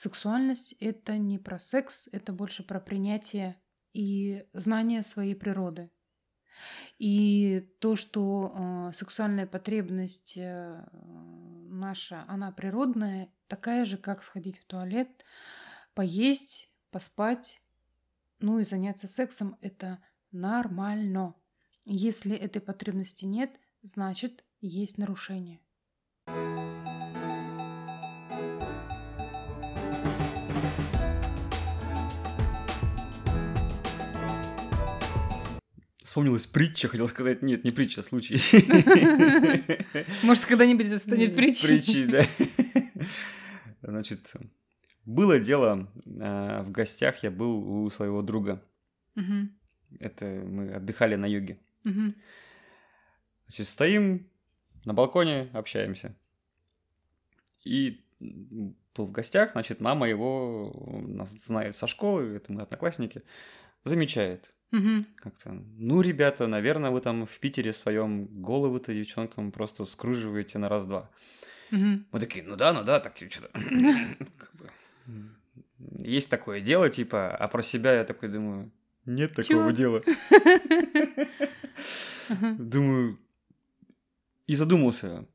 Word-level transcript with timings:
сексуальность— 0.00 0.72
это 0.80 1.18
не 1.18 1.38
про 1.38 1.58
секс, 1.58 2.08
это 2.10 2.32
больше 2.32 2.62
про 2.62 2.80
принятие 2.80 3.60
и 3.92 4.46
знание 4.54 5.02
своей 5.02 5.34
природы. 5.34 5.90
И 6.98 7.70
то, 7.80 7.96
что 7.96 8.54
э, 8.54 8.92
сексуальная 8.94 9.46
потребность 9.46 10.34
э, 10.36 10.84
наша, 11.68 12.24
она 12.28 12.50
природная, 12.50 13.30
такая 13.46 13.84
же, 13.84 13.98
как 13.98 14.22
сходить 14.22 14.58
в 14.58 14.64
туалет, 14.64 15.24
поесть, 15.94 16.70
поспать, 16.90 17.60
ну 18.38 18.58
и 18.58 18.64
заняться 18.64 19.06
сексом, 19.06 19.58
это 19.60 20.02
нормально. 20.32 21.34
Если 21.84 22.34
этой 22.34 22.62
потребности 22.62 23.26
нет, 23.26 23.50
значит, 23.82 24.44
есть 24.60 24.96
нарушение. 24.96 25.60
Вспомнилась 36.10 36.44
притча, 36.44 36.88
хотел 36.88 37.06
сказать, 37.06 37.40
нет, 37.40 37.62
не 37.62 37.70
притча, 37.70 38.00
а 38.00 38.02
случай. 38.02 38.34
Может, 40.26 40.44
когда-нибудь 40.44 40.86
это 40.86 40.98
станет 40.98 41.36
притчей. 41.36 41.68
Притчей, 41.68 42.04
да. 42.06 42.26
Значит, 43.80 44.32
было 45.04 45.38
дело, 45.38 45.88
а, 46.20 46.64
в 46.64 46.72
гостях 46.72 47.22
я 47.22 47.30
был 47.30 47.84
у 47.84 47.90
своего 47.90 48.22
друга. 48.22 48.60
Это 50.00 50.26
мы 50.26 50.72
отдыхали 50.72 51.14
на 51.14 51.26
юге. 51.26 51.60
Значит, 51.84 53.68
стоим 53.68 54.28
на 54.84 54.94
балконе, 54.94 55.48
общаемся. 55.52 56.16
И 57.62 58.04
был 58.18 59.06
в 59.06 59.12
гостях, 59.12 59.52
значит, 59.52 59.80
мама 59.80 60.08
его 60.08 61.04
нас 61.06 61.30
знает 61.30 61.76
со 61.76 61.86
школы, 61.86 62.34
это 62.34 62.52
мы 62.52 62.62
одноклассники, 62.62 63.22
замечает. 63.84 64.50
Угу. 64.72 65.04
Как-то, 65.16 65.52
ну, 65.78 66.00
ребята, 66.00 66.46
наверное, 66.46 66.90
вы 66.90 67.00
там 67.00 67.26
в 67.26 67.40
Питере 67.40 67.72
своем 67.72 68.26
головы-то 68.42 68.94
девчонкам 68.94 69.50
просто 69.50 69.84
скруживаете 69.84 70.58
на 70.58 70.68
раз-два. 70.68 71.10
Угу. 71.72 72.04
Мы 72.12 72.20
такие, 72.20 72.44
ну 72.44 72.56
да, 72.56 72.72
ну 72.72 72.84
да, 72.84 73.00
так 73.00 73.16
что-то. 73.16 73.50
Есть 75.98 76.30
такое 76.30 76.60
дело, 76.60 76.90
типа, 76.90 77.34
а 77.34 77.48
про 77.48 77.62
себя 77.62 77.94
я 77.94 78.04
такой 78.04 78.28
думаю, 78.28 78.70
нет 79.06 79.34
такого 79.34 79.72
дела. 79.72 80.02
Думаю, 82.58 83.18
и 84.46 84.56
задумался, 84.56 85.26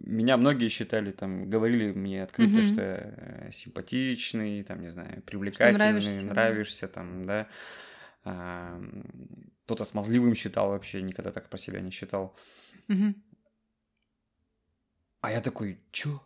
меня 0.00 0.36
многие 0.36 0.68
считали, 0.68 1.12
там, 1.12 1.48
говорили 1.48 1.92
мне 1.92 2.22
открыто, 2.22 2.60
Мгм. 2.60 2.62
что 2.62 2.80
я 2.82 2.96
э, 3.48 3.50
симпатичный, 3.52 4.62
там, 4.64 4.80
не 4.80 4.90
знаю, 4.90 5.22
привлекательный, 5.22 5.78
нравишься, 5.98 6.24
да. 6.26 6.34
нравишься, 6.34 6.88
там, 6.88 7.26
да. 7.26 7.48
А, 8.24 8.80
Кто-то 9.64 9.84
смазливым 9.84 10.34
считал 10.34 10.70
вообще, 10.70 11.00
никогда 11.02 11.30
так 11.32 11.48
про 11.48 11.58
себя 11.58 11.80
не 11.80 11.90
считал. 11.90 12.36
Мгм. 12.88 13.22
А 15.20 15.30
я 15.30 15.40
такой, 15.40 15.78
чё? 15.92 16.20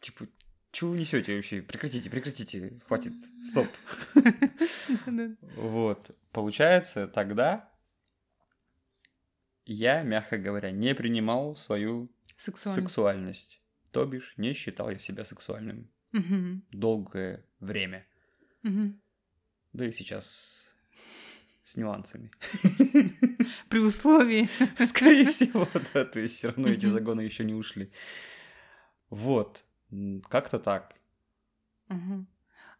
Типа, 0.00 0.26
чё 0.70 0.88
вы 0.88 0.98
несете 0.98 1.36
вообще? 1.36 1.60
Прекратите, 1.62 2.08
прекратите, 2.10 2.80
хватит, 2.86 3.12
стоп. 3.50 3.68
Вот, 5.54 6.16
получается, 6.32 7.06
тогда 7.06 7.68
я, 9.64 10.02
мягко 10.02 10.38
говоря, 10.38 10.70
не 10.70 10.94
принимал 10.94 11.56
свою 11.56 12.10
Сексуально. 12.36 12.82
сексуальность. 12.82 13.60
То 13.90 14.06
бишь, 14.06 14.34
не 14.36 14.54
считал 14.54 14.90
я 14.90 14.98
себя 14.98 15.24
сексуальным 15.24 15.90
Мгм. 16.12 16.64
долгое 16.70 17.44
время. 17.60 18.06
Мгм. 18.62 19.00
Да 19.72 19.86
и 19.86 19.92
сейчас 19.92 20.66
с 21.64 21.76
нюансами. 21.76 22.30
При 23.68 23.78
условии. 23.78 24.48
Скорее 24.78 25.26
всего, 25.26 25.68
да, 25.94 26.04
то 26.04 26.20
есть 26.20 26.36
все 26.36 26.48
равно 26.48 26.68
эти 26.68 26.86
загоны 26.86 27.20
еще 27.22 27.44
не 27.44 27.54
ушли. 27.54 27.92
Вот, 29.10 29.64
как-то 30.28 30.58
так. 30.58 30.96
Мгм. 31.88 32.26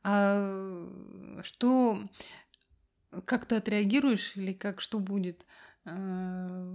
А 0.02 1.40
что, 1.42 2.08
как 3.24 3.46
ты 3.46 3.56
отреагируешь 3.56 4.36
или 4.36 4.52
как 4.52 4.80
что 4.80 4.98
будет? 4.98 5.46
А, 5.84 5.90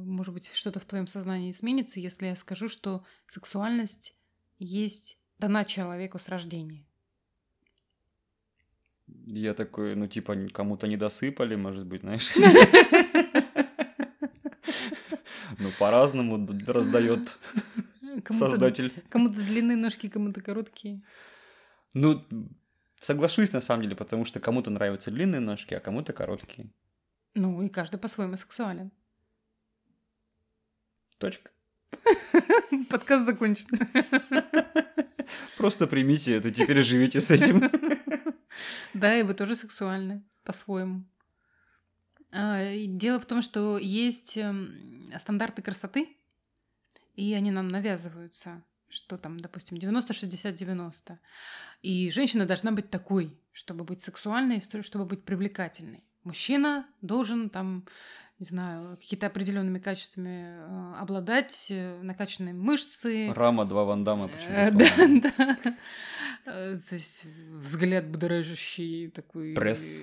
Может 0.06 0.34
быть, 0.34 0.50
что-то 0.54 0.80
в 0.80 0.86
твоем 0.86 1.08
сознании 1.08 1.52
изменится, 1.52 2.00
если 2.00 2.28
я 2.28 2.36
скажу, 2.36 2.68
что 2.68 3.06
сексуальность 3.28 4.16
есть 4.60 5.18
дана 5.40 5.66
человеку 5.66 6.20
с 6.20 6.30
рождения. 6.30 6.86
Я 9.26 9.54
такой, 9.54 9.96
ну, 9.96 10.08
типа, 10.08 10.36
кому-то 10.52 10.88
не 10.88 10.98
досыпали, 10.98 11.56
может 11.56 11.86
быть, 11.86 12.02
знаешь. 12.02 12.30
Ну, 15.60 15.70
по-разному 15.80 16.48
раздает 16.68 17.38
создатель. 18.30 18.94
кому-то 19.10 19.36
длинные 19.36 19.78
ножки, 19.78 20.08
кому-то 20.08 20.42
короткие. 20.42 21.02
Ну, 21.96 22.24
соглашусь 23.00 23.54
на 23.54 23.62
самом 23.62 23.84
деле, 23.84 23.96
потому 23.96 24.26
что 24.26 24.40
кому-то 24.40 24.70
нравятся 24.70 25.10
длинные 25.10 25.40
ножки, 25.40 25.74
а 25.74 25.80
кому-то 25.80 26.14
короткие. 26.14 26.70
Ну, 27.34 27.62
и 27.62 27.70
каждый 27.70 27.98
по-своему 27.98 28.38
сексуален. 28.38 28.92
Точка. 31.18 31.52
Подкаст 32.90 33.26
закончен. 33.26 33.68
Просто 35.58 35.88
примите 35.88 36.36
это, 36.36 36.52
теперь 36.52 36.82
живите 36.84 37.22
с 37.22 37.32
этим. 37.32 37.70
Да, 38.94 39.16
и 39.16 39.22
вы 39.22 39.36
тоже 39.36 39.56
сексуальны 39.56 40.24
по-своему. 40.44 41.06
А, 42.32 42.74
Дело 42.88 43.20
в 43.20 43.26
том, 43.26 43.44
что 43.44 43.78
есть 43.78 44.36
эм, 44.38 45.08
стандарты 45.20 45.62
красоты, 45.62 46.18
и 47.16 47.36
они 47.36 47.52
нам 47.52 47.68
навязываются, 47.68 48.64
что 48.90 49.18
там, 49.18 49.40
допустим, 49.40 49.78
90-60-90. 49.78 51.18
И 51.84 52.10
женщина 52.10 52.48
должна 52.48 52.72
быть 52.72 52.90
такой, 52.90 53.40
чтобы 53.52 53.84
быть 53.84 54.02
сексуальной, 54.02 54.62
чтобы 54.82 55.06
быть 55.06 55.24
привлекательной. 55.24 56.04
Мужчина 56.28 56.86
должен 57.02 57.50
там, 57.50 57.86
не 58.38 58.46
знаю, 58.46 58.98
какие-то 58.98 59.28
определенными 59.28 59.80
качествами 59.80 60.58
э, 60.60 60.96
обладать, 61.00 61.68
э, 61.70 62.02
накачанные 62.02 62.54
мышцы, 62.54 63.32
Рама 63.34 63.64
два 63.64 63.86
Вандама 63.86 64.28
почему 64.28 64.52
Э, 64.52 64.72
Да, 64.72 65.58
да. 65.64 65.78
Э, 66.46 66.80
То 66.90 66.96
есть 66.96 67.24
взгляд 67.52 68.10
будоражащий 68.10 69.10
такой. 69.10 69.54
Пресс 69.54 70.02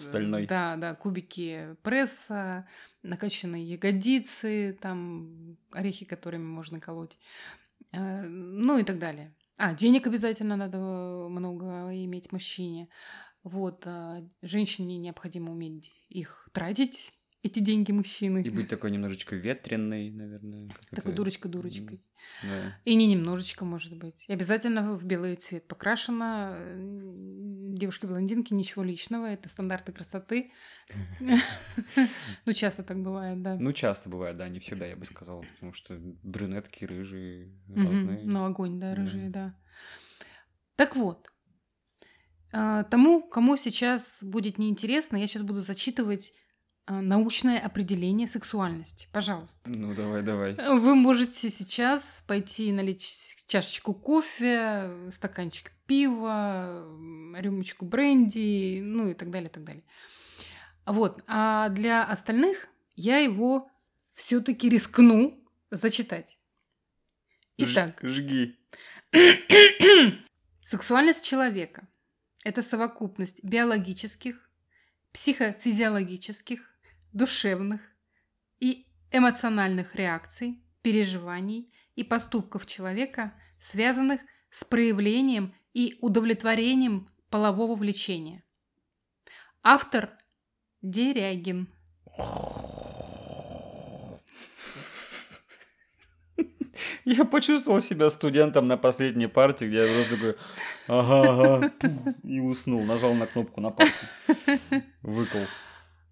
стальной. 0.00 0.46
Да, 0.46 0.76
да, 0.76 0.94
кубики 0.94 1.74
пресса, 1.82 2.68
накачанные 3.02 3.64
ягодицы, 3.64 4.78
там 4.80 5.56
орехи, 5.72 6.04
которыми 6.04 6.44
можно 6.44 6.78
колоть. 6.78 7.18
Ну 7.92 8.78
и 8.78 8.84
так 8.84 9.00
далее. 9.00 9.34
А, 9.56 9.72
денег 9.74 10.06
обязательно 10.06 10.56
надо 10.56 10.78
много 10.78 11.90
иметь 12.04 12.32
мужчине. 12.32 12.88
Вот, 13.44 13.86
а 13.86 14.28
женщине 14.42 14.98
необходимо 14.98 15.52
уметь 15.52 15.92
их 16.08 16.48
тратить, 16.52 17.12
эти 17.42 17.58
деньги 17.58 17.92
мужчины. 17.92 18.42
И 18.42 18.48
быть 18.48 18.68
такой 18.68 18.90
немножечко 18.90 19.36
ветренной, 19.36 20.10
наверное. 20.10 20.70
Такой 20.90 21.12
дурочка-дурочкой. 21.12 22.02
Да. 22.42 22.80
И 22.86 22.94
не 22.94 23.06
немножечко, 23.06 23.66
может 23.66 23.98
быть. 23.98 24.24
И 24.26 24.32
обязательно 24.32 24.96
в 24.96 25.04
белый 25.04 25.36
цвет 25.36 25.68
покрашена. 25.68 26.56
Девушки-блондинки, 26.78 28.54
ничего 28.54 28.82
личного, 28.82 29.26
это 29.26 29.50
стандарты 29.50 29.92
красоты. 29.92 30.52
Ну, 32.46 32.52
часто 32.54 32.82
так 32.82 33.02
бывает, 33.02 33.42
да. 33.42 33.56
Ну, 33.56 33.72
часто 33.72 34.08
бывает, 34.08 34.38
да, 34.38 34.48
не 34.48 34.60
всегда, 34.60 34.86
я 34.86 34.96
бы 34.96 35.04
сказал, 35.04 35.44
потому 35.54 35.74
что 35.74 35.98
брюнетки, 36.22 36.86
рыжие, 36.86 37.52
разные. 37.68 38.22
Ну, 38.24 38.44
огонь, 38.44 38.80
да, 38.80 38.94
рыжие, 38.94 39.28
да. 39.28 39.54
Так 40.76 40.96
вот, 40.96 41.28
тому, 42.90 43.22
кому 43.22 43.56
сейчас 43.56 44.22
будет 44.22 44.58
неинтересно, 44.58 45.16
я 45.16 45.26
сейчас 45.26 45.42
буду 45.42 45.60
зачитывать 45.60 46.32
а, 46.86 47.00
научное 47.00 47.58
определение 47.58 48.28
сексуальности. 48.28 49.08
Пожалуйста. 49.12 49.58
Ну, 49.64 49.94
давай, 49.94 50.22
давай. 50.22 50.54
Вы 50.54 50.94
можете 50.94 51.50
сейчас 51.50 52.22
пойти 52.28 52.70
налить 52.72 53.36
чашечку 53.46 53.92
кофе, 53.94 54.90
стаканчик 55.10 55.72
пива, 55.86 56.86
рюмочку 57.36 57.86
бренди, 57.86 58.80
ну 58.82 59.10
и 59.10 59.14
так 59.14 59.30
далее, 59.30 59.50
так 59.50 59.64
далее. 59.64 59.82
Вот. 60.86 61.22
А 61.26 61.70
для 61.70 62.04
остальных 62.04 62.68
я 62.94 63.18
его 63.18 63.68
все-таки 64.14 64.68
рискну 64.68 65.42
зачитать. 65.70 66.38
Ж- 67.58 67.72
Итак, 67.72 67.98
Жги. 68.02 68.58
сексуальность 70.62 71.24
человека– 71.24 71.88
это 72.44 72.62
совокупность 72.62 73.42
биологических, 73.42 74.48
психофизиологических, 75.12 76.60
душевных 77.12 77.80
и 78.60 78.86
эмоциональных 79.10 79.94
реакций, 79.94 80.62
переживаний 80.82 81.72
и 81.96 82.04
поступков 82.04 82.66
человека, 82.66 83.32
связанных 83.58 84.20
с 84.50 84.62
проявлением 84.64 85.54
и 85.72 85.98
удовлетворением 86.00 87.08
полового 87.30 87.74
влечения. 87.74 88.44
Автор 89.62 90.10
Дерягин. 90.82 91.68
Я 97.04 97.24
почувствовал 97.24 97.80
себя 97.80 98.10
студентом 98.10 98.68
на 98.68 98.76
последней 98.76 99.26
партии, 99.26 99.66
где 99.66 99.86
я 99.86 99.94
просто 99.94 100.16
такой, 100.16 100.36
ага, 100.88 101.30
ага, 101.30 102.14
и 102.22 102.40
уснул, 102.40 102.84
нажал 102.84 103.14
на 103.14 103.26
кнопку 103.26 103.60
на 103.60 103.70
паску, 103.70 104.06
выкол. 105.02 105.46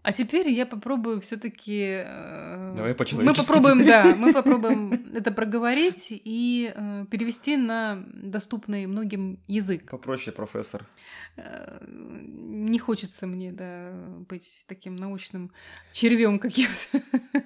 А 0.05 0.13
теперь 0.13 0.51
я 0.51 0.67
попробую 0.67 1.21
все-таки. 1.21 2.03
Э, 2.05 2.75
Давай 2.77 2.93
по 2.93 3.05
Мы 3.13 3.35
попробуем, 3.35 3.79
теперь. 3.79 3.89
да, 3.89 4.05
мы 4.17 4.33
попробуем 4.33 5.15
это 5.15 5.31
проговорить 5.31 6.07
и 6.11 6.73
э, 6.75 7.07
перевести 7.09 7.57
на 7.57 8.05
доступный 8.13 8.87
многим 8.87 9.39
язык. 9.47 9.89
Попроще, 9.91 10.35
профессор. 10.35 10.89
Э, 11.37 11.79
не 11.87 12.81
хочется 12.81 13.29
мне, 13.29 13.53
да, 13.53 13.93
быть 14.29 14.65
таким 14.67 14.97
научным 14.97 15.53
червем 15.93 16.41
каким-то. 16.41 17.01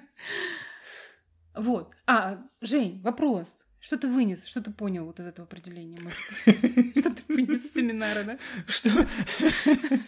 Вот. 1.57 1.93
А, 2.05 2.37
Жень, 2.61 3.01
вопрос. 3.03 3.57
Что 3.79 3.97
ты 3.97 4.07
вынес? 4.07 4.45
Что 4.45 4.61
ты 4.61 4.71
понял 4.71 5.05
вот 5.05 5.19
из 5.19 5.27
этого 5.27 5.45
определения? 5.47 5.97
Что 6.45 7.11
ты 7.11 7.23
вынес 7.27 7.65
из 7.65 7.73
семинара, 7.73 8.23
да? 8.23 8.37
Что? 8.67 8.89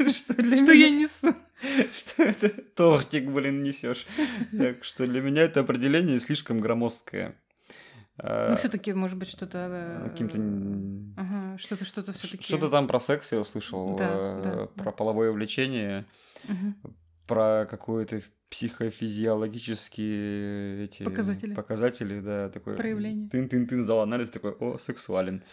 Что 0.10 0.74
я 0.74 0.90
несу? 0.90 1.36
Что 1.94 2.24
это 2.24 2.50
тортик, 2.50 3.30
блин, 3.30 3.64
несешь? 3.64 4.06
Так 4.58 4.84
что 4.84 5.06
для 5.08 5.22
меня 5.22 5.44
это 5.44 5.60
определение 5.60 6.20
слишком 6.20 6.60
громоздкое. 6.60 7.36
Ну, 8.22 8.58
все-таки, 8.58 8.92
может 8.94 9.18
быть, 9.18 9.30
что-то. 9.30 9.68
Э, 9.72 10.10
каким-то. 10.10 10.38
Ага, 11.22 11.58
что-то, 11.58 11.86
что-то 11.86 12.12
все-таки. 12.12 12.44
Что-то 12.44 12.70
там 12.70 12.88
про 12.88 13.00
секс 13.00 13.32
я 13.32 13.40
услышал, 13.40 13.98
э, 13.98 14.68
про 14.76 14.92
половое 14.92 15.32
влечение, 15.32 16.06
про 17.30 17.66
какое-то 17.70 18.22
психофизиологические 18.50 20.86
эти 20.86 21.04
показатели, 21.04 21.54
показатели 21.54 22.20
да, 22.20 22.50
такой 22.50 22.76
проявление. 22.76 23.30
Тын-тын-тын 23.30 23.84
сдал 23.84 24.02
анализ 24.02 24.32
такой, 24.32 24.54
о, 24.54 24.80
сексуален. 24.80 25.44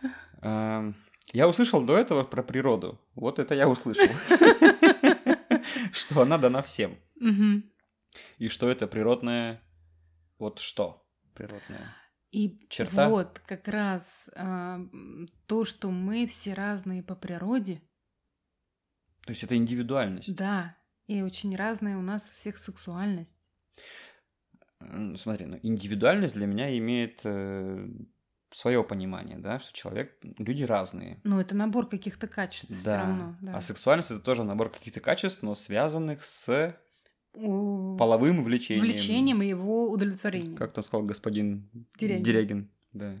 Я 1.32 1.46
услышал 1.46 1.84
до 1.84 1.98
этого 1.98 2.24
про 2.24 2.42
природу. 2.42 2.98
Вот 3.14 3.38
это 3.38 3.54
я 3.54 3.68
услышал. 3.68 4.08
Что 5.92 6.22
она 6.22 6.38
дана 6.38 6.62
всем. 6.62 6.96
И 8.38 8.48
что 8.48 8.70
это 8.70 8.86
природное... 8.86 9.60
Вот 10.38 10.58
что 10.58 11.06
природное? 11.34 11.94
И 12.30 12.58
черта. 12.70 13.10
вот 13.10 13.42
как 13.46 13.68
раз 13.68 14.30
а, 14.34 14.80
то, 15.46 15.66
что 15.66 15.90
мы 15.90 16.26
все 16.26 16.54
разные 16.54 17.02
по 17.02 17.14
природе. 17.14 17.82
То 19.24 19.32
есть 19.32 19.42
это 19.42 19.54
индивидуальность. 19.56 20.34
Да, 20.34 20.77
и 21.08 21.22
очень 21.22 21.56
разная 21.56 21.96
у 21.96 22.02
нас 22.02 22.30
у 22.30 22.34
всех 22.34 22.58
сексуальность. 22.58 23.34
Смотри, 25.16 25.46
ну, 25.46 25.58
индивидуальность 25.62 26.34
для 26.34 26.46
меня 26.46 26.76
имеет 26.78 27.22
э, 27.24 27.88
свое 28.52 28.84
понимание, 28.84 29.38
да, 29.38 29.58
что 29.58 29.72
человек, 29.72 30.16
люди 30.38 30.62
разные. 30.62 31.20
Ну, 31.24 31.40
это 31.40 31.56
набор 31.56 31.88
каких-то 31.88 32.28
качеств 32.28 32.70
да. 32.70 32.78
все 32.78 32.96
равно. 32.96 33.36
Да. 33.40 33.54
А 33.56 33.60
сексуальность 33.60 34.10
это 34.10 34.20
тоже 34.20 34.44
набор 34.44 34.70
каких-то 34.70 35.00
качеств, 35.00 35.42
но 35.42 35.56
связанных 35.56 36.22
с 36.22 36.76
у... 37.34 37.96
половым 37.96 38.44
влечением. 38.44 38.84
Влечением 38.84 39.42
и 39.42 39.48
его 39.48 39.90
удовлетворением. 39.90 40.56
Как 40.56 40.72
там 40.72 40.84
сказал 40.84 41.04
господин 41.04 41.68
Дерегин. 41.98 42.22
Дерегин. 42.22 42.70
Да. 42.92 43.16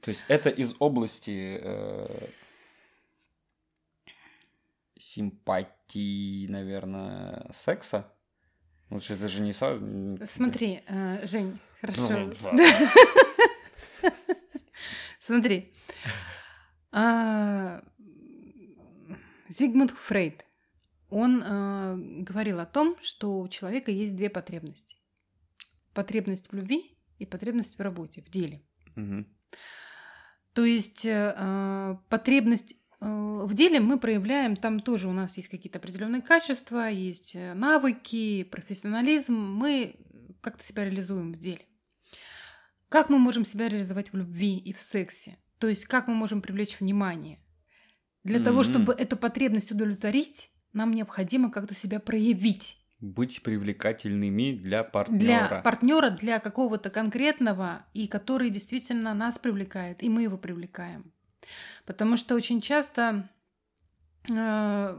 То 0.00 0.08
есть 0.08 0.24
это 0.28 0.50
из 0.50 0.74
области 0.78 1.58
э, 1.62 2.06
симпатии, 4.98 5.70
наверное, 6.48 7.50
секса. 7.52 8.12
Лучше 8.90 9.14
это 9.14 9.28
же 9.28 9.40
не... 9.40 9.52
Смотри, 9.52 10.82
э, 10.86 11.26
Жень, 11.26 11.58
хорошо. 11.80 12.32
Смотри. 15.20 15.72
А, 16.90 17.82
Зигмунд 19.48 19.92
Фрейд, 19.92 20.44
он 21.08 21.42
э, 21.42 21.96
говорил 22.22 22.58
о 22.60 22.66
том, 22.66 22.96
что 23.00 23.40
у 23.40 23.48
человека 23.48 23.90
есть 23.90 24.16
две 24.16 24.28
потребности. 24.28 24.96
Потребность 25.94 26.50
в 26.50 26.54
любви 26.54 26.96
и 27.18 27.26
потребность 27.26 27.78
в 27.78 27.80
работе, 27.80 28.22
в 28.22 28.30
деле. 28.30 28.62
То 30.52 30.64
есть 30.64 31.04
э, 31.04 31.96
потребность 32.08 32.74
в 33.00 33.54
деле 33.54 33.80
мы 33.80 33.98
проявляем, 33.98 34.56
там 34.56 34.80
тоже 34.80 35.08
у 35.08 35.12
нас 35.12 35.36
есть 35.36 35.48
какие-то 35.48 35.78
определенные 35.78 36.20
качества, 36.20 36.88
есть 36.88 37.34
э, 37.34 37.54
навыки, 37.54 38.44
профессионализм. 38.44 39.34
Мы 39.34 39.96
как-то 40.42 40.62
себя 40.64 40.84
реализуем 40.84 41.32
в 41.32 41.38
деле. 41.38 41.64
Как 42.90 43.08
мы 43.08 43.18
можем 43.18 43.46
себя 43.46 43.68
реализовать 43.68 44.12
в 44.12 44.16
любви 44.16 44.58
и 44.58 44.72
в 44.72 44.82
сексе? 44.82 45.38
То 45.58 45.68
есть 45.68 45.86
как 45.86 46.08
мы 46.08 46.14
можем 46.14 46.42
привлечь 46.42 46.78
внимание? 46.78 47.38
Для 48.22 48.38
mm-hmm. 48.38 48.44
того, 48.44 48.64
чтобы 48.64 48.92
эту 48.92 49.16
потребность 49.16 49.70
удовлетворить, 49.70 50.50
нам 50.72 50.92
необходимо 50.92 51.50
как-то 51.50 51.74
себя 51.74 52.00
проявить. 52.00 52.76
Быть 53.00 53.42
привлекательными 53.42 54.52
для 54.52 54.84
партнера. 54.84 55.48
Для 55.48 55.60
партнера, 55.62 56.10
для 56.10 56.38
какого-то 56.38 56.90
конкретного, 56.90 57.86
и 57.94 58.06
который 58.08 58.50
действительно 58.50 59.14
нас 59.14 59.38
привлекает, 59.38 60.02
и 60.02 60.10
мы 60.10 60.22
его 60.22 60.36
привлекаем. 60.36 61.12
Потому 61.86 62.16
что 62.16 62.34
очень 62.34 62.60
часто 62.60 63.28
э, 64.28 64.96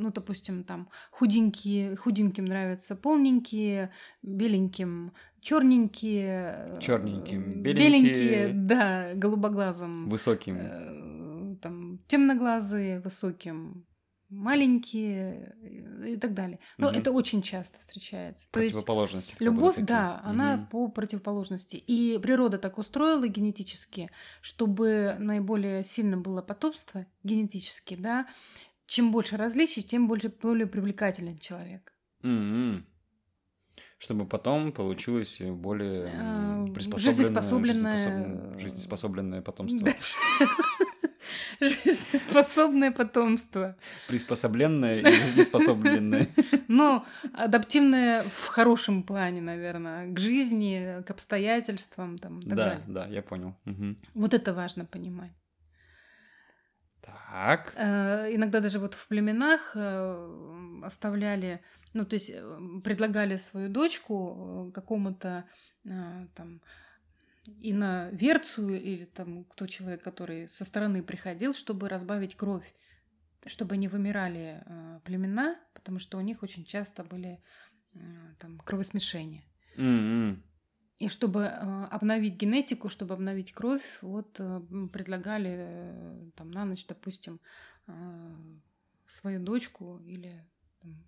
ну, 0.00 0.10
допустим, 0.10 0.64
там 0.64 0.88
худенькие, 1.10 1.96
худеньким 1.96 2.44
нравятся 2.44 2.96
полненькие, 2.96 3.90
беленьким 4.22 5.12
черненькие, 5.40 6.78
черненьким, 6.80 7.62
беленькие, 7.62 7.74
беленькие 7.74 8.52
да, 8.54 9.14
голубоглазым, 9.14 10.08
высоким, 10.08 10.56
э, 10.58 11.56
там 11.60 11.98
темноглазые, 12.06 13.00
высоким, 13.00 13.86
маленькие 14.30 15.54
и 16.06 16.16
так 16.16 16.34
далее. 16.34 16.58
Но 16.78 16.88
угу. 16.88 16.96
это 16.96 17.12
очень 17.12 17.42
часто 17.42 17.78
встречается. 17.78 18.46
То 18.50 18.60
есть 18.60 18.86
любовь, 19.40 19.76
да, 19.78 20.20
угу. 20.22 20.30
она 20.30 20.68
по 20.70 20.88
противоположности. 20.88 21.76
И 21.76 22.18
природа 22.18 22.58
так 22.58 22.78
устроила 22.78 23.26
генетически, 23.28 24.10
чтобы 24.40 25.16
наиболее 25.18 25.84
сильно 25.84 26.16
было 26.16 26.42
потомство 26.42 27.06
генетически, 27.22 27.96
да. 27.96 28.26
Чем 28.86 29.12
больше 29.12 29.36
различий, 29.36 29.82
тем 29.82 30.08
больше 30.08 30.28
более 30.28 30.66
привлекателен 30.66 31.38
человек. 31.38 31.92
Угу. 32.22 32.82
Чтобы 33.98 34.26
потом 34.26 34.72
получилось 34.72 35.40
более 35.40 36.10
а, 36.14 36.64
жизнеспособленное, 36.96 37.94
жизнеспособленное, 37.94 38.58
жизнеспособленное 38.58 39.42
потомство. 39.42 39.88
Жизнеспособное 41.84 42.90
потомство. 42.90 43.76
Приспособленное 44.08 45.00
и 45.00 45.04
жизнеспособленное. 45.04 46.28
Ну, 46.68 47.04
адаптивное 47.34 48.22
в 48.22 48.46
хорошем 48.46 49.02
плане, 49.02 49.40
наверное, 49.40 50.12
к 50.14 50.20
жизни, 50.20 51.02
к 51.04 51.10
обстоятельствам. 51.10 52.16
Там, 52.16 52.40
да, 52.42 52.54
далее. 52.54 52.80
да, 52.86 53.06
я 53.06 53.22
понял. 53.22 53.56
Угу. 53.66 53.96
Вот 54.14 54.34
это 54.34 54.54
важно 54.54 54.84
понимать. 54.84 55.32
Так. 57.30 57.74
Э, 57.76 58.34
иногда 58.34 58.60
даже 58.60 58.78
вот 58.78 58.94
в 58.94 59.08
племенах 59.08 59.72
э, 59.74 60.80
оставляли, 60.84 61.60
ну, 61.92 62.04
то 62.04 62.14
есть 62.14 62.30
э, 62.30 62.58
предлагали 62.84 63.36
свою 63.36 63.68
дочку 63.68 64.70
какому-то 64.74 65.44
там 66.34 66.60
и 67.46 67.72
на 67.72 68.10
Верцию 68.10 68.82
или 68.82 69.04
там 69.04 69.44
кто 69.44 69.66
человек, 69.66 70.02
который 70.02 70.48
со 70.48 70.64
стороны 70.64 71.02
приходил, 71.02 71.54
чтобы 71.54 71.88
разбавить 71.88 72.36
кровь, 72.36 72.74
чтобы 73.46 73.76
не 73.76 73.88
вымирали 73.88 74.62
э, 74.64 75.00
племена, 75.04 75.58
потому 75.74 75.98
что 75.98 76.18
у 76.18 76.20
них 76.20 76.42
очень 76.42 76.64
часто 76.64 77.02
были 77.04 77.42
э, 77.94 77.98
там 78.38 78.58
кровосмешения. 78.58 79.44
Mm-hmm. 79.76 80.42
И 80.98 81.08
чтобы 81.08 81.44
э, 81.44 81.84
обновить 81.90 82.34
генетику, 82.34 82.90
чтобы 82.90 83.14
обновить 83.14 83.52
кровь, 83.52 83.84
вот 84.02 84.36
э, 84.38 84.60
предлагали 84.92 85.56
э, 85.58 86.30
там 86.36 86.50
на 86.50 86.66
ночь, 86.66 86.86
допустим, 86.86 87.40
э, 87.86 88.36
свою 89.06 89.40
дочку 89.40 89.98
или 90.04 90.46
там, 90.82 91.02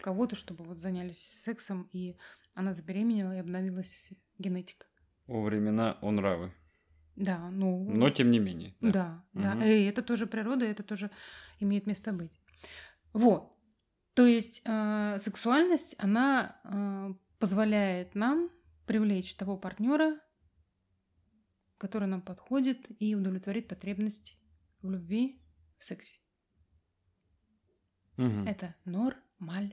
кого-то, 0.00 0.34
чтобы 0.34 0.64
вот 0.64 0.80
занялись 0.80 1.20
сексом, 1.20 1.88
и 1.92 2.16
она 2.54 2.74
забеременела 2.74 3.36
и 3.36 3.38
обновилась 3.38 4.10
генетика. 4.38 4.86
Времена, 5.40 5.98
о 6.00 6.10
нравы. 6.10 6.52
Да, 7.16 7.50
ну... 7.50 7.84
Но 7.88 8.10
тем 8.10 8.30
не 8.30 8.38
менее. 8.38 8.74
Да, 8.80 9.24
да. 9.32 9.52
Угу. 9.52 9.60
да. 9.60 9.66
И 9.66 9.84
это 9.84 10.02
тоже 10.02 10.26
природа, 10.26 10.64
это 10.64 10.82
тоже 10.82 11.10
имеет 11.60 11.86
место 11.86 12.12
быть. 12.12 12.32
Вот. 13.12 13.52
То 14.14 14.26
есть 14.26 14.62
э, 14.64 15.18
сексуальность, 15.18 15.94
она 15.98 16.60
э, 16.64 17.14
позволяет 17.38 18.14
нам 18.14 18.50
привлечь 18.86 19.34
того 19.36 19.56
партнера, 19.56 20.18
который 21.78 22.08
нам 22.08 22.22
подходит 22.22 22.86
и 23.00 23.14
удовлетворит 23.14 23.68
потребность 23.68 24.38
в 24.82 24.90
любви, 24.90 25.42
в 25.78 25.84
сексе. 25.84 26.18
Угу. 28.18 28.46
Это 28.46 28.74
нормально. 28.84 29.72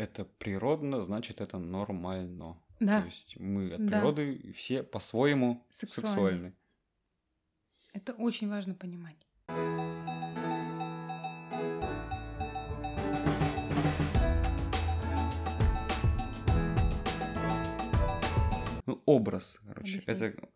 Это 0.00 0.24
природно, 0.24 1.02
значит, 1.02 1.42
это 1.42 1.58
нормально. 1.58 2.56
Да. 2.80 3.02
То 3.02 3.06
есть 3.06 3.38
мы 3.38 3.74
от 3.74 3.86
да. 3.86 3.98
природы 3.98 4.52
все 4.56 4.82
по-своему 4.82 5.66
сексуальны. 5.68 6.08
сексуальны. 6.08 6.54
Это 7.92 8.14
очень 8.14 8.48
важно 8.48 8.74
понимать. 8.74 9.18
Ну, 18.86 19.02
образ, 19.04 19.58
короче. 19.66 19.98
Объясни. 19.98 20.14
Это 20.14 20.48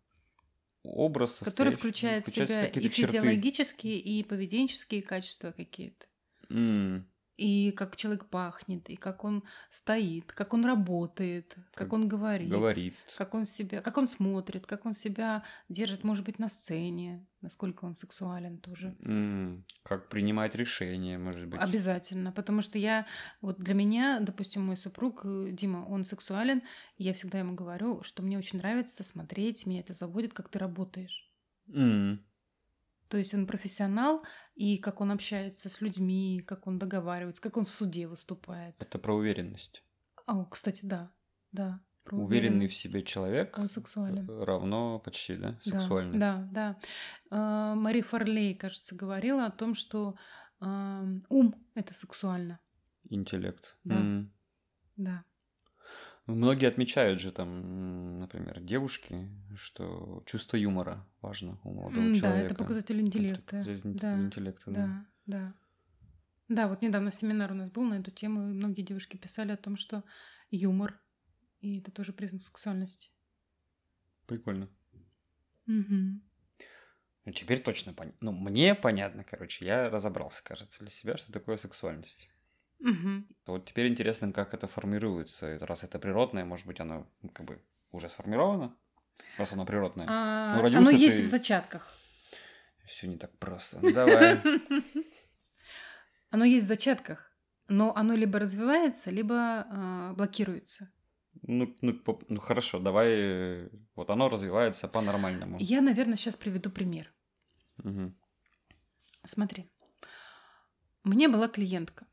образ, 0.81 1.39
который 1.39 1.73
включает 1.73 2.25
в 2.25 2.33
себя 2.33 2.65
и 2.65 2.89
физиологические, 2.89 3.97
черты. 3.97 4.09
и 4.09 4.23
поведенческие 4.23 5.03
качества 5.03 5.51
какие-то. 5.51 6.07
Mm 6.49 7.03
и 7.37 7.71
как 7.71 7.95
человек 7.95 8.25
пахнет, 8.25 8.89
и 8.89 8.95
как 8.95 9.23
он 9.23 9.43
стоит, 9.69 10.31
как 10.31 10.53
он 10.53 10.65
работает, 10.65 11.53
как, 11.55 11.73
как 11.73 11.93
он 11.93 12.07
говорит, 12.07 12.49
говорит, 12.49 12.95
как 13.17 13.33
он 13.33 13.45
себя, 13.45 13.81
как 13.81 13.97
он 13.97 14.07
смотрит, 14.07 14.65
как 14.65 14.85
он 14.85 14.93
себя 14.93 15.43
держит, 15.69 16.03
может 16.03 16.25
быть, 16.25 16.39
на 16.39 16.49
сцене, 16.49 17.25
насколько 17.41 17.85
он 17.85 17.95
сексуален 17.95 18.57
тоже. 18.59 18.95
Mm, 18.99 19.63
как 19.83 20.09
принимать 20.09 20.55
решения, 20.55 21.17
может 21.17 21.47
быть. 21.47 21.59
Обязательно, 21.59 22.31
потому 22.31 22.61
что 22.61 22.77
я, 22.77 23.05
вот 23.41 23.59
для 23.59 23.73
меня, 23.73 24.19
допустим, 24.21 24.65
мой 24.65 24.77
супруг 24.77 25.21
э, 25.25 25.49
Дима, 25.51 25.85
он 25.87 26.05
сексуален, 26.05 26.63
и 26.97 27.03
я 27.03 27.13
всегда 27.13 27.39
ему 27.39 27.53
говорю, 27.53 28.01
что 28.03 28.23
мне 28.23 28.37
очень 28.37 28.59
нравится 28.59 29.03
смотреть, 29.03 29.65
меня 29.65 29.81
это 29.81 29.93
заводит, 29.93 30.33
как 30.33 30.49
ты 30.49 30.59
работаешь. 30.59 31.29
Mm. 31.67 32.19
То 33.15 33.19
есть 33.19 33.33
он 33.33 33.47
профессионал, 33.47 34.25
и 34.55 34.77
как 34.77 34.99
он 34.99 35.09
общается 35.09 35.69
с 35.69 35.79
людьми, 35.79 36.43
как 36.45 36.67
он 36.67 36.77
договаривается, 36.77 37.41
как 37.41 37.55
он 37.55 37.63
в 37.63 37.69
суде 37.69 38.07
выступает. 38.07 38.75
Это 38.77 38.99
про 38.99 39.15
уверенность. 39.15 39.85
А, 40.25 40.43
кстати, 40.43 40.81
да, 40.83 41.13
да. 41.53 41.79
Про 42.03 42.17
Уверенный 42.17 42.67
в 42.67 42.73
себе 42.73 43.03
человек 43.03 43.57
он 43.57 43.69
сексуален. 43.69 44.27
равно 44.43 44.99
почти, 44.99 45.37
да, 45.37 45.57
сексуальный. 45.63 46.19
Да, 46.19 46.45
да, 46.51 46.77
да. 47.29 47.75
Мари 47.75 48.01
Фарлей, 48.01 48.53
кажется, 48.53 48.95
говорила 48.95 49.45
о 49.45 49.51
том, 49.51 49.75
что 49.75 50.17
э, 50.59 51.19
ум 51.29 51.55
это 51.73 51.93
сексуально. 51.93 52.59
Интеллект. 53.09 53.77
Да. 53.85 53.95
Mm. 53.95 54.29
Да. 54.97 55.23
Многие 56.25 56.67
отмечают 56.67 57.19
же 57.19 57.31
там, 57.31 58.19
например, 58.19 58.59
девушки, 58.59 59.29
что 59.55 60.23
чувство 60.25 60.57
юмора 60.57 61.05
важно 61.21 61.59
у 61.63 61.71
молодого 61.71 62.07
да, 62.07 62.15
человека. 62.15 62.21
Да, 62.21 62.45
это 62.45 62.55
показатель 62.55 62.99
интеллекта. 62.99 63.57
Это 63.57 63.65
показатель 63.65 63.99
да, 63.99 64.19
интеллекта, 64.19 64.71
да. 64.71 64.85
Да, 64.85 65.05
да. 65.25 65.53
Да, 66.47 66.67
вот 66.67 66.81
недавно 66.81 67.11
семинар 67.11 67.51
у 67.51 67.55
нас 67.55 67.69
был 67.69 67.83
на 67.83 67.95
эту 67.95 68.11
тему, 68.11 68.49
и 68.49 68.53
многие 68.53 68.81
девушки 68.81 69.17
писали 69.17 69.51
о 69.51 69.57
том, 69.57 69.77
что 69.77 70.03
юмор, 70.49 70.99
и 71.61 71.79
это 71.79 71.91
тоже 71.91 72.11
признак 72.11 72.41
сексуальности. 72.41 73.09
Прикольно. 74.25 74.69
Угу. 75.67 76.21
Ну, 77.25 77.31
теперь 77.31 77.61
точно 77.61 77.93
понятно. 77.93 78.17
Ну, 78.21 78.31
мне 78.31 78.75
понятно, 78.75 79.23
короче, 79.23 79.65
я 79.65 79.89
разобрался, 79.89 80.43
кажется, 80.43 80.79
для 80.79 80.89
себя, 80.89 81.17
что 81.17 81.31
такое 81.31 81.57
сексуальность. 81.57 82.29
Угу. 82.79 83.23
Вот 83.47 83.65
теперь 83.65 83.87
интересно, 83.87 84.31
как 84.31 84.53
это 84.53 84.67
формируется. 84.67 85.57
Раз 85.61 85.83
это 85.83 85.99
природное, 85.99 86.45
может 86.45 86.67
быть, 86.67 86.79
оно 86.79 87.07
ну, 87.21 87.29
как 87.29 87.45
бы 87.45 87.61
уже 87.91 88.09
сформировано, 88.09 88.75
раз 89.37 89.53
оно 89.53 89.65
природное. 89.65 90.05
А, 90.09 90.61
ну, 90.61 90.77
оно 90.77 90.89
есть 90.89 91.21
в 91.21 91.25
зачатках. 91.25 91.93
Все 92.85 93.07
не 93.07 93.17
так 93.17 93.37
просто. 93.39 93.79
Ну, 93.81 93.91
давай. 93.91 94.41
Оно 96.29 96.43
есть 96.43 96.65
в 96.65 96.67
зачатках, 96.67 97.31
но 97.69 97.95
оно 97.95 98.13
либо 98.13 98.39
развивается, 98.39 99.09
либо 99.09 99.65
э, 99.69 100.13
блокируется. 100.17 100.91
Ну, 101.43 101.73
ну, 101.81 102.01
ну 102.27 102.39
хорошо, 102.41 102.79
давай. 102.79 103.69
Вот 103.95 104.09
оно 104.09 104.27
развивается 104.27 104.87
по-нормальному. 104.87 105.57
Я, 105.59 105.81
наверное, 105.81 106.17
сейчас 106.17 106.35
приведу 106.35 106.69
пример. 106.69 107.13
Угу. 107.83 108.13
Смотри. 109.23 109.69
У 111.03 111.09
меня 111.09 111.29
была 111.29 111.47
клиентка. 111.47 112.05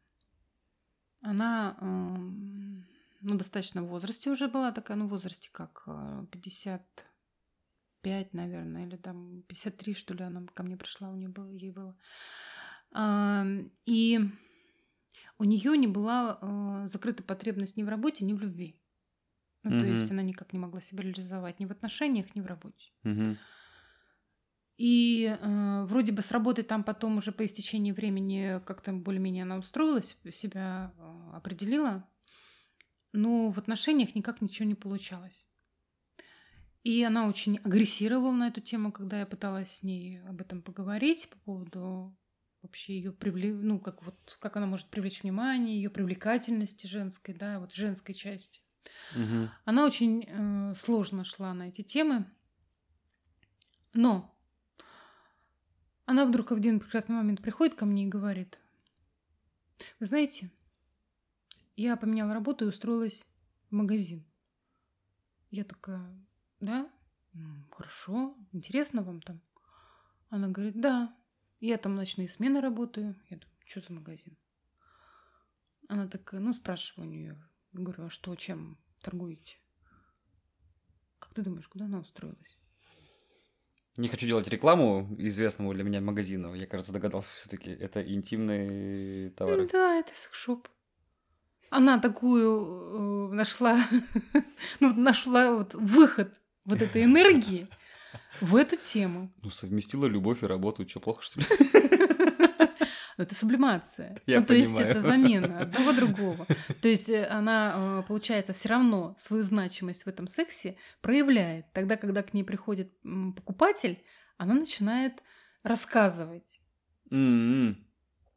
Она 1.23 1.77
эм, 1.81 2.87
ну, 3.21 3.37
достаточно 3.37 3.83
в 3.83 3.89
возрасте 3.89 4.31
уже 4.31 4.49
была 4.49 4.73
такая, 4.73 4.97
ну, 4.97 5.07
в 5.07 5.11
возрасте 5.11 5.49
как 5.53 5.85
55, 6.31 8.27
э, 8.27 8.29
наверное, 8.33 8.85
или 8.85 8.97
там 8.97 9.43
53, 9.43 9.95
что 9.95 10.15
ли, 10.15 10.25
она 10.25 10.45
ко 10.53 10.63
мне 10.63 10.77
пришла, 10.77 11.11
у 11.11 11.17
нее 11.17 11.29
было, 11.29 11.49
ей 11.49 11.71
было. 11.71 11.97
И 13.87 14.21
у 15.39 15.45
нее 15.45 15.79
не 15.79 15.87
была 15.87 16.39
э, 16.41 16.89
закрыта 16.89 17.23
потребность 17.23 17.77
ни 17.77 17.83
в 17.83 17.89
работе, 17.89 18.25
ни 18.25 18.33
в 18.33 18.41
любви. 18.41 18.81
Ну, 19.63 19.71
mm-hmm. 19.71 19.81
то 19.81 19.87
есть 19.87 20.11
она 20.11 20.23
никак 20.23 20.53
не 20.53 20.59
могла 20.59 20.81
себя 20.81 21.03
реализовать 21.03 21.61
ни 21.61 21.67
в 21.67 21.71
отношениях, 21.71 22.35
ни 22.35 22.41
в 22.41 22.47
работе. 22.47 22.93
Mm-hmm. 23.05 23.37
И 24.83 25.27
э, 25.27 25.85
вроде 25.85 26.11
бы 26.11 26.23
с 26.23 26.33
работы 26.33 26.65
там 26.65 26.83
потом 26.83 27.19
уже 27.19 27.31
по 27.31 27.47
истечении 27.47 27.93
времени 27.93 28.61
как-то 28.67 28.93
более-менее 28.93 29.45
она 29.45 29.59
устроилась, 29.59 30.19
себя 30.35 30.93
э, 30.99 31.37
определила, 31.37 32.05
но 33.13 33.53
в 33.53 33.59
отношениях 33.61 34.17
никак 34.17 34.41
ничего 34.41 34.67
не 34.67 34.75
получалось. 34.75 35.47
И 36.83 37.01
она 37.05 37.29
очень 37.29 37.59
агрессировала 37.59 38.33
на 38.33 38.49
эту 38.49 38.61
тему, 38.61 38.91
когда 38.91 39.21
я 39.21 39.27
пыталась 39.27 39.71
с 39.71 39.83
ней 39.85 40.21
об 40.23 40.41
этом 40.41 40.63
поговорить 40.63 41.29
по 41.31 41.39
поводу 41.39 42.19
вообще 42.61 42.97
ее 42.97 43.13
привлек, 43.13 43.55
ну 43.63 43.79
как 43.79 44.03
вот 44.03 44.37
как 44.41 44.57
она 44.57 44.67
может 44.67 44.89
привлечь 44.89 45.23
внимание, 45.23 45.77
ее 45.77 45.91
привлекательности 45.91 46.89
женской, 46.89 47.35
да, 47.35 47.61
вот 47.61 47.73
женской 47.73 48.17
части. 48.17 48.63
Угу. 49.15 49.49
Она 49.65 49.87
очень 49.87 50.25
э, 50.27 50.75
сложно 50.75 51.23
шла 51.23 51.55
на 51.55 51.69
эти 51.69 51.83
темы, 51.83 52.27
но 53.95 54.33
она 56.13 56.27
вдруг 56.27 56.51
в 56.51 56.55
один 56.55 56.79
прекрасный 56.79 57.15
момент 57.15 57.41
приходит 57.41 57.75
ко 57.75 57.87
мне 57.87 58.05
и 58.05 58.09
говорит, 58.09 58.59
вы 59.99 60.05
знаете, 60.05 60.51
я 61.75 61.97
поменяла 61.97 62.35
работу 62.35 62.67
и 62.67 62.69
устроилась 62.69 63.25
в 63.71 63.75
магазин. 63.75 64.23
Я 65.51 65.65
такая, 65.65 66.15
да, 66.61 66.91
хорошо, 67.71 68.37
интересно 68.53 69.03
вам 69.03 69.23
там? 69.23 69.41
Она 70.29 70.49
говорит, 70.49 70.79
да, 70.79 71.17
я 71.61 71.79
там 71.79 71.95
ночные 71.95 72.29
смены 72.29 72.61
работаю. 72.61 73.19
Я 73.31 73.39
думаю, 73.39 73.63
что 73.65 73.81
за 73.81 73.93
магазин? 73.95 74.37
Она 75.89 76.07
такая, 76.09 76.41
ну, 76.41 76.53
спрашиваю 76.53 77.09
у 77.09 77.11
нее. 77.11 77.43
Говорю, 77.73 78.05
а 78.05 78.11
что, 78.11 78.37
чем 78.37 78.79
торгуете? 79.01 79.57
Как 81.19 81.33
ты 81.33 81.41
думаешь, 81.41 81.69
куда 81.69 81.87
она 81.87 82.01
устроилась? 82.01 82.59
Не 83.99 84.09
хочу 84.09 84.27
делать 84.27 84.49
рекламу 84.49 85.07
известному 85.19 85.75
для 85.75 85.85
меня 85.85 86.01
магазину. 86.01 86.55
Я, 86.55 86.67
кажется, 86.67 86.93
догадался 86.93 87.35
все-таки. 87.37 87.71
Это 87.71 88.03
интимные 88.03 89.31
товары. 89.31 89.69
Да, 89.71 89.97
это 89.99 90.13
секшоп. 90.15 90.69
Она 91.69 91.99
такую 91.99 93.31
э, 93.31 93.35
нашла, 93.35 93.79
ну, 94.81 94.95
нашла 94.95 95.53
вот 95.57 95.75
выход 95.75 96.33
вот 96.65 96.81
этой 96.81 97.05
энергии 97.05 97.69
в 98.41 98.57
эту 98.57 98.77
тему. 98.77 99.31
Ну, 99.43 99.51
совместила 99.51 100.07
любовь 100.07 100.43
и 100.43 100.47
работу. 100.47 100.89
Что, 100.89 101.01
плохо, 101.01 101.23
что 101.23 101.41
ли? 101.41 101.47
Это 103.23 103.35
сублимация. 103.35 104.17
Я 104.27 104.41
ну, 104.41 104.47
то 104.47 104.55
понимаю. 104.55 104.87
есть 104.87 104.91
это 104.91 105.01
замена 105.01 105.61
одного 105.61 105.93
другого. 105.93 106.47
То 106.81 106.89
есть 106.89 107.09
э, 107.09 107.27
она, 107.27 108.01
э, 108.01 108.09
получается, 108.09 108.53
все 108.53 108.69
равно 108.69 109.15
свою 109.19 109.43
значимость 109.43 110.05
в 110.05 110.09
этом 110.09 110.27
сексе 110.27 110.77
проявляет. 111.01 111.67
Тогда, 111.73 111.97
когда 111.97 112.23
к 112.23 112.35
ней 112.35 112.45
приходит 112.45 112.93
покупатель, 113.37 114.03
она 114.37 114.55
начинает 114.55 115.23
рассказывать. 115.63 116.45
Mm-hmm. 117.11 117.77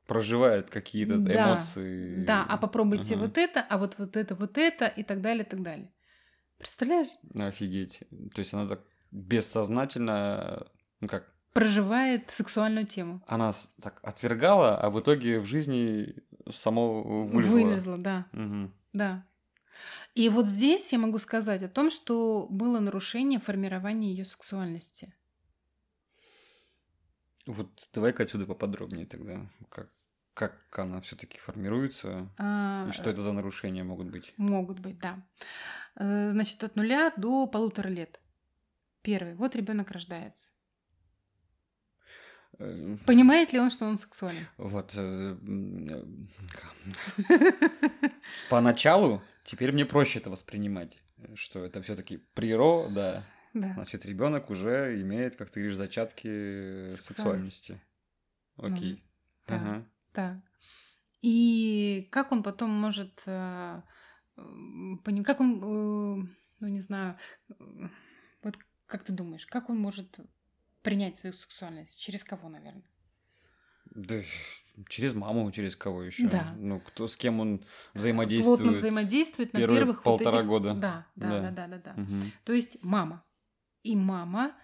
Проживает 0.08 0.70
какие-то 0.70 1.18
да, 1.18 1.34
эмоции. 1.34 2.24
Да, 2.26 2.46
а 2.48 2.58
попробуйте 2.58 3.16
ага. 3.16 3.24
вот 3.24 3.38
это, 3.38 3.62
а 3.62 3.78
вот 3.78 3.96
вот 3.98 4.16
это, 4.16 4.36
вот 4.36 4.58
это 4.58 4.86
и 4.86 5.04
так 5.04 5.22
далее, 5.22 5.44
и 5.44 5.50
так 5.50 5.64
далее. 5.64 5.92
Представляешь? 6.58 7.10
Офигеть. 7.34 8.02
То 8.34 8.40
есть 8.40 8.54
она 8.54 8.68
так 8.68 8.86
бессознательно, 9.12 10.68
ну 11.00 11.08
как, 11.08 11.35
проживает 11.56 12.30
сексуальную 12.32 12.86
тему. 12.86 13.22
Она 13.28 13.54
так 13.82 14.02
отвергала, 14.04 14.78
а 14.78 14.90
в 14.90 15.00
итоге 15.00 15.40
в 15.40 15.46
жизни 15.46 16.14
само 16.54 17.02
вылезла. 17.02 17.52
Вылезла, 17.54 17.98
да. 17.98 18.26
Угу. 18.34 18.72
Да. 18.92 19.26
И 20.16 20.28
вот 20.28 20.48
здесь 20.48 20.92
я 20.92 21.00
могу 21.00 21.18
сказать 21.18 21.64
о 21.64 21.70
том, 21.70 21.92
что 21.92 22.48
было 22.50 22.82
нарушение 22.82 23.40
формирования 23.40 24.10
ее 24.10 24.26
сексуальности. 24.26 25.14
Вот 27.46 27.70
давай-ка 27.94 28.24
отсюда 28.24 28.46
поподробнее 28.46 29.06
тогда. 29.06 29.50
Как, 29.70 29.90
как 30.34 30.58
она 30.78 31.00
все-таки 31.00 31.38
формируется? 31.38 32.28
А, 32.38 32.88
и 32.90 32.92
что 32.92 33.10
это 33.10 33.22
за 33.22 33.32
нарушения 33.32 33.86
могут 33.86 34.08
быть? 34.10 34.34
Могут 34.36 34.80
быть, 34.80 35.00
да. 35.00 35.24
Э, 35.96 36.32
значит, 36.32 36.62
от 36.66 36.76
нуля 36.76 37.14
до 37.16 37.48
полутора 37.48 37.88
лет. 37.88 38.20
Первый. 39.04 39.36
Вот 39.36 39.56
ребенок 39.56 39.92
рождается. 39.92 40.50
Э, 42.60 42.98
Понимает 43.06 43.54
ли 43.54 43.60
он, 43.60 43.72
что 43.72 43.86
он 43.86 43.98
сексуален? 43.98 44.46
Вот. 44.58 44.94
Э, 44.96 45.36
поначалу 48.50 49.22
теперь 49.44 49.72
мне 49.72 49.86
проще 49.86 50.20
это 50.20 50.30
воспринимать, 50.30 50.98
что 51.36 51.64
это 51.64 51.82
все-таки 51.82 52.18
природа. 52.34 53.26
Да. 53.54 53.74
Значит, 53.74 54.06
ребенок 54.06 54.50
уже 54.50 55.02
имеет, 55.02 55.36
как 55.36 55.50
ты 55.50 55.62
говоришь, 55.62 55.78
зачатки 55.78 56.92
сексуальности. 56.96 57.82
Окей. 58.58 59.04
Ну, 59.48 59.56
ага. 59.56 59.86
Да. 60.14 60.42
И 61.22 62.08
как 62.12 62.32
он 62.32 62.44
потом 62.44 62.70
может 62.70 63.22
э, 63.26 63.82
как 65.24 65.40
он, 65.40 66.30
ну 66.60 66.68
не 66.68 66.82
знаю, 66.82 67.18
вот 68.44 68.58
как 68.86 69.04
ты 69.04 69.14
думаешь, 69.14 69.46
как 69.46 69.70
он 69.70 69.80
может 69.80 70.20
принять 70.86 71.18
свою 71.18 71.34
сексуальность? 71.34 72.00
Через 72.00 72.24
кого, 72.24 72.48
наверное? 72.48 72.84
Да, 73.96 74.22
через 74.88 75.14
маму, 75.14 75.52
через 75.52 75.76
кого 75.76 76.04
еще? 76.04 76.28
Да. 76.28 76.54
Ну, 76.58 76.80
кто 76.80 77.08
с 77.08 77.16
кем 77.18 77.40
он 77.40 77.66
взаимодействует? 77.94 78.60
Плотно 78.60 78.78
взаимодействует 78.78 79.54
на 79.54 79.60
первых 79.60 80.04
полтора 80.04 80.32
вот 80.32 80.38
этих... 80.38 80.48
года. 80.48 80.74
Да, 80.76 81.08
да, 81.16 81.30
да, 81.30 81.52
да, 81.52 81.52
да, 81.52 81.68
да. 81.68 81.94
да. 81.96 82.02
Угу. 82.02 82.32
То 82.44 82.54
есть 82.54 82.78
мама. 82.82 83.24
И 83.84 83.96
мама, 83.96 84.56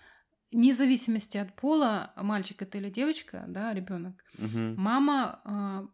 вне 0.52 0.74
зависимости 0.74 1.38
от 1.38 1.56
пола, 1.56 2.14
мальчик 2.16 2.62
это 2.62 2.78
или 2.78 2.90
девочка, 2.90 3.46
да, 3.48 3.74
ребенок, 3.74 4.24
угу. 4.38 4.76
мама 4.78 5.42
э, 5.46 5.88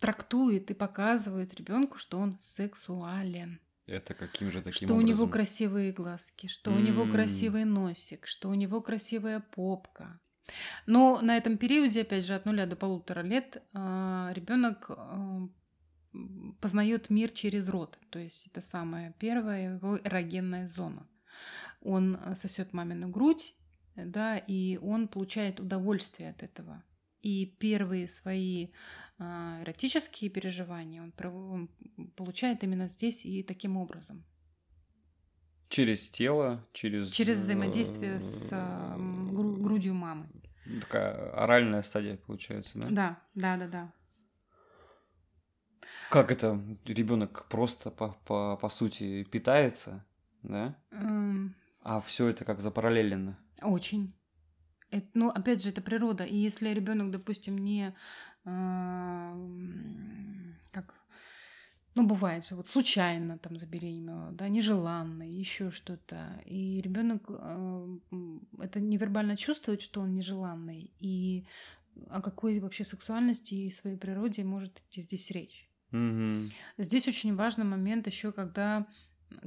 трактует 0.00 0.70
и 0.70 0.74
показывает 0.74 1.54
ребенку, 1.54 1.98
что 1.98 2.18
он 2.18 2.38
сексуален. 2.42 3.60
Это 3.86 4.14
каким 4.14 4.50
же 4.50 4.62
таким 4.62 4.88
Что 4.88 4.94
образом? 4.94 5.04
у 5.04 5.08
него 5.08 5.28
красивые 5.28 5.92
глазки, 5.92 6.46
что 6.46 6.70
mm. 6.70 6.76
у 6.76 6.80
него 6.80 7.06
красивый 7.06 7.64
носик, 7.64 8.26
что 8.26 8.48
у 8.48 8.54
него 8.54 8.80
красивая 8.80 9.40
попка. 9.40 10.20
Но 10.86 11.20
на 11.20 11.36
этом 11.36 11.58
периоде, 11.58 12.02
опять 12.02 12.24
же, 12.24 12.34
от 12.34 12.46
нуля 12.46 12.66
до 12.66 12.76
полутора 12.76 13.20
лет 13.20 13.62
а, 13.72 14.30
ребенок 14.34 14.86
а, 14.90 15.48
познает 16.60 17.10
мир 17.10 17.30
через 17.30 17.68
рот. 17.68 17.98
То 18.10 18.18
есть 18.18 18.46
это 18.46 18.60
самая 18.60 19.14
первая 19.18 19.74
его 19.74 19.98
эрогенная 19.98 20.68
зона. 20.68 21.06
Он 21.80 22.18
сосет 22.36 22.72
мамину 22.72 23.08
грудь, 23.08 23.54
да, 23.96 24.38
и 24.38 24.78
он 24.78 25.08
получает 25.08 25.60
удовольствие 25.60 26.30
от 26.30 26.42
этого. 26.42 26.82
И 27.24 27.46
первые 27.46 28.06
свои 28.06 28.68
а, 29.18 29.62
эротические 29.62 30.28
переживания 30.28 31.02
он, 31.02 31.70
получает 32.16 32.62
именно 32.62 32.86
здесь 32.88 33.24
и 33.24 33.42
таким 33.42 33.78
образом. 33.78 34.26
Через 35.70 36.06
тело, 36.10 36.68
через... 36.74 37.10
Через 37.10 37.38
взаимодействие 37.38 38.20
с 38.20 38.50
а, 38.52 38.96
грудью 38.98 39.94
мамы. 39.94 40.28
Такая 40.82 41.30
оральная 41.30 41.82
стадия 41.82 42.18
получается, 42.18 42.78
да? 42.78 42.88
Да, 42.90 43.22
да, 43.34 43.56
да, 43.56 43.68
да. 43.68 43.92
Как 46.10 46.30
это 46.30 46.60
ребенок 46.84 47.46
просто 47.48 47.90
по, 47.90 48.18
по, 48.26 48.58
по 48.58 48.68
сути 48.68 49.24
питается, 49.24 50.04
да? 50.42 50.76
Mm. 50.90 51.54
А 51.80 52.02
все 52.02 52.28
это 52.28 52.44
как 52.44 52.60
запараллелено? 52.60 53.38
Очень. 53.62 54.14
Это, 54.94 55.06
ну, 55.14 55.28
опять 55.28 55.62
же, 55.62 55.70
это 55.70 55.82
природа. 55.82 56.24
И 56.24 56.36
если 56.36 56.68
ребенок, 56.68 57.10
допустим, 57.10 57.58
не 57.58 57.94
как 60.70 60.94
ну, 61.94 62.06
бывает 62.06 62.46
же, 62.46 62.56
вот 62.56 62.68
случайно 62.68 63.38
там 63.38 63.56
забеременела, 63.56 64.32
да, 64.32 64.48
нежеланно, 64.48 65.22
еще 65.22 65.70
что-то. 65.70 66.42
И 66.44 66.80
ребенок 66.80 67.22
э, 67.28 67.98
это 68.58 68.80
невербально 68.80 69.36
чувствует, 69.36 69.80
что 69.80 70.00
он 70.00 70.12
нежеланный. 70.12 70.90
И 70.98 71.46
о 72.08 72.20
какой 72.20 72.58
вообще 72.58 72.84
сексуальности 72.84 73.54
и 73.54 73.70
своей 73.70 73.96
природе 73.96 74.42
может 74.42 74.80
идти 74.80 75.02
здесь 75.02 75.30
речь. 75.30 75.70
Mm-hmm. 75.92 76.50
Здесь 76.78 77.06
очень 77.06 77.36
важный 77.36 77.64
момент 77.64 78.08
еще, 78.08 78.32
когда 78.32 78.86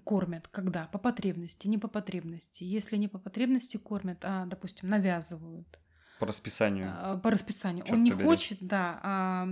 кормят, 0.04 0.48
когда 0.48 0.86
по 0.86 0.98
потребности, 0.98 1.68
не 1.68 1.78
по 1.78 1.88
потребности. 1.88 2.64
Если 2.64 2.98
не 2.98 3.08
по 3.08 3.20
потребности 3.20 3.78
кормят, 3.78 4.20
а, 4.24 4.46
допустим, 4.46 4.90
навязывают, 4.90 5.80
по 6.20 6.26
расписанию. 6.26 6.92
А, 6.96 7.18
по 7.18 7.32
расписанию. 7.32 7.86
Черт 7.86 7.98
Он 7.98 8.04
не 8.04 8.12
побери. 8.12 8.28
хочет, 8.28 8.58
да, 8.62 9.00
а 9.04 9.48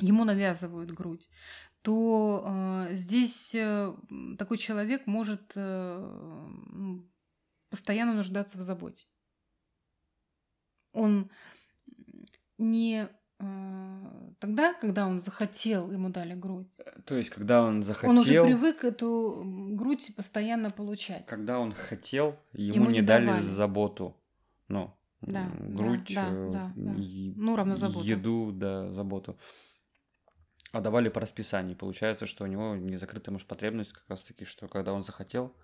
ему 0.00 0.24
навязывают 0.24 0.90
грудь 0.92 1.28
то 1.86 2.42
э, 2.44 2.96
здесь 2.96 3.54
э, 3.54 3.94
такой 4.38 4.58
человек 4.58 5.06
может 5.06 5.52
э, 5.54 6.98
постоянно 7.70 8.12
нуждаться 8.12 8.58
в 8.58 8.62
заботе. 8.62 9.06
Он 10.90 11.30
не 12.58 13.08
тогда, 13.38 14.74
когда 14.74 15.06
он 15.06 15.18
захотел, 15.20 15.90
ему 15.90 16.10
дали 16.10 16.34
грудь. 16.34 16.68
То 17.04 17.16
есть, 17.16 17.30
когда 17.30 17.62
он 17.62 17.82
захотел... 17.82 18.10
Он 18.10 18.18
уже 18.18 18.44
привык 18.44 18.84
эту 18.84 19.42
грудь 19.72 20.14
постоянно 20.16 20.70
получать. 20.70 21.26
Когда 21.26 21.58
он 21.58 21.72
хотел, 21.72 22.38
ему, 22.52 22.74
ему 22.74 22.90
не, 22.90 23.00
не 23.00 23.02
дали 23.02 23.26
давали. 23.26 23.42
заботу. 23.42 24.16
Ну, 24.68 24.96
да, 25.20 25.50
грудь, 25.58 26.12
да, 26.14 26.30
да, 26.30 26.50
да, 26.50 26.72
да. 26.74 26.94
ну, 27.36 27.56
равно 27.56 27.76
заботу. 27.76 28.06
еду, 28.06 28.52
да, 28.52 28.90
заботу. 28.90 29.38
А 30.72 30.80
давали 30.80 31.08
по 31.08 31.20
расписанию. 31.20 31.76
Получается, 31.76 32.26
что 32.26 32.44
у 32.44 32.46
него 32.46 32.76
не 32.76 32.96
закрытая, 32.96 33.32
может, 33.32 33.46
потребность 33.46 33.92
как 33.92 34.04
раз-таки, 34.08 34.44
что 34.44 34.68
когда 34.68 34.92
он 34.92 35.02
захотел, 35.02 35.56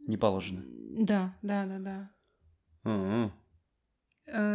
не 0.00 0.16
положено. 0.16 0.62
Да, 0.66 1.34
да, 1.42 1.64
да, 1.66 1.78
да. 1.78 2.10
А-а. 2.84 3.30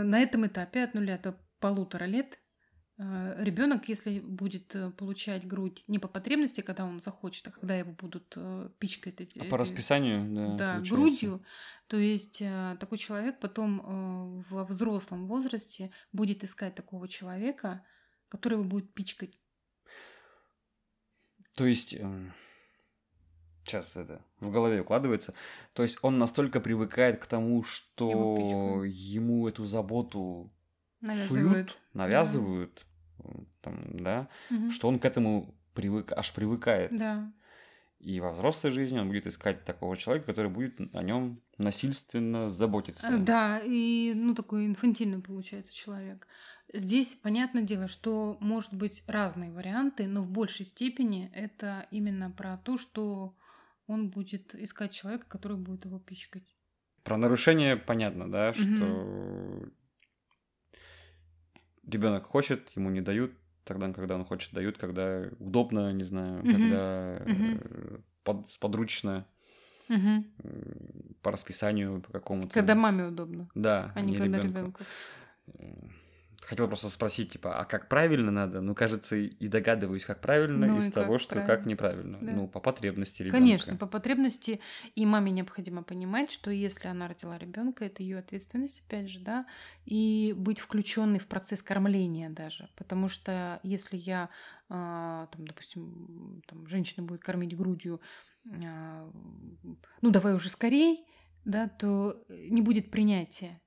На 0.03 0.19
этом 0.19 0.45
этапе 0.45 0.83
от 0.83 0.93
нуля 0.93 1.17
до 1.17 1.35
полутора 1.61 2.05
лет 2.05 2.41
Э, 3.03 3.35
ребенок, 3.39 3.89
если 3.89 4.19
будет 4.19 4.75
э, 4.75 4.91
получать 4.91 5.47
грудь 5.47 5.83
не 5.87 5.97
по 5.97 6.07
потребности, 6.07 6.61
когда 6.61 6.85
он 6.85 6.99
захочет, 7.01 7.47
а 7.47 7.51
когда 7.51 7.75
его 7.75 7.93
будут 7.93 8.33
э, 8.35 8.69
пичкать 8.77 9.21
эти, 9.21 9.39
а 9.39 9.45
по 9.45 9.57
расписанию, 9.57 10.55
да, 10.55 10.77
да 10.77 10.79
грудью, 10.87 11.43
то 11.87 11.97
есть 11.97 12.43
такой 12.79 12.97
человек 12.97 13.39
потом 13.39 14.43
во 14.49 14.65
взрослом 14.65 15.27
возрасте 15.27 15.91
будет 16.13 16.43
искать 16.43 16.75
такого 16.75 17.07
человека, 17.07 17.83
который 18.29 18.53
его 18.53 18.63
будет 18.63 18.93
пичкать. 18.93 19.37
То 21.57 21.65
есть 21.65 21.95
сейчас 23.65 23.97
это 23.97 24.23
в 24.39 24.51
голове 24.51 24.81
укладывается. 24.81 25.33
То 25.73 25.83
есть 25.83 25.97
он 26.01 26.17
настолько 26.17 26.61
привыкает 26.61 27.19
к 27.19 27.25
тому, 27.25 27.63
что 27.63 28.85
ему 28.85 29.47
эту 29.47 29.65
заботу 29.65 30.53
навязывают, 31.01 31.51
суют, 31.51 31.79
навязывают, 31.93 32.73
да 32.75 32.91
там, 33.61 34.03
да, 34.03 34.27
угу. 34.49 34.71
что 34.71 34.87
он 34.87 34.99
к 34.99 35.05
этому 35.05 35.55
привык, 35.73 36.11
аж 36.11 36.33
привыкает. 36.33 36.95
Да. 36.97 37.31
И 37.99 38.19
во 38.19 38.31
взрослой 38.31 38.71
жизни 38.71 38.99
он 38.99 39.07
будет 39.07 39.27
искать 39.27 39.63
такого 39.63 39.95
человека, 39.95 40.25
который 40.25 40.49
будет 40.49 40.79
о 40.95 41.03
нем 41.03 41.39
насильственно 41.57 42.49
заботиться. 42.49 43.07
Э, 43.07 43.17
да, 43.17 43.59
и 43.63 44.13
ну 44.15 44.33
такой 44.33 44.65
инфантильный 44.65 45.21
получается 45.21 45.73
человек. 45.73 46.27
Здесь 46.73 47.13
понятное 47.13 47.61
дело, 47.63 47.87
что 47.87 48.37
может 48.39 48.73
быть 48.73 49.03
разные 49.05 49.51
варианты, 49.51 50.07
но 50.07 50.23
в 50.23 50.31
большей 50.31 50.65
степени 50.65 51.29
это 51.33 51.85
именно 51.91 52.31
про 52.31 52.57
то, 52.57 52.77
что 52.77 53.35
он 53.85 54.09
будет 54.09 54.55
искать 54.55 54.93
человека, 54.93 55.25
который 55.27 55.57
будет 55.57 55.85
его 55.85 55.99
пичкать. 55.99 56.55
Про 57.03 57.17
нарушение 57.17 57.75
понятно, 57.75 58.31
да, 58.31 58.49
угу. 58.49 58.59
что 58.59 59.69
ребенок 61.87 62.25
хочет, 62.25 62.69
ему 62.75 62.89
не 62.89 63.01
дают, 63.01 63.31
тогда, 63.63 63.91
когда 63.93 64.15
он 64.15 64.25
хочет, 64.25 64.53
дают, 64.53 64.77
когда 64.77 65.29
удобно, 65.39 65.91
не 65.93 66.03
знаю, 66.03 66.41
угу. 66.41 66.51
когда 66.51 67.21
угу. 67.25 68.03
под, 68.23 68.49
сподручно, 68.49 69.25
угу. 69.89 70.25
по 71.21 71.31
расписанию, 71.31 72.01
по 72.01 72.11
какому-то. 72.11 72.53
Когда 72.53 72.75
маме 72.75 73.05
удобно. 73.05 73.49
Да, 73.55 73.91
а 73.95 74.01
не, 74.01 74.17
когда 74.17 74.39
ребенку. 74.39 74.83
Хотел 76.41 76.67
просто 76.67 76.89
спросить, 76.89 77.33
типа, 77.33 77.59
а 77.59 77.65
как 77.65 77.87
правильно 77.87 78.31
надо? 78.31 78.61
Ну, 78.61 78.73
кажется, 78.73 79.15
и 79.15 79.47
догадываюсь, 79.47 80.03
как 80.03 80.21
правильно 80.21 80.67
ну, 80.67 80.79
из 80.79 80.91
того, 80.91 81.19
что 81.19 81.35
правильно. 81.35 81.55
как 81.55 81.65
неправильно. 81.65 82.17
Да. 82.19 82.31
Ну, 82.31 82.47
по 82.47 82.59
потребности 82.59 83.21
ребенка. 83.21 83.37
Конечно, 83.37 83.75
по 83.75 83.85
потребности. 83.85 84.59
И 84.95 85.05
маме 85.05 85.31
необходимо 85.31 85.83
понимать, 85.83 86.31
что 86.31 86.49
если 86.49 86.87
она 86.87 87.07
родила 87.07 87.37
ребенка, 87.37 87.85
это 87.85 88.01
ее 88.01 88.17
ответственность, 88.17 88.83
опять 88.87 89.09
же, 89.09 89.19
да, 89.19 89.45
и 89.85 90.33
быть 90.35 90.59
включенной 90.59 91.19
в 91.19 91.27
процесс 91.27 91.61
кормления 91.61 92.29
даже. 92.29 92.69
Потому 92.75 93.07
что 93.07 93.59
если 93.61 93.97
я, 93.97 94.29
а, 94.67 95.27
там, 95.27 95.47
допустим, 95.47 96.41
там, 96.47 96.67
женщина 96.67 97.05
будет 97.05 97.21
кормить 97.21 97.55
грудью, 97.55 98.01
а, 98.65 99.09
ну, 100.01 100.09
давай 100.09 100.33
уже 100.33 100.49
скорей, 100.49 101.05
да, 101.45 101.69
то 101.69 102.23
не 102.29 102.61
будет 102.61 102.89
принятия 102.89 103.61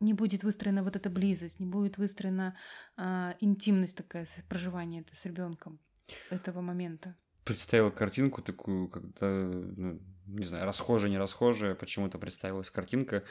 не 0.00 0.14
будет 0.14 0.44
выстроена 0.44 0.82
вот 0.82 0.96
эта 0.96 1.10
близость, 1.10 1.60
не 1.60 1.66
будет 1.66 1.98
выстроена 1.98 2.56
э, 2.96 3.34
интимность 3.40 3.96
такая 3.96 4.26
проживания 4.48 5.00
это 5.00 5.14
с 5.16 5.24
ребенком 5.24 5.78
этого 6.30 6.60
момента. 6.60 7.16
представил 7.44 7.90
картинку 7.90 8.42
такую, 8.42 8.88
когда, 8.88 9.26
ну, 9.26 10.00
не 10.26 10.44
знаю, 10.44 10.66
расхожая, 10.66 11.10
не 11.10 11.18
расхожая, 11.18 11.74
почему-то 11.74 12.18
представилась 12.18 12.70
картинка, 12.70 13.22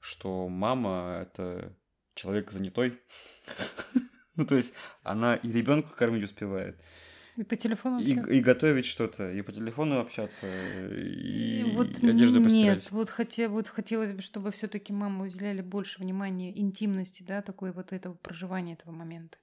что 0.00 0.48
мама 0.48 1.20
это 1.22 1.76
человек 2.14 2.50
занятой. 2.50 2.98
Ну, 4.36 4.46
то 4.46 4.54
есть 4.54 4.72
она 5.02 5.34
и 5.34 5.50
ребенка 5.50 5.88
кормить 5.96 6.22
успевает. 6.22 6.80
И 7.38 7.44
по 7.44 7.54
телефону 7.54 8.00
и, 8.00 8.10
и 8.10 8.40
готовить 8.40 8.84
что-то, 8.84 9.30
и 9.30 9.42
по 9.42 9.52
телефону 9.52 10.00
общаться, 10.00 10.46
и, 10.90 11.60
и 11.60 11.72
вот 11.72 12.02
одежду 12.02 12.42
постирать. 12.42 12.78
Нет, 12.78 12.90
вот, 12.90 13.10
хотя, 13.10 13.48
вот 13.48 13.68
хотелось 13.68 14.12
бы, 14.12 14.22
чтобы 14.22 14.50
все 14.50 14.66
таки 14.66 14.92
мамы 14.92 15.26
уделяли 15.26 15.60
больше 15.60 16.00
внимания 16.00 16.58
интимности, 16.58 17.22
да, 17.22 17.40
такой 17.40 17.70
вот 17.70 17.92
этого 17.92 18.14
проживания 18.14 18.72
этого 18.72 18.90
момента. 18.90 19.38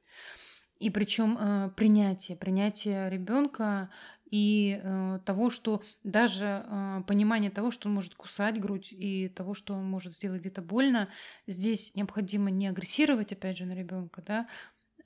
И 0.78 0.90
причем 0.90 1.38
э, 1.40 1.72
принятие, 1.78 2.36
принятие 2.36 3.10
ребенка 3.10 3.90
и 4.30 4.82
э, 4.84 5.20
того, 5.24 5.50
что 5.50 5.82
даже 6.04 6.66
э, 6.68 7.04
понимание 7.08 7.50
того, 7.50 7.72
что 7.72 7.88
он 7.88 7.96
может 7.96 8.16
кусать 8.16 8.60
грудь 8.60 8.92
и 8.92 9.30
того, 9.30 9.54
что 9.54 9.74
он 9.74 9.86
может 9.86 10.12
сделать 10.12 10.42
где-то 10.42 10.62
больно, 10.62 11.08
здесь 11.48 11.96
необходимо 11.96 12.52
не 12.52 12.68
агрессировать, 12.68 13.32
опять 13.32 13.58
же, 13.58 13.64
на 13.64 13.74
ребенка, 13.74 14.22
да, 14.22 14.48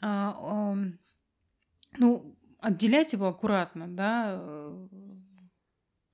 а, 0.01 0.75
э, 0.75 0.91
ну, 1.97 2.35
отделять 2.59 3.13
его 3.13 3.27
аккуратно, 3.27 3.87
да, 3.87 4.37
э, 4.39 4.87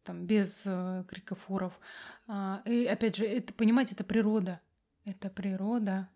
там, 0.04 0.26
без 0.26 0.64
э, 0.66 1.04
криков 1.08 1.50
уров. 1.50 1.80
А, 2.28 2.62
и 2.66 2.86
опять 2.86 3.16
же, 3.16 3.26
это, 3.26 3.54
понимать, 3.54 3.92
это 3.92 4.04
природа. 4.04 4.62
Это 5.04 5.30
природа. 5.30 6.10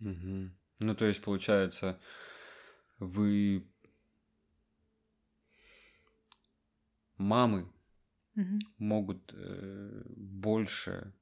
Угу. 0.00 0.50
Ну, 0.80 0.94
то 0.94 1.04
есть, 1.04 1.22
получается, 1.22 1.98
вы 2.98 3.66
мамы 7.16 7.70
угу. 8.34 8.58
могут 8.78 9.32
э, 9.34 10.02
больше 10.16 11.12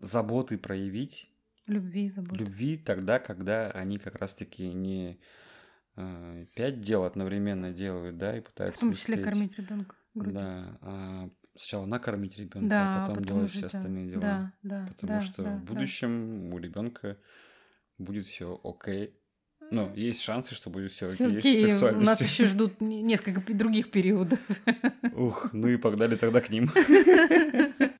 заботы 0.00 0.58
проявить. 0.58 1.30
Любви, 1.66 2.10
заботы. 2.10 2.36
Любви 2.36 2.78
тогда, 2.78 3.18
когда 3.18 3.70
они 3.70 3.98
как 3.98 4.16
раз-таки 4.16 4.72
не 4.72 5.20
пять 6.54 6.80
дел 6.80 7.04
одновременно 7.04 7.72
делают, 7.72 8.18
да, 8.18 8.36
и 8.36 8.40
пытаются. 8.40 8.76
В 8.76 8.80
том 8.80 8.92
числе 8.92 9.14
успеть. 9.14 9.24
кормить 9.24 9.58
ребенка. 9.58 9.96
Да, 10.14 10.78
а 10.82 11.30
сначала 11.56 11.86
накормить 11.86 12.36
ребенка, 12.38 12.68
да, 12.68 13.04
а 13.04 13.08
потом, 13.08 13.22
потом 13.22 13.36
делать 13.38 13.52
все 13.52 13.66
остальные 13.66 14.10
дела. 14.10 14.20
Да, 14.20 14.52
да. 14.62 14.86
Потому 14.88 15.12
да, 15.12 15.20
что 15.20 15.42
да, 15.42 15.56
в 15.56 15.64
будущем 15.64 16.50
да. 16.50 16.56
у 16.56 16.58
ребенка 16.58 17.18
будет 17.98 18.26
все 18.26 18.60
окей. 18.62 19.14
Ну, 19.70 19.92
есть 19.94 20.22
шансы, 20.22 20.54
что 20.54 20.70
будет 20.70 20.92
все 20.92 21.08
окей. 21.08 21.38
окей. 21.38 21.74
У 21.74 22.00
нас 22.00 22.20
еще 22.22 22.46
ждут 22.46 22.80
несколько 22.80 23.42
других 23.52 23.90
периодов. 23.90 24.38
Ух, 25.12 25.52
ну 25.52 25.68
и 25.68 25.76
погнали 25.76 26.16
тогда 26.16 26.40
к 26.40 26.48
ним. 26.50 26.70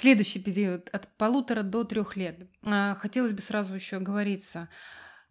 Следующий 0.00 0.38
период 0.38 0.88
от 0.94 1.08
полутора 1.18 1.62
до 1.62 1.84
трех 1.84 2.16
лет. 2.16 2.46
А, 2.62 2.94
хотелось 2.94 3.34
бы 3.34 3.42
сразу 3.42 3.74
еще 3.74 3.96
оговориться. 3.96 4.70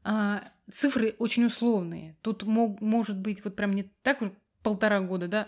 А, 0.03 0.43
цифры 0.71 1.15
очень 1.17 1.45
условные. 1.45 2.15
Тут 2.21 2.43
мог, 2.43 2.79
может 2.79 3.17
быть 3.17 3.43
вот 3.43 3.55
прям 3.55 3.73
не 3.73 3.91
так 4.03 4.21
полтора 4.61 4.99
года, 4.99 5.27
да, 5.27 5.47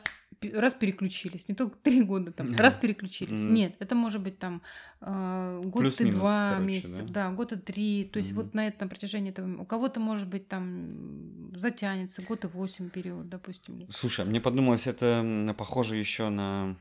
раз 0.54 0.74
переключились, 0.74 1.48
не 1.48 1.54
только 1.54 1.78
три 1.78 2.02
года, 2.02 2.32
там, 2.32 2.56
раз 2.56 2.76
переключились. 2.78 3.42
Mm. 3.42 3.52
Нет, 3.52 3.76
это 3.78 3.94
может 3.94 4.24
быть 4.24 4.40
там 4.40 4.64
э, 5.02 5.62
год 5.66 6.02
и 6.02 6.06
два 6.06 6.54
короче, 6.56 6.66
месяца, 6.66 7.04
да? 7.04 7.30
да, 7.30 7.32
год 7.32 7.52
и 7.52 7.58
три. 7.58 8.06
То 8.06 8.18
есть 8.18 8.32
mm-hmm. 8.32 8.36
вот 8.36 8.54
на 8.56 8.68
этом 8.68 8.90
протяжении 8.90 9.30
этого 9.30 9.62
у 9.62 9.66
кого-то 9.66 10.00
может 10.00 10.30
быть 10.30 10.48
там 10.48 11.54
затянется 11.56 12.24
год 12.24 12.44
и 12.46 12.48
восемь 12.48 12.90
период, 12.90 13.30
допустим. 13.30 13.88
Слушай, 13.92 14.26
мне 14.26 14.42
подумалось, 14.42 14.88
это 14.88 15.54
похоже 15.56 15.98
еще 15.98 16.30
на 16.30 16.76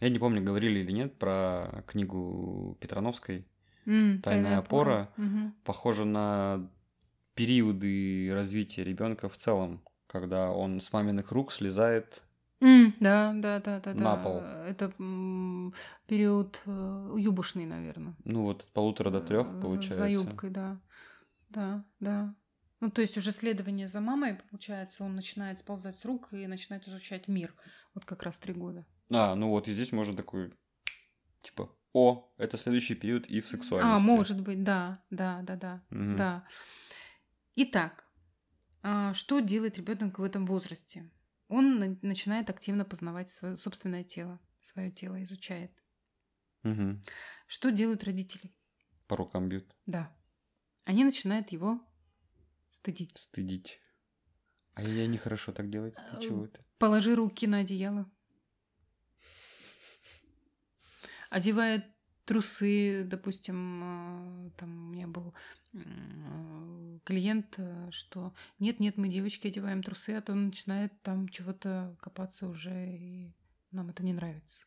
я 0.00 0.08
не 0.08 0.18
помню, 0.18 0.42
говорили 0.42 0.80
или 0.80 0.92
нет 0.92 1.18
про 1.18 1.84
книгу 1.86 2.76
Петрановской 2.80 3.46
mm, 3.86 4.20
«Тайная 4.20 4.58
опора». 4.58 5.02
опора. 5.02 5.26
Угу. 5.28 5.52
Похоже 5.64 6.04
на 6.04 6.70
периоды 7.34 8.30
развития 8.32 8.84
ребенка 8.84 9.28
в 9.28 9.36
целом, 9.36 9.82
когда 10.06 10.50
он 10.50 10.80
с 10.80 10.92
маминых 10.92 11.32
рук 11.32 11.52
слезает 11.52 12.22
Mm, 12.60 12.92
да, 13.00 13.32
да, 13.34 13.58
да, 13.60 13.80
да, 13.80 13.94
на 13.94 14.16
пол. 14.16 14.40
Это 14.66 14.92
период 16.06 16.60
э, 16.66 17.14
юбошный, 17.16 17.64
наверное. 17.64 18.14
Ну 18.24 18.42
вот 18.42 18.64
от 18.64 18.72
полутора 18.72 19.10
до 19.10 19.22
трех 19.22 19.46
получается. 19.62 19.96
За 19.96 20.08
юбкой, 20.08 20.50
да, 20.50 20.78
да, 21.48 21.84
да. 22.00 22.34
Ну 22.80 22.90
то 22.90 23.00
есть 23.00 23.16
уже 23.16 23.32
следование 23.32 23.88
за 23.88 24.00
мамой 24.00 24.38
получается, 24.50 25.04
он 25.04 25.14
начинает 25.14 25.58
сползать 25.58 25.96
с 25.96 26.04
рук 26.04 26.28
и 26.32 26.46
начинает 26.46 26.86
изучать 26.86 27.28
мир. 27.28 27.54
Вот 27.94 28.04
как 28.04 28.22
раз 28.22 28.38
три 28.38 28.52
года. 28.52 28.84
А, 29.10 29.34
ну 29.34 29.50
вот 29.50 29.68
и 29.68 29.72
здесь 29.72 29.92
можно 29.92 30.16
такой, 30.16 30.52
типа, 31.42 31.74
о, 31.92 32.32
это 32.38 32.56
следующий 32.56 32.94
период 32.94 33.26
и 33.26 33.40
в 33.40 33.48
сексуальности. 33.48 34.02
А, 34.02 34.06
может 34.06 34.40
быть, 34.40 34.62
да, 34.62 35.02
да, 35.10 35.42
да, 35.42 35.56
да, 35.56 35.84
угу. 35.90 36.16
да. 36.16 36.46
Итак, 37.56 38.04
а 38.82 39.12
что 39.14 39.40
делает 39.40 39.76
ребенок 39.76 40.18
в 40.18 40.22
этом 40.22 40.46
возрасте? 40.46 41.10
Он 41.48 41.98
начинает 42.02 42.48
активно 42.48 42.84
познавать 42.84 43.30
свое 43.30 43.56
собственное 43.56 44.04
тело, 44.04 44.38
свое 44.60 44.92
тело 44.92 45.22
изучает. 45.24 45.72
Угу. 46.62 47.02
Что 47.48 47.70
делают 47.70 48.04
родители? 48.04 48.54
По 49.08 49.16
рукам 49.16 49.48
бьют. 49.48 49.74
Да. 49.86 50.16
Они 50.84 51.04
начинают 51.04 51.50
его 51.50 51.80
стыдить. 52.70 53.16
Стыдить. 53.18 53.80
А 54.74 54.82
я 54.82 55.08
нехорошо 55.08 55.52
так 55.52 55.68
делать. 55.68 55.94
А, 55.96 56.20
Чего 56.20 56.44
это? 56.44 56.60
Положи 56.78 57.16
руки 57.16 57.48
на 57.48 57.58
одеяло 57.58 58.08
одевает 61.30 61.86
трусы, 62.26 63.04
допустим, 63.04 63.82
э, 63.82 64.50
там 64.56 64.88
у 64.88 64.92
меня 64.92 65.08
был 65.08 65.34
э, 65.72 66.98
клиент, 67.04 67.54
э, 67.56 67.88
что 67.90 68.34
нет-нет, 68.58 68.96
мы 68.96 69.08
девочки 69.08 69.48
одеваем 69.48 69.82
трусы, 69.82 70.10
а 70.10 70.20
то 70.20 70.32
он 70.32 70.46
начинает 70.46 70.92
там 71.02 71.28
чего-то 71.28 71.96
копаться 72.00 72.46
уже, 72.46 72.88
и 72.88 73.32
нам 73.72 73.90
это 73.90 74.04
не 74.04 74.12
нравится. 74.12 74.64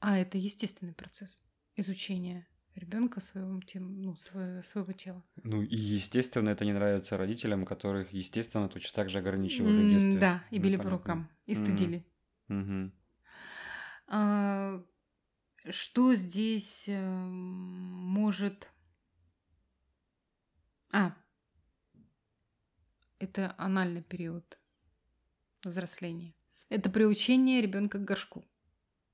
А 0.00 0.18
это 0.18 0.36
естественный 0.36 0.92
процесс 0.92 1.40
изучения 1.76 2.46
ребенка 2.74 3.20
своего, 3.20 3.60
ну, 3.74 4.16
своего, 4.16 4.62
своего 4.62 4.92
тела. 4.92 5.24
Ну 5.42 5.62
и 5.62 5.76
естественно 5.76 6.50
это 6.50 6.64
не 6.64 6.72
нравится 6.72 7.16
родителям, 7.16 7.64
которых 7.64 8.12
естественно 8.12 8.68
точно 8.68 8.94
так 8.94 9.08
же 9.08 9.18
ограничивали 9.18 9.86
в 9.86 9.90
детстве. 9.90 10.18
Да, 10.18 10.44
и 10.50 10.58
били 10.58 10.76
ну, 10.76 10.82
по 10.82 10.90
рукам, 10.90 11.30
и 11.46 11.54
стыдили. 11.54 12.04
Mm-hmm. 12.48 12.90
А, 14.08 14.84
что 15.70 16.14
здесь 16.14 16.84
э, 16.88 17.00
может... 17.00 18.68
А, 20.92 21.14
это 23.18 23.54
анальный 23.58 24.02
период 24.02 24.58
взросления. 25.64 26.34
Это 26.68 26.90
приучение 26.90 27.60
ребенка 27.62 27.98
к 27.98 28.04
горшку. 28.04 28.44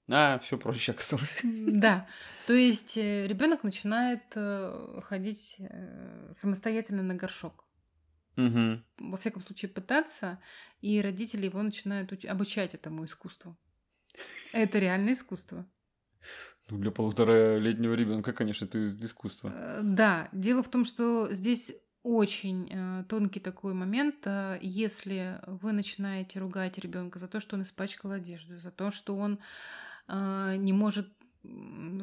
А, 0.09 0.39
все 0.41 0.59
проще 0.59 0.93
оказалось. 0.93 1.41
Да. 1.43 2.09
То 2.47 2.53
есть 2.53 2.97
э, 2.97 3.27
ребенок 3.27 3.63
начинает 3.63 4.25
э, 4.35 5.01
ходить 5.05 5.57
самостоятельно 6.37 7.03
на 7.03 7.15
горшок. 7.15 7.65
Угу. 8.37 8.83
Во 9.11 9.17
всяком 9.19 9.43
случае, 9.43 9.71
пытаться, 9.71 10.41
и 10.81 11.01
родители 11.01 11.47
его 11.47 11.63
начинают 11.63 12.13
обучать 12.25 12.75
этому 12.75 13.05
искусству. 13.05 13.57
Это 14.53 14.79
реальное 14.79 15.13
искусство. 15.13 15.67
Ну, 16.69 16.79
для 16.79 16.91
полуторалетнего 16.91 17.95
ребенка, 17.95 18.33
конечно, 18.33 18.65
это 18.65 18.91
искусство. 19.05 19.53
Э, 19.55 19.81
да, 19.83 20.29
дело 20.33 20.63
в 20.63 20.69
том, 20.69 20.85
что 20.85 21.29
здесь 21.33 21.73
очень 22.03 22.69
э, 22.71 23.05
тонкий 23.09 23.41
такой 23.41 23.75
момент, 23.75 24.17
э, 24.25 24.59
если 24.63 25.41
вы 25.47 25.73
начинаете 25.73 26.39
ругать 26.39 26.79
ребенка 26.79 27.19
за 27.19 27.29
то, 27.29 27.41
что 27.41 27.57
он 27.57 27.63
испачкал 27.63 28.13
одежду, 28.13 28.59
за 28.59 28.71
то, 28.71 28.91
что 28.91 29.17
он 29.17 29.39
э, 30.09 30.55
не 30.57 30.73
может 30.73 31.09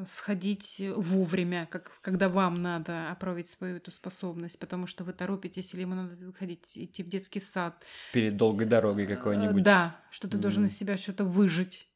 сходить 0.08 0.82
вовремя, 0.96 1.68
как, 1.70 1.92
когда 2.02 2.28
вам 2.28 2.62
надо 2.62 3.12
оправить 3.12 3.48
свою 3.48 3.78
эту 3.78 3.92
способность, 3.92 4.58
потому 4.58 4.88
что 4.88 5.04
вы 5.04 5.14
торопитесь 5.14 5.74
или 5.74 5.82
ему 5.82 5.94
надо 5.94 6.26
выходить, 6.26 6.76
идти 6.76 7.04
в 7.04 7.08
детский 7.08 7.40
сад. 7.40 7.84
Перед 8.14 8.36
долгой 8.36 8.66
дорогой 8.66 9.06
э, 9.06 9.16
какой-нибудь. 9.16 9.62
Да, 9.62 10.00
что 10.10 10.28
ты 10.28 10.38
mm. 10.38 10.42
должен 10.42 10.66
из 10.66 10.76
себя 10.76 10.98
что-то 10.98 11.24
выжить 11.24 11.88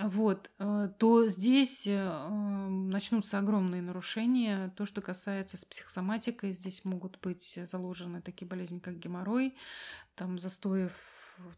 вот, 0.00 0.50
э, 0.58 0.88
то 0.98 1.28
здесь 1.28 1.86
э, 1.86 2.28
начнутся 2.28 3.38
огромные 3.38 3.82
нарушения. 3.82 4.72
То, 4.76 4.86
что 4.86 5.00
касается 5.02 5.56
с 5.56 5.64
психосоматикой, 5.64 6.52
здесь 6.52 6.84
могут 6.84 7.20
быть 7.20 7.58
заложены 7.64 8.22
такие 8.22 8.46
болезни, 8.48 8.78
как 8.78 8.98
геморрой, 8.98 9.54
там 10.14 10.38
застои 10.38 10.90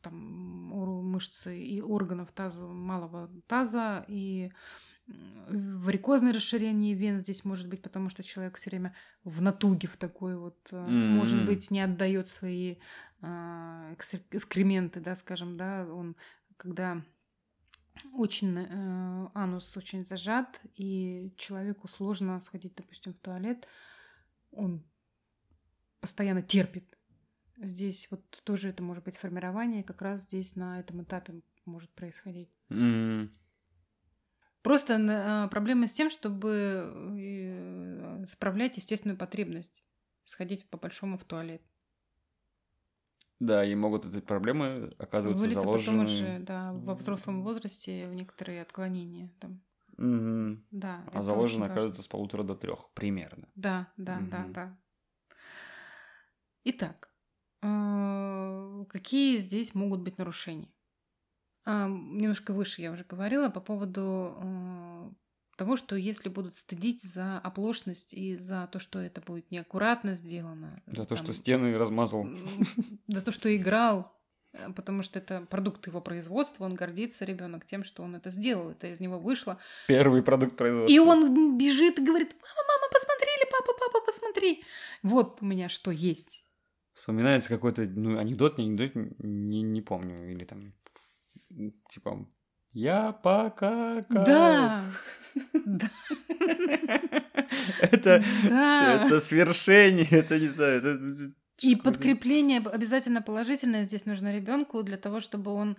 там, 0.03 0.15
мышцы 0.15 1.59
и 1.59 1.81
органов 1.81 2.33
таза, 2.33 2.63
малого 2.63 3.31
таза, 3.47 4.05
и 4.09 4.53
варикозное 5.07 6.33
расширение 6.33 6.95
вен 6.95 7.21
здесь 7.21 7.45
может 7.45 7.69
быть, 7.69 7.83
потому 7.83 8.09
что 8.09 8.23
человек 8.23 8.57
все 8.57 8.71
время 8.71 8.95
в 9.25 9.43
натуге 9.43 9.89
в 9.89 9.97
такой 9.97 10.37
вот, 10.37 10.57
mm-hmm. 10.71 11.09
может 11.09 11.45
быть, 11.45 11.71
не 11.71 11.81
отдает 11.81 12.29
свои 12.29 12.77
экскременты, 13.21 15.01
да, 15.01 15.17
скажем, 15.17 15.57
да, 15.57 15.87
он 15.91 16.17
когда 16.57 17.03
очень 18.13 18.59
э, 18.59 19.29
анус 19.35 19.77
очень 19.77 20.05
зажат, 20.05 20.61
и 20.75 21.33
человеку 21.37 21.89
сложно 21.89 22.41
сходить, 22.41 22.75
допустим, 22.75 23.15
в 23.15 23.19
туалет, 23.19 23.67
он 24.51 24.85
постоянно 26.01 26.43
терпит. 26.43 26.85
Здесь 27.57 28.09
вот 28.11 28.23
тоже 28.45 28.69
это 28.69 28.83
может 28.83 29.05
быть 29.05 29.17
формирование, 29.17 29.85
как 29.85 30.03
раз 30.03 30.23
здесь 30.23 30.57
на 30.57 30.81
этом 30.81 31.03
этапе 31.03 31.41
может 31.65 31.91
происходить. 31.91 32.51
Mm. 32.69 33.31
Просто 34.63 34.95
э, 34.95 35.49
проблема 35.51 35.87
с 35.87 35.93
тем, 35.93 36.11
чтобы 36.11 36.91
э, 37.19 38.25
справлять 38.29 38.77
естественную 38.77 39.19
потребность 39.19 39.85
сходить 40.25 40.69
по-большому 40.69 41.19
в 41.19 41.25
туалет. 41.25 41.63
Да, 43.45 43.63
и 43.63 43.75
могут 43.75 44.07
эти 44.07 44.21
проблемы 44.21 44.91
оказываться 44.99 45.43
Вылиться 45.43 45.65
заложены... 45.65 45.99
потом 45.99 46.05
уже, 46.05 46.39
да, 46.39 46.73
во 46.73 46.95
взрослом 46.95 47.43
возрасте 47.43 48.09
в 48.09 48.15
некоторые 48.15 48.63
отклонения 48.63 49.31
там. 49.39 49.61
Угу. 49.99 50.63
Да. 50.71 51.05
А 51.13 51.23
заложено, 51.23 51.67
оказывается, 51.67 52.03
с 52.03 52.09
полутора 52.09 52.43
до 52.43 52.55
трех 52.55 52.91
примерно. 52.95 53.49
Да, 53.55 53.93
да, 53.99 54.17
угу. 54.17 54.27
да, 54.31 54.47
да. 54.49 54.79
Итак, 56.65 57.11
э, 57.63 58.85
какие 58.89 59.41
здесь 59.41 59.75
могут 59.75 60.01
быть 60.01 60.17
нарушения? 60.17 60.73
А, 61.67 61.87
немножко 61.87 62.55
выше 62.55 62.81
я 62.81 62.93
уже 62.93 63.05
говорила 63.05 63.51
по 63.51 63.61
поводу 63.61 64.37
э, 64.41 64.94
того, 65.57 65.77
что 65.77 65.97
если 65.97 66.29
будут 66.29 66.57
стыдить 66.57 67.03
за 67.03 67.39
оплошность 67.39 68.15
и 68.15 68.37
за 68.37 68.69
то, 68.71 68.79
что 68.79 68.99
это 68.99 69.21
будет 69.21 69.51
неаккуратно 69.51 70.15
сделано. 70.15 70.83
За 70.87 71.07
то, 71.07 71.15
там, 71.15 71.25
что 71.25 71.33
стены 71.33 71.77
размазал. 71.77 72.29
За 73.09 73.25
то, 73.25 73.33
что 73.33 73.55
играл, 73.55 74.13
э, 74.53 74.73
потому 74.75 75.03
что 75.03 75.19
это 75.19 75.47
продукт 75.51 75.87
его 75.87 76.01
производства, 76.01 76.65
он 76.65 76.75
гордится 76.75 77.25
ребенок 77.25 77.67
тем, 77.67 77.85
что 77.85 78.03
он 78.03 78.17
это 78.17 78.31
сделал, 78.31 78.71
это 78.71 78.89
из 78.89 79.01
него 79.01 79.19
вышло. 79.19 79.59
Первый 79.89 80.23
продукт 80.23 80.57
производства. 80.57 80.95
И 80.95 80.99
он 80.99 81.59
бежит 81.59 81.99
и 81.99 82.05
говорит, 82.05 82.35
мама, 82.35 82.69
мама, 82.69 82.93
посмотрели, 82.93 83.51
папа, 83.51 83.73
папа, 83.79 84.07
посмотри. 84.07 84.65
Вот 85.03 85.39
у 85.41 85.45
меня 85.45 85.69
что 85.69 85.91
есть. 85.91 86.45
Вспоминается 86.95 87.49
какой-то, 87.49 87.83
ну, 87.83 88.19
анекдот, 88.19 88.59
не 88.59 88.65
анекдот, 88.65 88.93
не, 88.95 89.63
не 89.63 89.83
помню, 89.83 90.31
или 90.31 90.45
там 90.45 90.73
типа, 91.91 92.27
я 92.75 93.13
покакал. 93.13 94.25
Да. 94.25 94.85
Это, 97.81 98.23
это 98.45 99.21
свершение, 99.21 100.07
это 100.11 100.39
не 100.39 100.49
знаю, 100.49 100.79
это... 100.79 101.33
И 101.61 101.77
подкрепление 101.77 102.61
обязательно 102.61 103.23
положительное 103.23 103.85
здесь 103.85 104.05
нужно 104.05 104.35
ребенку 104.35 104.83
для 104.83 104.97
того, 104.97 105.21
чтобы 105.21 105.53
он 105.53 105.77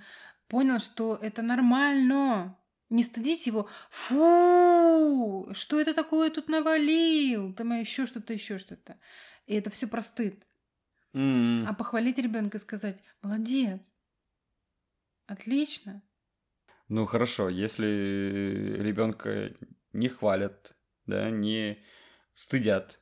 понял, 0.47 0.79
что 0.79 1.17
это 1.21 1.41
нормально. 1.41 2.57
Не 2.89 3.03
стыдись 3.03 3.47
его. 3.47 3.69
Фу, 3.91 5.49
что 5.53 5.79
это 5.79 5.93
такое 5.93 6.29
тут 6.31 6.49
навалил? 6.49 7.53
Там 7.53 7.71
еще 7.79 8.07
что-то, 8.07 8.33
еще 8.33 8.57
что-то. 8.57 8.97
И 9.45 9.55
это 9.55 9.69
все 9.69 9.87
про 9.87 10.01
стыд. 10.01 10.43
Mm. 11.13 11.65
А 11.67 11.73
похвалить 11.73 12.17
ребенка 12.17 12.57
и 12.57 12.61
сказать, 12.61 12.99
молодец, 13.21 13.81
Отлично. 15.27 16.03
Ну 16.87 17.05
хорошо, 17.05 17.49
если 17.49 18.77
ребенка 18.79 19.53
не 19.93 20.07
хвалят, 20.07 20.75
да, 21.05 21.29
не 21.29 21.79
стыдят, 22.35 22.99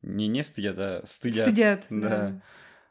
не 0.00 0.28
не 0.28 0.42
стыдят, 0.42 0.78
а 0.78 1.04
стыдят. 1.06 1.48
Стыдят, 1.48 1.86
да. 1.90 2.08
да. 2.08 2.42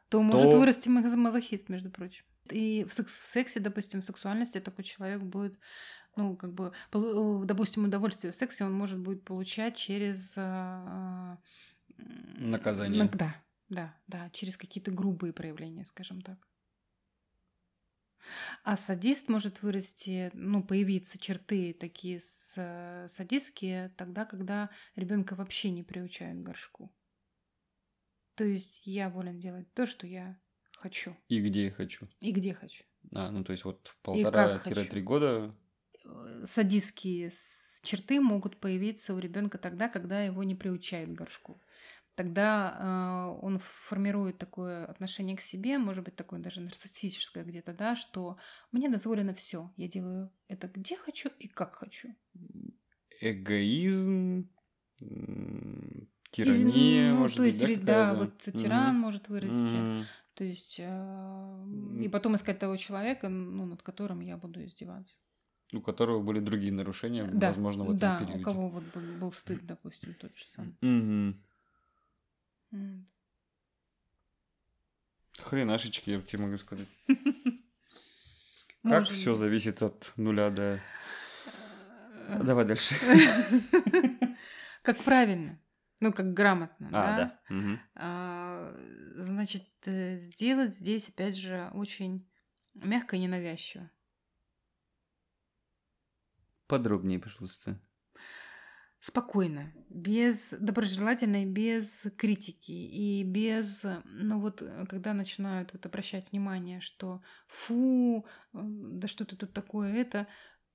То 0.09 0.21
может 0.21 0.51
то... 0.51 0.59
вырасти 0.59 0.89
мазохист, 0.89 1.69
между 1.69 1.89
прочим. 1.89 2.25
И 2.49 2.85
в, 2.87 2.93
секс, 2.93 3.21
в 3.21 3.27
сексе, 3.27 3.59
допустим, 3.59 4.01
в 4.01 4.05
сексуальности 4.05 4.59
такой 4.59 4.83
человек 4.83 5.21
будет, 5.21 5.57
ну, 6.15 6.35
как 6.35 6.53
бы, 6.53 6.73
допустим, 6.91 7.85
удовольствие 7.85 8.33
в 8.33 8.35
сексе 8.35 8.65
он 8.65 8.73
может 8.73 8.99
будет 8.99 9.23
получать 9.23 9.77
через... 9.77 10.33
А, 10.37 11.37
Наказание. 12.37 13.09
Да, 13.13 13.35
да, 13.69 13.95
да, 14.07 14.29
через 14.31 14.57
какие-то 14.57 14.91
грубые 14.91 15.33
проявления, 15.33 15.85
скажем 15.85 16.21
так. 16.21 16.37
А 18.63 18.77
садист 18.77 19.29
может 19.29 19.61
вырасти, 19.61 20.29
ну, 20.33 20.63
появиться 20.63 21.17
черты 21.17 21.73
такие 21.73 22.19
с, 22.19 23.07
садистские 23.09 23.89
тогда, 23.97 24.25
когда 24.25 24.69
ребенка 24.95 25.35
вообще 25.35 25.71
не 25.71 25.83
приучают 25.83 26.39
к 26.39 26.43
горшку. 26.43 26.93
То 28.35 28.43
есть 28.43 28.81
я 28.85 29.09
волен 29.09 29.39
делать 29.39 29.71
то, 29.73 29.85
что 29.85 30.07
я 30.07 30.39
хочу. 30.77 31.15
И 31.27 31.41
где 31.41 31.65
я 31.65 31.71
хочу. 31.71 32.07
И 32.19 32.31
где 32.31 32.53
хочу. 32.53 32.83
А, 33.13 33.31
ну 33.31 33.43
то 33.43 33.51
есть 33.51 33.65
вот 33.65 33.87
в 33.87 33.97
полтора-три 34.01 35.01
года. 35.01 35.55
Э, 36.05 36.43
садистские 36.45 37.31
черты 37.83 38.21
могут 38.21 38.57
появиться 38.57 39.13
у 39.13 39.19
ребенка 39.19 39.57
тогда, 39.57 39.89
когда 39.89 40.21
его 40.23 40.43
не 40.43 40.55
приучают 40.55 41.11
к 41.11 41.13
горшку 41.13 41.61
тогда 42.21 42.77
э, 42.77 43.39
он 43.41 43.59
формирует 43.59 44.37
такое 44.37 44.85
отношение 44.85 45.35
к 45.35 45.41
себе, 45.41 45.79
может 45.79 46.03
быть, 46.03 46.15
такое 46.15 46.39
даже 46.39 46.61
нарциссическое 46.61 47.43
где-то, 47.43 47.73
да, 47.73 47.95
что 47.95 48.37
мне 48.71 48.89
дозволено 48.89 49.33
все, 49.33 49.71
я 49.75 49.87
делаю 49.87 50.29
это 50.47 50.67
где 50.67 50.97
хочу 50.97 51.29
и 51.39 51.47
как 51.47 51.73
хочу. 51.73 52.09
Эгоизм, 53.21 54.47
тирания, 56.29 57.11
ну, 57.11 57.21
может 57.21 57.37
то 57.37 57.43
есть, 57.43 57.65
быть, 57.65 57.83
да, 57.83 58.13
да, 58.13 58.19
вот 58.19 58.37
тиран 58.43 58.97
mm 58.97 58.99
может 58.99 59.29
вырасти. 59.29 59.73
mm 59.73 60.03
То 60.35 60.43
есть, 60.43 60.75
э, 60.79 62.03
и 62.03 62.07
потом 62.07 62.35
искать 62.35 62.59
того 62.59 62.77
человека, 62.77 63.29
ну, 63.29 63.65
над 63.65 63.81
которым 63.81 64.21
я 64.21 64.37
буду 64.37 64.63
издеваться. 64.63 65.17
У 65.73 65.81
которого 65.81 66.21
были 66.21 66.39
другие 66.39 66.71
нарушения, 66.71 67.23
да, 67.33 67.47
возможно, 67.47 67.83
в 67.83 67.87
этом 67.87 67.99
да, 67.99 68.19
периоде. 68.19 68.41
у 68.41 68.43
кого 68.43 68.69
вот 68.69 68.83
был, 68.93 69.01
был 69.19 69.31
стыд, 69.31 69.65
допустим, 69.65 70.13
тот 70.13 70.37
же 70.37 70.45
самый. 70.45 70.75
Mm 72.71 73.05
Хренашечки, 75.39 76.11
я 76.11 76.21
тебе 76.21 76.43
могу 76.43 76.57
сказать. 76.57 76.87
Как 78.83 79.07
все 79.07 79.33
зависит 79.33 79.81
от 79.81 80.13
нуля 80.15 80.49
до... 80.49 80.81
Э, 82.27 82.43
Давай 82.43 82.65
дальше. 82.65 82.95
Как 84.83 84.97
правильно. 85.03 85.59
Ну, 85.99 86.11
как 86.11 86.33
грамотно. 86.33 86.89
А, 86.91 86.91
да. 86.91 87.39
да. 87.49 87.79
А, 87.95 88.75
значит, 89.15 89.67
э, 89.85 90.17
сделать 90.17 90.73
здесь, 90.73 91.09
опять 91.09 91.37
же, 91.37 91.69
очень 91.73 92.27
мягко 92.73 93.15
и 93.15 93.19
ненавязчиво. 93.19 93.89
Подробнее, 96.65 97.19
пожалуйста 97.19 97.79
спокойно, 99.01 99.73
без 99.89 100.51
доброжелательной, 100.51 101.45
без 101.45 102.05
критики 102.17 102.71
и 102.71 103.23
без, 103.23 103.85
ну 104.05 104.39
вот, 104.39 104.63
когда 104.87 105.13
начинают 105.13 105.73
вот 105.73 105.85
обращать 105.85 106.31
внимание, 106.31 106.79
что 106.81 107.21
фу, 107.47 108.25
да 108.53 109.07
что 109.07 109.25
ты 109.25 109.35
тут 109.35 109.53
такое, 109.53 109.93
это, 109.95 110.27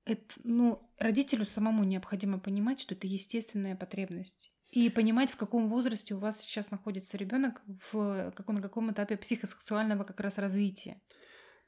это, 0.03 0.25
ну, 0.43 0.91
родителю 0.99 1.45
самому 1.45 1.85
необходимо 1.85 2.37
понимать, 2.37 2.81
что 2.81 2.95
это 2.95 3.07
естественная 3.07 3.77
потребность. 3.77 4.51
И 4.71 4.89
понимать, 4.89 5.31
в 5.31 5.37
каком 5.37 5.69
возрасте 5.69 6.13
у 6.13 6.19
вас 6.19 6.41
сейчас 6.41 6.69
находится 6.69 7.15
ребенок, 7.15 7.61
в 7.91 8.33
каком, 8.35 8.55
на 8.55 8.61
каком 8.61 8.91
этапе 8.91 9.15
психосексуального 9.15 10.03
как 10.03 10.19
раз 10.19 10.37
развития. 10.37 11.01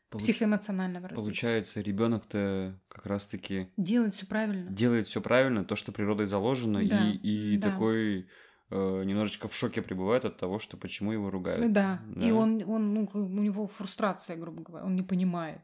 Получ... 0.10 0.24
Психоэмоционального 0.24 1.08
развития. 1.08 1.24
Получается, 1.24 1.82
ребенок-то 1.82 2.80
как 2.88 3.06
раз-таки 3.06 3.72
делает 3.78 4.16
все 4.16 4.26
правильно. 4.26 4.72
Делает 4.72 5.08
все 5.08 5.22
правильно, 5.22 5.64
то, 5.64 5.76
что 5.76 5.92
природой 5.92 6.26
заложено, 6.26 6.82
да, 6.84 7.10
и, 7.10 7.54
и 7.54 7.58
да. 7.58 7.70
такой 7.70 8.28
э, 8.72 9.04
немножечко 9.04 9.48
в 9.48 9.56
шоке 9.56 9.84
пребывает 9.84 10.26
от 10.26 10.38
того, 10.38 10.58
что 10.58 10.78
почему 10.78 11.12
его 11.12 11.30
ругают. 11.30 11.72
Да. 11.72 12.02
да. 12.08 12.26
И 12.26 12.32
он, 12.32 12.64
он 12.68 12.94
ну, 12.94 13.10
у 13.14 13.42
него 13.42 13.68
фрустрация, 13.68 14.36
грубо 14.36 14.64
говоря, 14.64 14.86
он 14.86 14.96
не 14.96 15.04
понимает. 15.04 15.62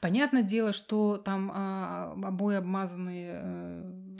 Понятное 0.00 0.42
дело, 0.42 0.72
что 0.72 1.16
там 1.16 1.50
а, 1.54 2.12
обои 2.24 2.56
обмазанные 2.56 3.40
э, 3.42 4.11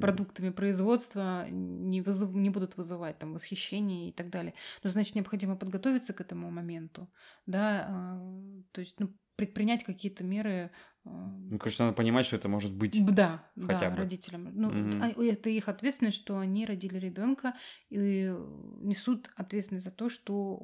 продуктами 0.00 0.50
производства 0.50 1.46
не, 1.50 2.00
вызов, 2.00 2.32
не 2.32 2.50
будут 2.50 2.76
вызывать 2.76 3.18
там 3.18 3.32
восхищение 3.34 4.08
и 4.08 4.12
так 4.12 4.30
далее. 4.30 4.54
Но 4.82 4.90
значит 4.90 5.14
необходимо 5.14 5.56
подготовиться 5.56 6.12
к 6.12 6.20
этому 6.20 6.50
моменту, 6.50 7.08
да, 7.46 7.86
а, 7.88 8.62
то 8.72 8.80
есть 8.80 8.98
ну, 8.98 9.14
предпринять 9.36 9.84
какие-то 9.84 10.24
меры. 10.24 10.70
А, 11.04 11.10
ну, 11.50 11.58
конечно, 11.58 11.84
надо 11.84 11.96
понимать, 11.96 12.26
что 12.26 12.36
это 12.36 12.48
может 12.48 12.74
быть. 12.74 13.04
Да, 13.14 13.44
хотя 13.54 13.80
да, 13.80 13.90
бы. 13.90 13.96
родителям. 13.98 14.50
Ну, 14.54 14.68
угу. 14.68 15.22
это 15.22 15.50
их 15.50 15.68
ответственность, 15.68 16.16
что 16.16 16.38
они 16.38 16.66
родили 16.66 16.98
ребенка 16.98 17.54
и 17.90 18.34
несут 18.80 19.30
ответственность 19.36 19.84
за 19.84 19.92
то, 19.92 20.08
что 20.08 20.54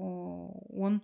он, 0.68 1.02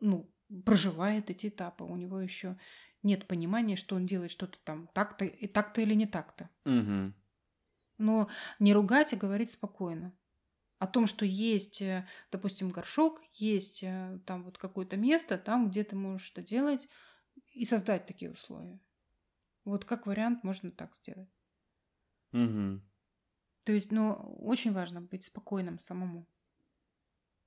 ну, 0.00 0.30
проживает 0.64 1.30
эти 1.30 1.48
этапы. 1.48 1.84
У 1.84 1.96
него 1.96 2.20
еще 2.20 2.56
нет 3.02 3.26
понимания, 3.26 3.76
что 3.76 3.96
он 3.96 4.06
делает 4.06 4.30
что-то 4.30 4.58
там 4.64 4.88
так-то 4.94 5.24
и 5.24 5.46
так-то 5.46 5.80
или 5.80 5.94
не 5.94 6.06
так-то. 6.06 6.48
Угу. 6.64 7.12
Но 8.04 8.28
не 8.58 8.74
ругать, 8.74 9.14
а 9.14 9.16
говорить 9.16 9.50
спокойно. 9.50 10.14
О 10.78 10.86
том, 10.86 11.06
что 11.06 11.24
есть, 11.24 11.80
э, 11.80 12.06
допустим, 12.30 12.68
горшок, 12.68 13.22
есть 13.32 13.82
э, 13.82 14.20
там 14.26 14.44
вот 14.44 14.58
какое-то 14.58 14.98
место, 14.98 15.38
там, 15.38 15.70
где 15.70 15.84
ты 15.84 15.96
можешь 15.96 16.26
что 16.26 16.42
делать, 16.42 16.86
и 17.54 17.64
создать 17.64 18.04
такие 18.04 18.30
условия. 18.30 18.78
Вот 19.64 19.86
как 19.86 20.06
вариант 20.06 20.44
можно 20.44 20.70
так 20.70 20.94
сделать. 20.96 21.30
Угу. 22.32 22.82
То 23.64 23.72
есть, 23.72 23.90
ну, 23.90 24.12
очень 24.12 24.74
важно 24.74 25.00
быть 25.00 25.24
спокойным 25.24 25.78
самому. 25.78 26.28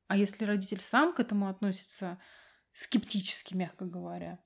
А 0.08 0.17
если 0.17 0.43
родитель 0.43 0.80
сам 0.80 1.13
к 1.13 1.20
этому 1.20 1.50
относится 1.50 2.20
скептически, 2.74 3.54
мягко 3.54 3.86
говоря, 3.86 4.39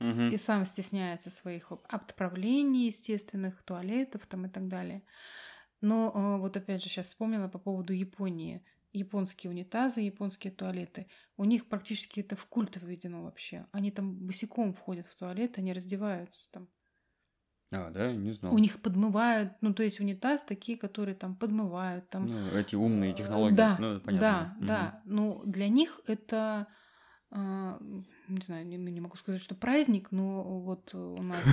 угу. 0.00 0.22
и 0.22 0.36
сам 0.36 0.64
стесняется 0.64 1.30
своих 1.30 1.72
отправлений 1.88 2.86
естественных, 2.86 3.62
туалетов 3.62 4.26
там 4.26 4.46
и 4.46 4.48
так 4.48 4.68
далее. 4.68 5.02
Но 5.80 6.12
э, 6.14 6.40
вот 6.40 6.56
опять 6.56 6.82
же 6.82 6.88
сейчас 6.88 7.08
вспомнила 7.08 7.48
по 7.48 7.58
поводу 7.58 7.92
Японии. 7.92 8.64
Японские 8.92 9.50
унитазы, 9.50 10.00
японские 10.00 10.52
туалеты. 10.52 11.08
У 11.36 11.44
них 11.44 11.68
практически 11.68 12.20
это 12.20 12.36
в 12.36 12.46
культ 12.46 12.78
введено 12.80 13.22
вообще. 13.22 13.66
Они 13.70 13.90
там 13.90 14.14
босиком 14.14 14.72
входят 14.72 15.06
в 15.06 15.14
туалет, 15.14 15.58
они 15.58 15.72
раздеваются 15.72 16.50
там. 16.52 16.68
А, 17.70 17.90
да, 17.90 18.12
не 18.12 18.32
знал. 18.32 18.54
У 18.54 18.58
них 18.58 18.80
подмывают, 18.80 19.52
ну, 19.60 19.74
то 19.74 19.82
есть 19.82 20.00
унитаз 20.00 20.42
такие, 20.42 20.78
которые 20.78 21.14
там 21.14 21.36
подмывают. 21.36 22.08
Там... 22.08 22.26
Ну, 22.26 22.48
эти 22.58 22.74
умные 22.76 23.12
технологии. 23.12 23.54
Да, 23.54 23.76
ну, 23.78 24.00
понятно. 24.00 24.20
да, 24.20 24.54
угу. 24.56 24.66
да. 24.66 25.02
Ну, 25.04 25.42
для 25.44 25.68
них 25.68 26.00
это, 26.06 26.66
э, 26.66 26.72
не 27.30 28.42
знаю, 28.42 28.66
не, 28.66 28.76
не 28.76 29.00
могу 29.00 29.16
сказать, 29.16 29.42
что 29.42 29.54
праздник, 29.54 30.10
но 30.12 30.60
вот 30.60 30.94
у 30.94 31.22
нас... 31.22 31.44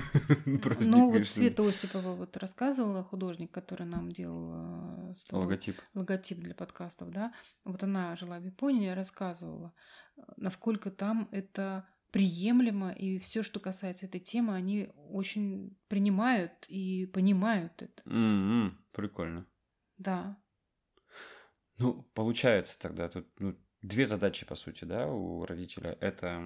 Ну, 0.80 1.12
вот 1.12 1.26
Света 1.26 1.68
Осипова 1.68 2.16
вот 2.16 2.38
рассказывала, 2.38 3.04
художник, 3.04 3.52
который 3.52 3.86
нам 3.86 4.12
делал... 4.12 4.54
Э, 4.54 5.16
логотип. 5.32 5.82
Логотип 5.94 6.40
для 6.40 6.56
подкастов, 6.56 7.12
да. 7.12 7.34
Вот 7.66 7.84
она 7.84 8.16
жила 8.16 8.40
в 8.40 8.46
Японии, 8.46 8.90
рассказывала, 8.90 9.74
насколько 10.38 10.92
там 10.92 11.28
это 11.32 11.86
приемлемо, 12.12 12.94
и 12.94 13.20
все, 13.20 13.44
что 13.44 13.60
касается 13.60 14.06
этой 14.06 14.22
темы, 14.22 14.56
они 14.56 14.90
очень 15.10 15.78
принимают 15.90 16.66
и 16.70 17.06
понимают 17.08 17.82
это. 17.82 18.02
Mm-hmm. 18.04 18.72
Прикольно. 18.94 19.46
Да. 19.98 20.38
Ну, 21.78 22.04
получается 22.14 22.80
тогда 22.80 23.10
тут 23.10 23.28
ну, 23.38 23.58
две 23.88 24.06
задачи, 24.06 24.46
по 24.46 24.56
сути, 24.56 24.86
да, 24.86 25.08
у 25.08 25.46
родителя. 25.46 25.98
Это 26.02 26.42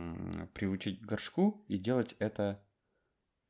приучить 0.54 1.02
к 1.02 1.06
горшку 1.06 1.64
и 1.68 1.78
делать 1.78 2.16
это 2.20 2.62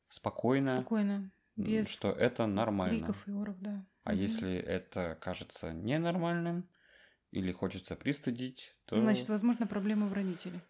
спокойно. 0.10 0.78
Спокойно. 0.78 1.32
Без 1.56 1.90
что 1.90 2.12
это 2.12 2.46
нормально. 2.46 3.00
Криков 3.00 3.28
и 3.28 3.32
оров, 3.32 3.60
да. 3.60 3.86
А 4.04 4.12
угу. 4.12 4.20
если 4.20 4.56
это 4.56 5.18
кажется 5.20 5.74
ненормальным 5.74 6.70
или 7.32 7.52
хочется 7.52 7.96
пристыдить, 7.96 8.76
то... 8.86 9.00
Значит, 9.00 9.28
возможно, 9.28 9.68
проблема 9.68 10.08
в 10.08 10.14
родителе. 10.14 10.62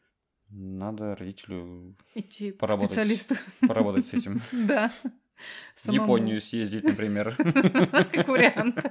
Надо 0.49 1.15
родителю 1.15 1.95
Идти 2.15 2.51
поработать, 2.51 2.91
специалисту. 2.91 3.35
поработать 3.61 4.07
с 4.07 4.13
этим. 4.13 4.41
Да. 4.51 4.91
В 5.75 5.89
Японию 5.89 6.41
съездить, 6.41 6.83
например. 6.83 7.33
Как 8.11 8.27
вариант. 8.27 8.83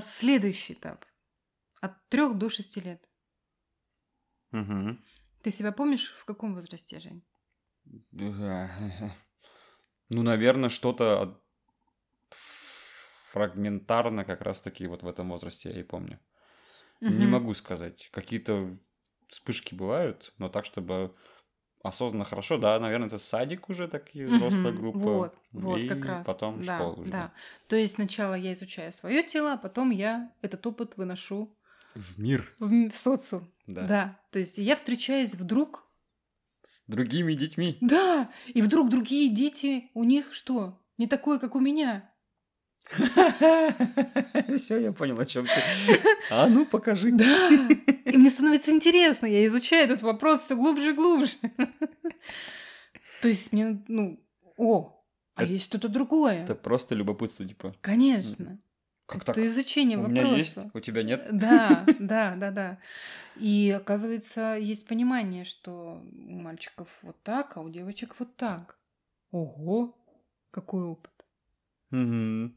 Следующий 0.00 0.74
этап. 0.74 1.04
От 1.80 2.08
трех 2.08 2.38
до 2.38 2.48
шести 2.48 2.80
лет. 2.80 3.08
Угу. 4.52 4.98
Ты 5.42 5.50
себя 5.50 5.72
помнишь 5.72 6.14
в 6.18 6.24
каком 6.24 6.54
возрасте, 6.54 7.00
Жень? 7.00 7.24
Ну, 10.08 10.22
наверное, 10.22 10.68
что-то 10.68 11.40
фрагментарно 13.32 14.24
как 14.24 14.42
раз-таки 14.42 14.86
вот 14.86 15.02
в 15.02 15.08
этом 15.08 15.30
возрасте 15.30 15.70
я 15.70 15.80
и 15.80 15.82
помню. 15.82 16.20
Угу. 17.00 17.10
Не 17.10 17.26
могу 17.26 17.54
сказать. 17.54 18.10
Какие-то 18.12 18.76
вспышки 19.28 19.74
бывают, 19.74 20.32
но 20.38 20.48
так, 20.48 20.66
чтобы 20.66 21.14
осознанно 21.82 22.24
хорошо, 22.24 22.58
да, 22.58 22.78
наверное, 22.78 23.08
это 23.08 23.18
садик 23.18 23.68
уже 23.68 23.88
такие 23.88 24.26
угу. 24.26 24.36
взрослая 24.36 24.72
группа. 24.72 24.98
Вот, 24.98 25.34
вот, 25.52 25.78
и 25.78 25.88
как 25.88 26.04
раз. 26.04 26.26
потом 26.26 26.60
да, 26.60 26.76
школа 26.76 26.92
уже. 26.94 27.10
Да. 27.10 27.32
То 27.68 27.76
есть 27.76 27.94
сначала 27.94 28.34
я 28.34 28.52
изучаю 28.52 28.92
свое 28.92 29.22
тело, 29.22 29.54
а 29.54 29.56
потом 29.56 29.90
я 29.90 30.30
этот 30.42 30.66
опыт 30.66 30.96
выношу 30.96 31.54
в 31.94 32.18
мир. 32.18 32.52
В, 32.58 32.90
в 32.90 32.96
социум. 32.96 33.50
Да. 33.66 33.86
да. 33.86 34.20
То 34.30 34.38
есть 34.38 34.58
я 34.58 34.76
встречаюсь 34.76 35.34
вдруг 35.34 35.84
с 36.66 36.82
другими 36.86 37.34
детьми. 37.34 37.76
Да, 37.80 38.30
и 38.46 38.62
вдруг 38.62 38.88
другие 38.88 39.28
дети, 39.28 39.90
у 39.94 40.04
них 40.04 40.32
что? 40.32 40.78
Не 40.98 41.06
такое, 41.06 41.38
как 41.38 41.54
у 41.54 41.60
меня. 41.60 42.10
Все, 44.56 44.78
я 44.78 44.92
понял, 44.92 45.18
о 45.18 45.26
чем 45.26 45.46
ты. 45.46 46.00
А 46.30 46.46
ну 46.48 46.66
покажи. 46.66 47.12
Да. 47.12 47.48
И 48.04 48.16
мне 48.16 48.30
становится 48.30 48.70
интересно. 48.70 49.26
Я 49.26 49.46
изучаю 49.46 49.84
этот 49.84 50.02
вопрос 50.02 50.42
все 50.42 50.56
глубже 50.56 50.90
и 50.90 50.94
глубже. 50.94 51.32
То 53.22 53.28
есть 53.28 53.52
мне, 53.52 53.82
ну, 53.88 54.20
о, 54.56 55.02
а 55.34 55.44
есть 55.44 55.64
что-то 55.64 55.88
другое. 55.88 56.44
Это 56.44 56.54
просто 56.54 56.94
любопытство, 56.94 57.46
типа. 57.46 57.74
Конечно. 57.80 58.58
Как 59.06 59.22
это 59.22 59.34
так? 59.34 59.44
изучение 59.44 59.98
у 59.98 60.02
вопроса. 60.02 60.20
У 60.20 60.24
меня 60.24 60.36
есть, 60.36 60.58
у 60.74 60.80
тебя 60.80 61.02
нет? 61.02 61.26
Да, 61.32 61.84
да, 61.98 62.34
да, 62.36 62.50
да. 62.50 62.78
И 63.36 63.70
оказывается, 63.70 64.56
есть 64.58 64.86
понимание, 64.86 65.44
что 65.44 66.02
у 66.12 66.34
мальчиков 66.34 66.88
вот 67.02 67.22
так, 67.22 67.56
а 67.56 67.60
у 67.60 67.68
девочек 67.68 68.16
вот 68.18 68.36
так. 68.36 68.78
Ого, 69.30 69.96
какой 70.50 70.82
опыт. 70.82 71.12
Угу. 71.90 72.52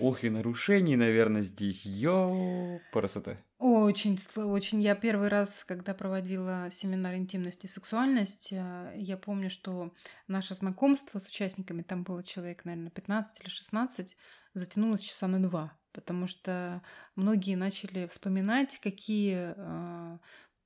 Ох, 0.00 0.24
и 0.24 0.30
нарушений, 0.30 0.96
наверное, 0.96 1.42
здесь. 1.42 1.84
Йо, 1.84 2.80
красота. 2.92 3.36
Очень, 3.58 4.18
очень. 4.36 4.80
Я 4.80 4.94
первый 4.94 5.28
раз, 5.28 5.64
когда 5.66 5.92
проводила 5.92 6.68
семинар 6.70 7.14
интимности 7.14 7.66
и 7.66 7.68
сексуальность, 7.68 8.48
э, 8.52 8.92
я 8.96 9.16
помню, 9.16 9.50
что 9.50 9.92
наше 10.28 10.54
знакомство 10.54 11.18
с 11.18 11.26
участниками, 11.26 11.82
там 11.82 12.04
было 12.04 12.22
человек, 12.22 12.64
наверное, 12.64 12.90
15 12.90 13.40
или 13.40 13.48
16, 13.48 14.16
затянулось 14.54 15.00
часа 15.00 15.26
на 15.26 15.42
два, 15.42 15.76
потому 15.92 16.28
что 16.28 16.82
многие 17.16 17.56
начали 17.56 18.06
вспоминать, 18.06 18.78
какие 18.80 19.54
э, 19.56 20.18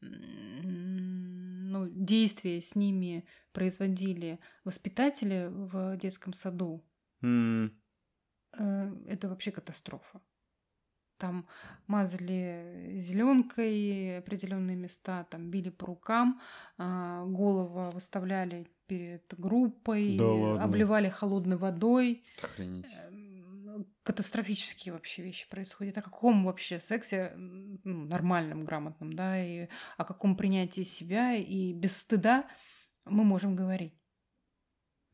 ну, 0.02 1.88
действия 1.88 2.60
с 2.60 2.74
ними 2.74 3.24
производили 3.52 4.38
воспитатели 4.64 5.48
в 5.50 5.96
детском 5.96 6.34
саду. 6.34 6.84
Mm. 7.22 7.70
Э, 8.58 8.92
это 9.06 9.28
вообще 9.28 9.50
катастрофа. 9.50 10.20
Там 11.18 11.46
мазали 11.86 12.98
зеленкой 12.98 14.18
определенные 14.18 14.76
места, 14.76 15.24
там 15.30 15.50
били 15.50 15.70
по 15.70 15.86
рукам, 15.86 16.40
а, 16.78 17.24
голову 17.24 17.92
выставляли 17.92 18.66
перед 18.88 19.32
группой, 19.38 20.16
да 20.16 20.64
обливали 20.64 21.08
холодной 21.08 21.58
водой. 21.58 22.24
Охренеть. 22.42 22.92
Эм, 22.92 23.86
катастрофические 24.02 24.94
вообще 24.94 25.22
вещи 25.22 25.48
происходят. 25.48 25.96
О 25.96 26.02
каком 26.02 26.44
вообще 26.44 26.80
сексе 26.80 27.32
ну, 27.36 28.06
нормальном, 28.06 28.64
грамотном, 28.64 29.12
да, 29.12 29.40
и 29.40 29.68
о 29.96 30.04
каком 30.04 30.36
принятии 30.36 30.82
себя 30.82 31.34
и 31.34 31.72
без 31.72 31.96
стыда 31.98 32.46
мы 33.04 33.22
можем 33.22 33.54
говорить. 33.54 33.94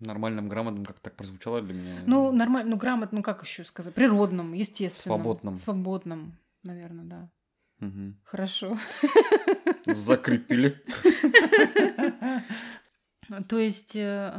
Нормальным, 0.01 0.49
грамотным, 0.49 0.85
как 0.85 1.01
так 1.01 1.17
прозвучало 1.17 1.61
для 1.61 1.75
меня. 1.75 2.03
Ну, 2.07 2.31
нормально, 2.31 2.71
ну, 2.71 2.77
грамотным, 2.77 3.19
ну, 3.19 3.23
как 3.23 3.43
еще 3.43 3.65
сказать? 3.65 3.95
Природным, 3.95 4.53
естественным. 4.53 5.19
Свободным. 5.19 5.57
Свободным, 5.57 6.39
наверное, 6.63 7.05
да. 7.05 7.31
Угу. 7.81 8.15
Хорошо. 8.25 8.79
Закрепили. 9.87 10.83
То 13.49 13.59
есть 13.59 13.95
э, 13.95 14.31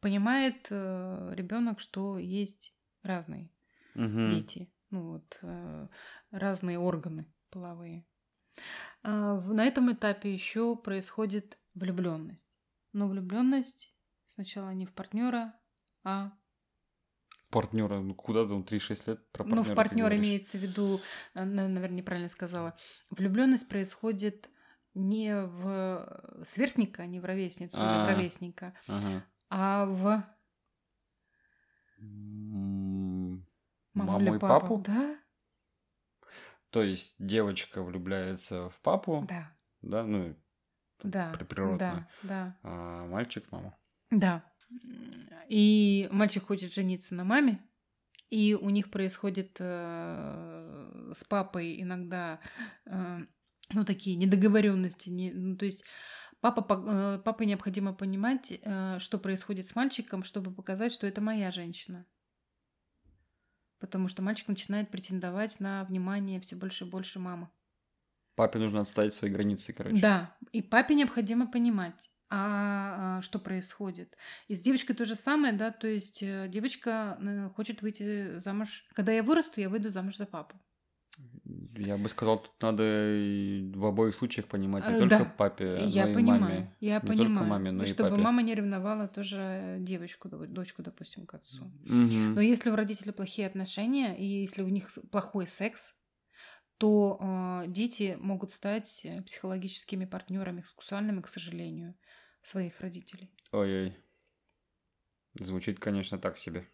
понимает 0.00 0.66
э, 0.70 1.32
ребенок, 1.34 1.80
что 1.80 2.18
есть 2.18 2.74
разные 3.02 3.50
дети, 3.94 4.70
ну 4.90 5.12
вот 5.12 5.38
э, 5.42 5.88
разные 6.30 6.78
органы 6.78 7.26
половые. 7.50 8.04
А, 9.02 9.40
на 9.40 9.64
этом 9.64 9.92
этапе 9.92 10.32
еще 10.32 10.76
происходит 10.76 11.58
влюбленность. 11.74 12.43
Но 12.94 13.08
влюбленность 13.08 13.92
сначала 14.28 14.70
не 14.70 14.86
в 14.86 14.92
партнера, 14.92 15.54
а 16.04 16.32
партнера, 17.50 18.00
ну 18.00 18.14
куда 18.14 18.46
там 18.46 18.62
3-6 18.62 19.06
лет 19.06 19.30
про 19.32 19.44
партнера? 19.44 19.64
Ну, 19.64 19.72
в 19.72 19.74
партнера 19.74 20.16
имеется 20.16 20.58
в 20.58 20.60
виду, 20.60 21.00
э, 21.34 21.44
наверное, 21.44 21.98
неправильно 21.98 22.28
сказала. 22.28 22.74
Влюбленность 23.10 23.68
происходит 23.68 24.48
не 24.94 25.34
в 25.34 26.42
сверстника, 26.44 27.06
не 27.06 27.18
в 27.20 27.24
ровесницу 27.24 27.76
или 27.76 27.84
в 27.84 28.08
ровесника, 28.08 28.74
а 29.50 29.86
в 29.86 30.24
маму 33.94 34.36
и 34.36 34.38
папу? 34.38 34.82
Да. 34.86 35.16
То 36.70 36.82
есть 36.82 37.14
девочка 37.18 37.82
влюбляется 37.82 38.68
в 38.68 38.80
папу, 38.80 39.24
Да. 39.28 39.52
да, 39.82 40.04
ну, 40.04 40.36
Да. 41.02 41.32
при- 41.32 41.44
природно, 41.44 41.78
Да. 42.22 42.28
Да. 42.28 42.58
а 42.62 43.06
мальчик 43.06 43.46
в 43.46 43.52
маму. 43.52 43.76
Да. 44.10 44.44
И 45.48 46.08
мальчик 46.10 46.44
хочет 46.46 46.72
жениться 46.72 47.14
на 47.14 47.24
маме, 47.24 47.60
и 48.30 48.54
у 48.54 48.70
них 48.70 48.90
происходит 48.90 49.56
э, 49.60 51.12
с 51.14 51.22
папой 51.24 51.80
иногда 51.80 52.40
э, 52.86 53.18
ну 53.70 53.84
такие 53.84 54.16
недоговоренности, 54.16 55.10
не, 55.10 55.32
ну 55.32 55.56
то 55.56 55.64
есть 55.66 55.84
папа 56.40 56.64
э, 56.70 57.18
папе 57.22 57.46
необходимо 57.46 57.92
понимать, 57.94 58.52
э, 58.62 58.98
что 58.98 59.18
происходит 59.18 59.66
с 59.66 59.74
мальчиком, 59.76 60.24
чтобы 60.24 60.52
показать, 60.52 60.92
что 60.92 61.06
это 61.06 61.20
моя 61.20 61.52
женщина, 61.52 62.06
потому 63.78 64.08
что 64.08 64.22
мальчик 64.22 64.48
начинает 64.48 64.90
претендовать 64.90 65.60
на 65.60 65.84
внимание 65.84 66.40
все 66.40 66.56
больше 66.56 66.84
и 66.84 66.90
больше 66.90 67.18
мамы. 67.18 67.50
Папе 68.36 68.58
нужно 68.58 68.80
отставить 68.80 69.14
свои 69.14 69.30
границы, 69.30 69.72
короче. 69.72 70.00
Да, 70.00 70.36
и 70.52 70.60
папе 70.62 70.94
необходимо 70.94 71.46
понимать, 71.50 72.10
а, 72.30 73.18
а, 73.18 73.22
что 73.22 73.38
происходит. 73.38 74.16
И 74.48 74.54
с 74.56 74.60
девочкой 74.60 74.96
то 74.96 75.04
же 75.04 75.14
самое, 75.14 75.52
да, 75.52 75.70
то 75.70 75.86
есть 75.86 76.22
э, 76.22 76.48
девочка 76.48 77.16
э, 77.20 77.48
хочет 77.54 77.82
выйти 77.82 78.38
замуж. 78.38 78.86
Когда 78.94 79.12
я 79.12 79.22
вырасту, 79.22 79.60
я 79.60 79.68
выйду 79.68 79.90
замуж 79.90 80.16
за 80.16 80.26
папу. 80.26 80.60
Я 81.76 81.96
бы 81.96 82.08
сказал, 82.08 82.38
тут 82.40 82.52
надо 82.60 82.82
и 82.82 83.70
в 83.72 83.84
обоих 83.86 84.14
случаях 84.16 84.46
понимать 84.48 84.84
не 84.88 84.94
Э, 84.94 84.98
только 84.98 85.18
да, 85.18 85.24
папе, 85.24 85.84
я 85.86 86.06
но 86.06 86.10
и 86.10 86.14
понимаю, 86.14 86.40
маме. 86.40 86.76
я 86.80 86.94
Не 86.94 87.00
только 87.06 87.12
понимаю. 87.22 87.46
маме, 87.46 87.70
но 87.70 87.84
и 87.84 87.86
и 87.86 87.90
чтобы 87.90 88.10
папе. 88.10 88.22
мама 88.22 88.42
не 88.42 88.54
ревновала 88.54 89.06
тоже 89.06 89.76
девочку, 89.80 90.28
до- 90.28 90.46
дочку, 90.46 90.82
допустим, 90.82 91.26
к 91.26 91.34
отцу. 91.34 91.70
Мгм. 91.86 92.34
Но 92.34 92.40
если 92.40 92.70
у 92.70 92.74
родителей 92.74 93.12
плохие 93.12 93.46
отношения, 93.46 94.16
и 94.18 94.24
если 94.24 94.62
у 94.62 94.68
них 94.68 94.90
плохой 95.12 95.46
секс, 95.46 95.94
то 96.84 97.18
э, 97.18 97.68
дети 97.68 98.18
могут 98.20 98.52
стать 98.52 99.06
э, 99.06 99.22
психологическими 99.22 100.04
партнерами 100.04 100.60
сексуальными, 100.60 101.22
к 101.22 101.28
сожалению, 101.28 101.94
своих 102.42 102.78
родителей. 102.82 103.32
Ой-ой. 103.52 103.96
Звучит, 105.32 105.80
конечно, 105.80 106.18
так 106.18 106.36
себе. 106.36 106.68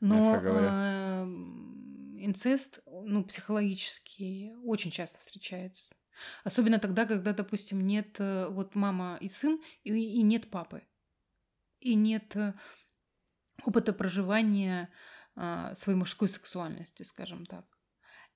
Но 0.00 0.36
э, 0.36 1.22
инцест, 2.18 2.80
ну, 2.84 3.24
психологически 3.24 4.52
очень 4.66 4.90
часто 4.90 5.18
встречается. 5.18 5.96
Особенно 6.44 6.78
тогда, 6.78 7.06
когда, 7.06 7.32
допустим, 7.32 7.86
нет 7.86 8.16
э, 8.18 8.48
вот 8.48 8.74
мама 8.74 9.16
и 9.18 9.30
сын, 9.30 9.62
и, 9.82 9.94
и 9.94 10.22
нет 10.22 10.50
папы. 10.50 10.82
И 11.80 11.94
нет 11.94 12.36
э, 12.36 12.52
опыта 13.64 13.94
проживания 13.94 14.90
а, 15.36 15.74
своей 15.74 15.98
мужской 15.98 16.28
сексуальности, 16.28 17.02
скажем 17.02 17.46
так. 17.46 17.64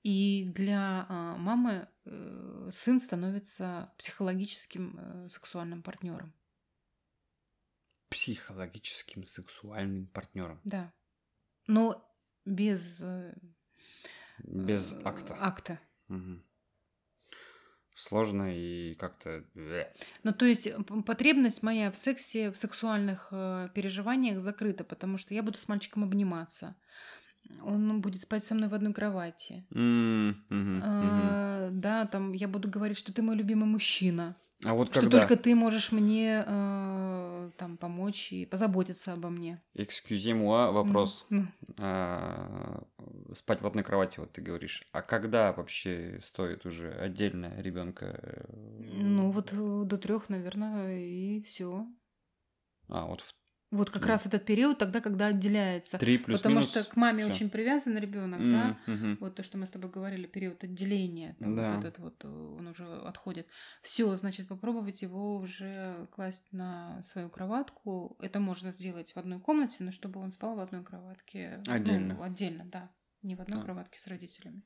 И 0.03 0.45
для 0.55 1.05
а, 1.09 1.35
мамы 1.35 1.87
э, 2.05 2.69
сын 2.71 2.99
становится 2.99 3.93
психологическим 3.97 4.97
э, 4.99 5.29
сексуальным 5.29 5.83
партнером. 5.83 6.33
Психологическим 8.09 9.25
сексуальным 9.25 10.07
партнером. 10.07 10.61
Да. 10.63 10.93
Но 11.65 12.09
без 12.45 13.01
э, 13.01 13.35
Без 14.39 14.93
акта. 15.03 15.35
акта. 15.39 15.79
Мгм. 16.07 16.45
Сложно 17.95 18.55
и 18.55 18.93
как-то... 18.93 19.43
Ну, 20.23 20.31
то 20.31 20.45
есть 20.45 20.69
потребность 21.05 21.63
моя 21.63 21.91
в 21.91 21.97
сексе, 21.97 22.51
в 22.51 22.57
сексуальных 22.57 23.29
переживаниях 23.73 24.39
закрыта, 24.39 24.83
потому 24.83 25.17
что 25.17 25.33
я 25.33 25.41
буду 25.41 25.57
с 25.57 25.67
мальчиком 25.67 26.03
обниматься. 26.03 26.75
Он 27.63 28.01
будет 28.01 28.21
спать 28.21 28.43
со 28.43 28.55
мной 28.55 28.69
в 28.69 28.73
одной 28.73 28.93
кровати. 28.93 29.65
Мгм, 29.69 30.43
мгм. 30.49 30.81
А, 30.83 31.69
Да, 31.71 32.05
там 32.05 32.33
я 32.33 32.47
буду 32.47 32.69
говорить, 32.69 32.97
что 32.97 33.13
ты 33.13 33.21
мой 33.21 33.35
любимый 33.35 33.65
мужчина. 33.65 34.35
А 34.65 34.73
вот 34.73 34.89
Что 34.89 35.01
когда... 35.01 35.19
только 35.19 35.35
ты 35.37 35.53
можешь 35.53 35.91
мне 35.91 36.43
э, 36.45 37.51
там 37.57 37.77
помочь 37.77 38.33
и 38.33 38.45
позаботиться 38.45 39.13
обо 39.13 39.29
мне. 39.29 39.61
Excusez-moi, 39.75 40.71
вопрос. 40.71 41.27
Ну. 41.29 41.47
А, 41.77 42.83
спать 43.35 43.61
в 43.61 43.67
одной 43.67 43.83
кровати, 43.83 44.19
вот 44.19 44.31
ты 44.31 44.41
говоришь. 44.41 44.83
А 44.93 45.03
когда 45.03 45.53
вообще 45.53 46.19
стоит 46.23 46.65
уже 46.65 46.91
отдельно 46.91 47.53
ребенка? 47.61 48.47
Ну, 48.49 49.29
вот 49.29 49.53
э, 49.53 49.83
до 49.85 49.97
трех, 49.97 50.29
наверное, 50.29 50.97
и 51.05 51.41
все. 51.43 51.85
А, 52.89 53.05
вот 53.05 53.21
в 53.21 53.31
Вот 53.69 53.89
как 53.91 54.03
Ну. 54.03 54.07
раз 54.07 54.25
этот 54.25 54.45
период, 54.45 54.77
тогда, 54.77 55.01
когда 55.01 55.25
отделяется. 55.27 55.97
три 55.97 56.17
плюс 56.17 56.39
Потому 56.39 56.55
минус 56.55 56.69
что 56.69 56.85
к 56.85 56.95
маме 56.95 57.25
всё. 57.25 57.33
очень 57.33 57.49
привязан 57.49 57.97
ребенок, 57.97 58.39
М, 58.39 58.51
да. 58.53 58.77
Вот 59.19 59.35
то, 59.35 59.43
что 59.43 59.57
мы 59.57 59.65
с 59.65 59.69
тобой 59.71 59.89
говорили, 59.89 60.25
период 60.25 60.63
отделения, 60.63 61.35
там 61.39 61.57
Да. 61.57 61.75
вот 61.75 61.83
этот 61.83 61.99
вот, 61.99 62.23
э, 62.23 62.27
он 62.29 62.65
уже 62.67 62.85
отходит. 62.85 63.45
Все, 63.81 64.15
значит, 64.15 64.47
попробовать 64.47 65.01
его 65.01 65.35
уже 65.35 66.07
класть 66.11 66.47
на 66.53 67.01
свою 67.03 67.29
кроватку. 67.29 68.15
Это 68.21 68.39
можно 68.39 68.71
сделать 68.71 69.11
в 69.13 69.17
одной 69.19 69.41
комнате, 69.41 69.83
но 69.83 69.91
чтобы 69.91 70.21
он 70.21 70.31
спал 70.31 70.55
в 70.55 70.61
одной 70.61 70.85
кроватке. 70.85 71.61
ну, 71.65 71.73
Отдельно. 71.73 72.23
отдельно, 72.25 72.63
да. 72.71 72.89
Не 73.21 73.35
в 73.35 73.41
одной 73.41 73.57
Да. 73.59 73.65
кроватке 73.65 73.99
с 73.99 74.07
родителями, 74.07 74.61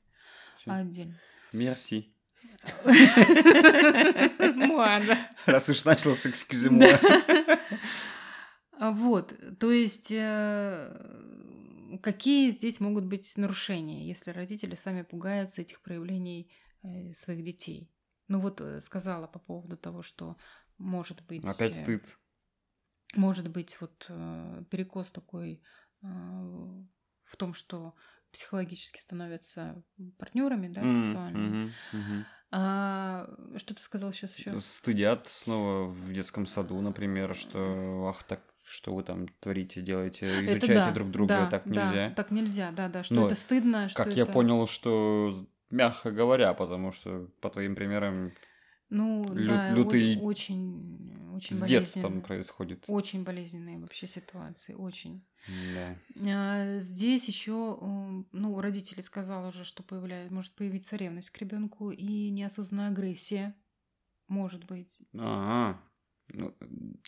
Всё. 0.60 0.70
а 0.70 0.76
отдельно. 0.76 1.18
Мерси. 1.52 2.14
Ладно. 4.72 5.18
Раз 5.46 5.68
уж 5.68 5.84
начал 5.84 6.14
с 6.14 6.24
excusez-moi. 6.26 7.58
А 8.82 8.90
Вот, 8.90 9.32
то 9.60 9.70
есть 9.70 10.10
э, 10.10 11.98
какие 12.02 12.50
здесь 12.50 12.80
могут 12.80 13.04
быть 13.04 13.36
нарушения, 13.36 14.08
если 14.08 14.32
родители 14.32 14.74
сами 14.74 15.02
пугаются 15.02 15.62
этих 15.62 15.80
проявлений 15.82 16.50
э, 16.82 17.14
своих 17.14 17.44
детей? 17.44 17.88
Ну 18.26 18.40
вот 18.40 18.60
э, 18.60 18.80
сказала 18.80 19.28
по 19.28 19.38
поводу 19.38 19.76
того, 19.76 20.02
что 20.02 20.34
может 20.78 21.22
быть... 21.28 21.44
Опять 21.44 21.76
стыд. 21.76 22.18
Может 23.14 23.50
быть 23.50 23.80
вот 23.80 23.98
перекос 24.70 25.12
такой 25.12 25.62
в 26.00 27.36
том, 27.36 27.54
что 27.54 27.94
психологически 28.32 28.98
становятся 28.98 29.80
партнерами, 30.18 30.66
да, 30.66 30.80
М, 30.80 30.88
сексуальными. 30.88 31.48
мгм, 31.50 31.72
мгм. 31.92 32.26
А, 32.50 33.28
что 33.58 33.74
ты 33.74 33.80
сказал 33.82 34.12
сейчас 34.12 34.36
еще? 34.36 34.58
Стыдят 34.58 35.28
снова 35.28 35.86
в 35.86 36.12
детском 36.12 36.46
саду, 36.46 36.80
например, 36.80 37.32
что 37.36 38.08
ах 38.08 38.24
так, 38.24 38.51
что 38.72 38.94
вы 38.94 39.02
там 39.02 39.28
творите, 39.40 39.82
делаете, 39.82 40.26
изучаете 40.46 40.92
друг 40.94 41.10
друга, 41.10 41.28
да, 41.34 41.46
так 41.50 41.62
да, 41.66 41.86
нельзя. 41.90 42.10
так 42.10 42.30
нельзя, 42.30 42.72
да, 42.72 42.88
да, 42.88 43.02
что 43.04 43.14
Но, 43.14 43.26
это 43.26 43.34
стыдно, 43.34 43.88
что 43.88 44.02
Как 44.04 44.16
я 44.16 44.22
это- 44.22 44.32
понял, 44.32 44.66
что 44.66 45.46
мягко 45.70 46.10
говоря, 46.10 46.54
потому 46.54 46.92
что 46.92 47.28
по 47.40 47.50
твоим 47.50 47.74
примерам 47.74 48.32
Ну, 48.88 49.24
лю- 49.34 49.46
да, 49.46 49.70
лютый 49.74 50.18
очень, 50.20 51.30
очень 51.34 51.56
с 51.56 51.62
детством 51.62 52.22
происходит. 52.22 52.84
Очень 52.88 53.24
болезненные 53.24 53.78
вообще 53.78 54.06
ситуации, 54.06 54.74
очень. 54.74 55.24
Да. 55.74 55.96
А, 56.28 56.80
Здесь 56.80 57.26
еще, 57.28 57.78
ну, 58.32 58.60
родители 58.60 59.00
сказали 59.00 59.48
уже, 59.48 59.64
что 59.64 59.82
появляет, 59.82 60.30
может 60.30 60.54
появиться 60.54 60.96
ревность 60.96 61.30
к 61.30 61.38
ребенку 61.38 61.90
и 61.90 62.30
неосознанная 62.30 62.88
агрессия, 62.88 63.54
может 64.28 64.64
быть. 64.66 64.96
Ага. 65.14 65.80
Ну, 66.32 66.54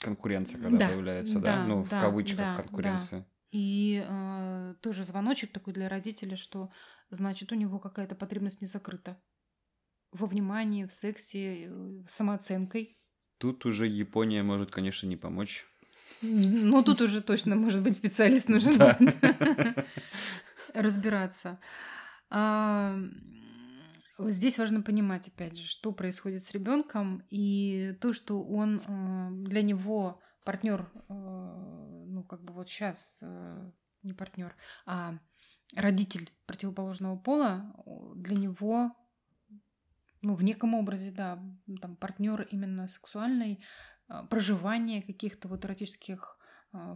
конкуренция, 0.01 0.61
когда 0.61 0.79
Да, 0.79 0.89
появляется, 0.89 1.39
да? 1.41 1.57
да, 1.57 1.65
Ну, 1.67 1.85
в 1.85 1.91
да, 1.91 2.01
кавычках 2.01 2.39
да, 2.39 2.57
конкуренция. 2.57 3.27
И 3.51 4.05
э, 4.07 4.75
тоже 4.81 5.05
звоночек 5.05 5.53
такой 5.53 5.73
для 5.73 5.89
родителя, 5.89 6.37
что 6.37 6.71
значит 7.11 7.53
у 7.53 7.55
него 7.55 7.79
какая-то 7.79 8.15
потребность 8.15 8.61
не 8.61 8.67
закрыта 8.67 9.23
во 10.13 10.27
внимании, 10.27 10.85
в 10.85 10.93
сексе, 10.93 11.67
э, 11.69 12.05
самооценкой. 12.09 12.99
Тут 13.39 13.67
уже 13.67 13.87
Япония 13.87 14.43
может, 14.43 14.71
конечно, 14.71 15.07
не 15.07 15.17
помочь. 15.17 15.67
Ну, 16.23 16.83
тут 16.83 17.01
уже 17.01 17.23
точно, 17.23 17.57
может 17.57 17.83
быть, 17.83 17.97
специалист 17.97 18.49
нужен 18.49 18.77
Да. 18.79 18.99
разбираться. 20.75 21.59
Здесь 24.19 24.59
важно 24.59 24.83
понимать, 24.83 25.29
опять 25.29 25.59
же, 25.59 25.67
что 25.67 25.93
происходит 25.93 26.43
с 26.43 26.53
ребенком 26.53 27.25
и 27.31 27.97
то, 28.01 28.13
что 28.13 28.43
он 28.43 28.79
э, 28.79 29.29
для 29.49 29.63
него 29.63 30.21
партнер, 30.45 30.91
ну, 31.09 32.23
как 32.29 32.45
бы 32.45 32.53
вот 32.53 32.69
сейчас 32.69 33.19
не 34.03 34.13
партнер, 34.13 34.55
а 34.85 35.19
родитель 35.75 36.31
противоположного 36.47 37.17
пола 37.17 37.75
для 38.15 38.37
него 38.37 38.95
ну, 40.21 40.35
в 40.35 40.45
неком 40.45 40.75
образе, 40.75 41.11
да, 41.11 41.43
там 41.81 41.97
партнер 41.97 42.43
именно 42.51 42.89
сексуальный, 42.89 43.65
проживание 44.31 45.03
каких-то 45.03 45.49
вот 45.49 45.65
эротических 45.65 46.34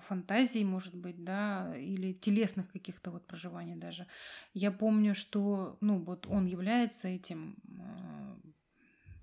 фантазий, 0.08 0.64
может 0.64 0.94
быть, 0.94 1.24
да, 1.24 1.74
или 1.76 2.12
телесных 2.12 2.70
каких-то 2.72 3.10
вот 3.10 3.26
проживаний 3.26 3.76
даже. 3.76 4.06
Я 4.54 4.70
помню, 4.70 5.14
что, 5.14 5.78
ну, 5.80 5.98
вот 5.98 6.26
он 6.26 6.46
является 6.46 7.08
этим 7.08 7.56
а, 7.80 8.38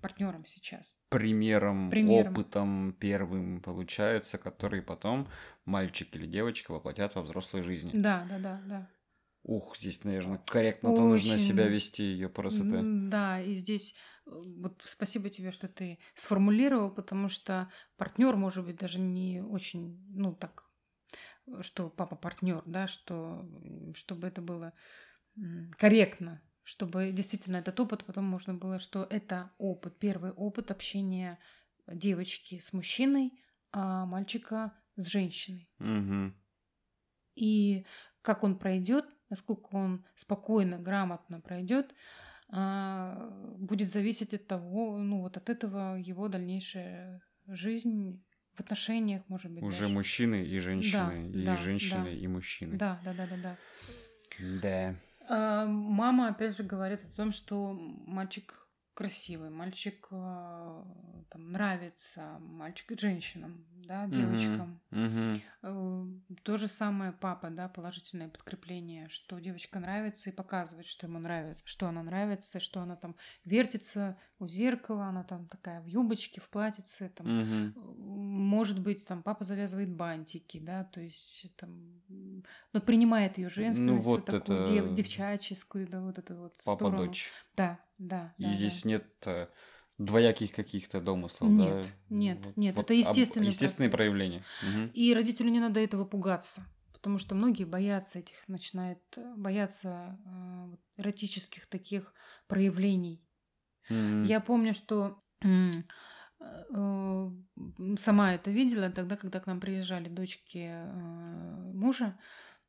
партнером 0.00 0.44
сейчас. 0.46 0.96
Примером, 1.08 1.90
Примером, 1.90 2.32
опытом 2.32 2.92
первым 2.98 3.60
получается, 3.60 4.38
который 4.38 4.82
потом 4.82 5.28
мальчик 5.64 6.14
или 6.16 6.26
девочка 6.26 6.72
воплотят 6.72 7.14
во 7.14 7.22
взрослой 7.22 7.62
жизни. 7.62 7.90
Да, 7.94 8.26
да, 8.28 8.38
да, 8.38 8.60
да. 8.66 8.90
Ух, 9.44 9.76
здесь, 9.76 10.02
наверное, 10.02 10.38
корректно-то 10.38 11.02
нужно 11.02 11.38
себя 11.38 11.68
вести, 11.68 12.02
ее 12.02 12.28
просто. 12.28 12.82
Да, 13.08 13.40
и 13.40 13.54
здесь 13.54 13.92
э, 13.92 13.96
вот 14.26 14.82
спасибо 14.84 15.30
тебе, 15.30 15.52
что 15.52 15.68
ты 15.68 15.98
сформулировал, 16.14 16.90
потому 16.90 17.28
что 17.28 17.70
партнер 17.96 18.36
может 18.36 18.64
быть 18.64 18.76
даже 18.76 18.98
не 18.98 19.40
очень, 19.40 20.04
ну 20.08 20.34
так, 20.34 20.64
что 21.60 21.88
папа 21.88 22.16
партнер, 22.16 22.62
да, 22.66 22.88
что 22.88 23.48
чтобы 23.94 24.26
это 24.26 24.42
было 24.42 24.72
корректно, 25.78 26.42
чтобы 26.62 27.12
действительно 27.12 27.56
этот 27.56 27.78
опыт 27.78 28.04
потом 28.04 28.24
можно 28.24 28.54
было, 28.54 28.78
что 28.80 29.06
это 29.08 29.52
опыт, 29.58 29.98
первый 29.98 30.32
опыт 30.32 30.70
общения 30.70 31.38
девочки 31.86 32.58
с 32.58 32.72
мужчиной, 32.72 33.32
а 33.70 34.06
мальчика 34.06 34.72
с 34.96 35.06
женщиной. 35.06 35.70
Угу. 35.78 36.34
И 37.36 37.86
как 38.22 38.42
он 38.42 38.58
пройдет, 38.58 39.04
насколько 39.28 39.68
он 39.76 40.04
спокойно, 40.16 40.78
грамотно 40.78 41.40
пройдет, 41.40 41.94
будет 42.48 43.92
зависеть 43.92 44.34
от 44.34 44.46
того, 44.46 44.98
ну 44.98 45.22
вот 45.22 45.36
от 45.36 45.50
этого 45.50 45.96
его 45.96 46.28
дальнейшая 46.28 47.20
жизнь 47.48 48.24
в 48.54 48.60
отношениях, 48.60 49.22
может 49.28 49.52
быть. 49.52 49.62
Уже 49.62 49.82
даже. 49.82 49.94
мужчины 49.94 50.44
и 50.44 50.58
женщины, 50.58 51.30
да, 51.32 51.40
и 51.40 51.44
да, 51.44 51.56
женщины 51.56 52.04
да. 52.04 52.10
и 52.10 52.26
мужчины. 52.26 52.76
Да, 52.76 53.00
да, 53.04 53.12
да, 53.14 53.26
да, 53.26 53.36
да. 53.42 53.56
Да. 54.62 54.96
А, 55.28 55.66
мама 55.66 56.28
опять 56.28 56.56
же 56.56 56.62
говорит 56.62 57.00
о 57.04 57.16
том, 57.16 57.32
что 57.32 57.72
мальчик 57.72 58.66
красивый, 58.94 59.50
мальчик 59.50 60.08
э, 60.10 60.84
там, 61.30 61.52
нравится, 61.52 62.38
мальчик 62.40 62.98
женщинам, 62.98 63.66
да, 63.86 64.06
девочкам. 64.06 64.80
Uh-huh. 64.90 66.20
То 66.42 66.56
же 66.56 66.68
самое 66.68 67.12
папа, 67.12 67.50
да, 67.50 67.68
положительное 67.68 68.28
подкрепление, 68.28 69.08
что 69.08 69.38
девочка 69.38 69.78
нравится 69.78 70.30
и 70.30 70.32
показывает, 70.32 70.86
что 70.86 71.06
ему 71.06 71.18
нравится, 71.18 71.62
что 71.66 71.88
она 71.88 72.02
нравится, 72.02 72.60
что 72.60 72.80
она 72.80 72.96
там 72.96 73.16
вертится 73.44 74.16
у 74.38 74.48
зеркала, 74.48 75.06
она 75.06 75.24
там 75.24 75.46
такая 75.48 75.80
в 75.80 75.86
юбочке, 75.86 76.40
в 76.40 76.48
платьице, 76.48 77.08
там, 77.08 77.26
uh-huh. 77.26 77.72
может 77.96 78.80
быть, 78.80 79.06
там 79.06 79.22
папа 79.22 79.44
завязывает 79.44 79.90
бантики, 79.94 80.58
да, 80.58 80.84
то 80.84 81.00
есть 81.00 81.50
там, 81.56 82.02
но 82.72 82.80
принимает 82.80 83.38
ее 83.38 83.48
женственность, 83.48 84.04
ну, 84.04 84.10
вот 84.10 84.26
такую 84.26 84.60
это... 84.60 84.70
дев- 84.70 84.94
девчаческую, 84.94 85.88
да, 85.88 86.00
вот 86.00 86.18
это 86.18 86.34
вот 86.34 86.54
Папа-дочь. 86.64 87.32
Да, 87.56 87.78
да. 87.98 88.34
И 88.38 88.44
да, 88.44 88.52
здесь 88.52 88.82
да. 88.82 88.88
нет 88.88 89.06
э, 89.24 89.46
двояких 89.98 90.52
каких-то 90.52 91.00
домыслов, 91.00 91.50
нет, 91.50 91.82
да? 91.82 91.88
Нет, 92.10 92.38
вот, 92.44 92.56
нет, 92.56 92.76
вот 92.76 92.84
это 92.84 92.94
естественное. 92.94 93.48
Естественные 93.48 93.90
процесс. 93.90 94.06
проявления. 94.06 94.42
Угу. 94.62 94.90
И 94.92 95.14
родителю 95.14 95.50
не 95.50 95.60
надо 95.60 95.80
этого 95.80 96.04
пугаться, 96.04 96.66
потому 96.92 97.18
что 97.18 97.34
многие 97.34 97.64
боятся 97.64 98.18
этих, 98.18 98.36
начинают 98.48 99.00
э, 99.16 99.34
бояться 99.36 100.18
э, 100.26 100.76
эротических 101.02 101.66
таких 101.66 102.12
проявлений. 102.46 103.22
Угу. 103.88 104.24
Я 104.24 104.40
помню, 104.40 104.74
что 104.74 105.22
э, 105.42 105.70
сама 107.98 108.34
это 108.34 108.50
видела 108.50 108.90
тогда, 108.90 109.16
когда 109.16 109.40
к 109.40 109.46
нам 109.46 109.60
приезжали 109.60 110.08
дочки 110.08 110.68
э, 110.70 111.72
мужа 111.72 112.18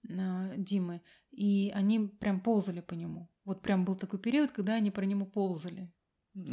Димы, 0.03 1.01
и 1.31 1.71
они 1.75 2.07
прям 2.07 2.39
ползали 2.39 2.79
по 2.79 2.93
нему. 2.93 3.29
Вот 3.43 3.61
прям 3.61 3.83
был 3.83 3.95
такой 3.95 4.19
период, 4.19 4.51
когда 4.51 4.75
они 4.75 4.91
про 4.91 5.05
него 5.05 5.25
ползали. 5.25 5.91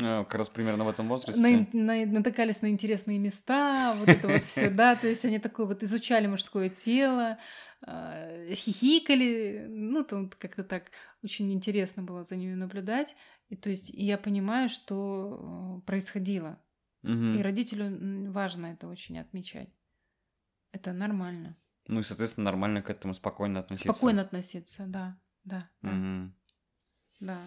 А, 0.03 0.25
как 0.25 0.35
раз 0.37 0.49
примерно 0.49 0.85
в 0.85 0.89
этом 0.89 1.09
возрасте. 1.09 1.41
На, 1.41 1.67
на, 1.73 2.07
натыкались 2.07 2.63
на 2.63 2.71
интересные 2.71 3.19
места, 3.19 3.95
вот 3.99 4.09
это 4.09 4.29
вот 4.29 4.45
все, 4.45 4.71
да, 4.71 4.95
то 4.95 5.07
есть 5.07 5.25
они 5.25 5.39
такое 5.39 5.67
вот 5.67 5.83
изучали 5.83 6.27
мужское 6.27 6.71
тело, 6.71 7.39
э, 7.87 8.55
хихикали, 8.55 9.67
ну, 9.69 10.05
там 10.05 10.31
как-то 10.39 10.65
так 10.65 10.91
очень 11.23 11.53
интересно 11.53 12.03
было 12.03 12.25
за 12.25 12.37
ними 12.37 12.55
наблюдать. 12.55 13.15
И 13.51 13.57
то 13.57 13.69
есть 13.69 13.91
я 13.91 14.17
понимаю, 14.17 14.69
что 14.69 15.81
э, 15.83 15.87
происходило. 15.87 16.59
Угу. 17.03 17.39
И 17.39 17.43
родителю 17.43 18.31
важно 18.33 18.67
это 18.67 18.89
очень 18.89 19.19
отмечать. 19.19 19.69
Это 20.73 20.93
нормально. 20.93 21.57
Ну 21.87 22.01
и, 22.01 22.03
соответственно, 22.03 22.47
нормально 22.47 22.81
к 22.81 22.89
этому 22.89 23.13
спокойно 23.13 23.61
относиться. 23.61 23.93
Спокойно 23.93 24.23
относиться, 24.23 24.87
да, 24.87 25.19
да. 25.45 25.69
да. 25.83 25.91
Угу. 25.91 26.33
Да. 27.21 27.41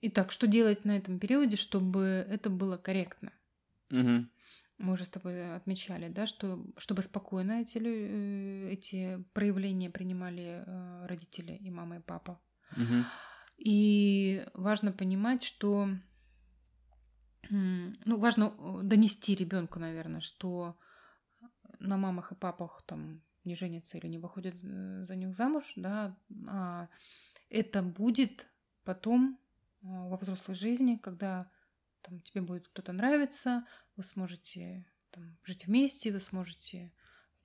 Итак, 0.00 0.32
что 0.32 0.46
делать 0.46 0.84
на 0.84 0.96
этом 0.96 1.18
периоде, 1.18 1.56
чтобы 1.56 2.26
это 2.28 2.50
было 2.50 2.76
корректно? 2.76 3.32
Угу. 3.90 4.26
Мы 4.78 4.92
уже 4.92 5.04
с 5.04 5.08
тобой 5.08 5.54
отмечали, 5.54 6.08
да, 6.08 6.26
что 6.26 6.64
чтобы 6.76 7.02
спокойно 7.02 7.62
эти, 7.62 7.78
э, 7.78 8.70
эти 8.72 9.24
проявления 9.32 9.88
принимали 9.88 10.64
э, 10.66 11.06
родители 11.06 11.52
и 11.52 11.70
мама 11.70 11.96
и 11.96 12.00
папа. 12.00 12.40
Угу. 12.72 13.04
И 13.58 14.44
важно 14.52 14.92
понимать, 14.92 15.44
что 15.44 15.88
ну, 17.50 18.18
важно 18.18 18.54
э, 18.58 18.80
донести 18.82 19.34
ребенку, 19.34 19.78
наверное, 19.78 20.20
что 20.20 20.76
на 21.78 21.96
мамах 21.96 22.32
и 22.32 22.34
папах 22.34 22.82
там 22.86 23.22
не 23.44 23.54
женятся 23.54 23.98
или 23.98 24.08
не 24.08 24.18
выходят 24.18 24.56
за 24.60 25.14
них 25.16 25.34
замуж, 25.34 25.72
да, 25.76 26.16
а 26.48 26.88
это 27.50 27.82
будет 27.82 28.46
потом 28.84 29.38
во 29.84 30.16
взрослой 30.16 30.54
жизни, 30.54 30.96
когда 30.96 31.50
там, 32.02 32.20
тебе 32.20 32.42
будет 32.42 32.68
кто-то 32.68 32.92
нравиться, 32.92 33.66
вы 33.96 34.04
сможете 34.04 34.86
там, 35.10 35.36
жить 35.44 35.66
вместе, 35.66 36.12
вы 36.12 36.20
сможете 36.20 36.92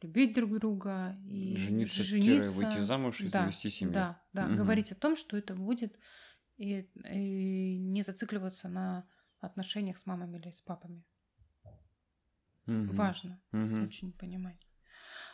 любить 0.01 0.33
друг 0.33 0.57
друга 0.59 1.17
и 1.25 1.55
жениться, 1.57 2.03
жениться 2.03 2.51
выйти 2.51 2.79
замуж 2.79 3.21
и 3.21 3.29
да, 3.29 3.41
завести 3.41 3.69
семью. 3.69 3.93
Да, 3.93 4.21
да, 4.33 4.45
угу. 4.45 4.55
говорить 4.55 4.91
о 4.91 4.95
том, 4.95 5.15
что 5.15 5.37
это 5.37 5.53
будет, 5.55 5.97
и, 6.57 6.89
и 7.11 7.77
не 7.77 8.03
зацикливаться 8.03 8.69
на 8.69 9.07
отношениях 9.39 9.97
с 9.97 10.05
мамами 10.05 10.37
или 10.37 10.51
с 10.51 10.61
папами. 10.61 11.03
Угу. 12.65 12.93
Важно 12.95 13.41
угу. 13.51 13.83
очень 13.83 14.13
понимать. 14.13 14.68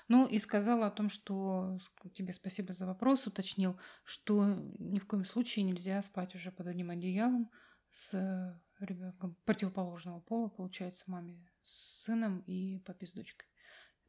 Ну 0.08 0.28
и 0.28 0.38
сказала 0.38 0.88
о 0.88 0.92
том, 0.92 1.10
что 1.10 1.80
тебе 2.14 2.34
спасибо 2.34 2.74
за 2.74 2.86
вопрос, 2.86 3.26
уточнил, 3.26 3.80
что 4.04 4.46
ни 4.78 5.00
в 5.00 5.08
коем 5.08 5.26
случае 5.26 5.66
нельзя 5.66 6.02
спать 6.04 6.36
уже 6.36 6.52
под 6.52 6.68
одним 6.68 6.92
одеялом 6.92 7.50
с 7.90 8.62
ребенком 8.80 9.36
противоположного 9.46 10.20
пола, 10.20 10.50
получается, 10.50 11.06
маме 11.08 11.50
с 11.64 12.04
сыном 12.04 12.40
и 12.42 12.80
папе 12.80 13.08
с 13.08 13.14
дочкой. 13.14 13.48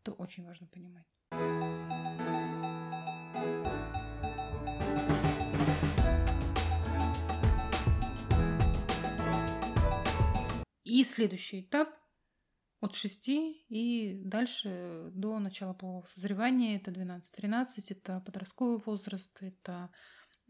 Это 0.00 0.12
очень 0.12 0.44
важно 0.44 0.66
понимать. 0.66 1.06
И 10.84 11.04
следующий 11.04 11.62
этап 11.62 11.88
от 12.86 12.94
6 12.94 13.28
и 13.28 14.22
дальше 14.24 15.10
до 15.12 15.38
начала 15.38 15.74
полового 15.74 16.06
созревания. 16.06 16.76
Это 16.76 16.90
12-13, 16.90 17.66
это 17.90 18.20
подростковый 18.20 18.80
возраст, 18.84 19.36
это 19.42 19.90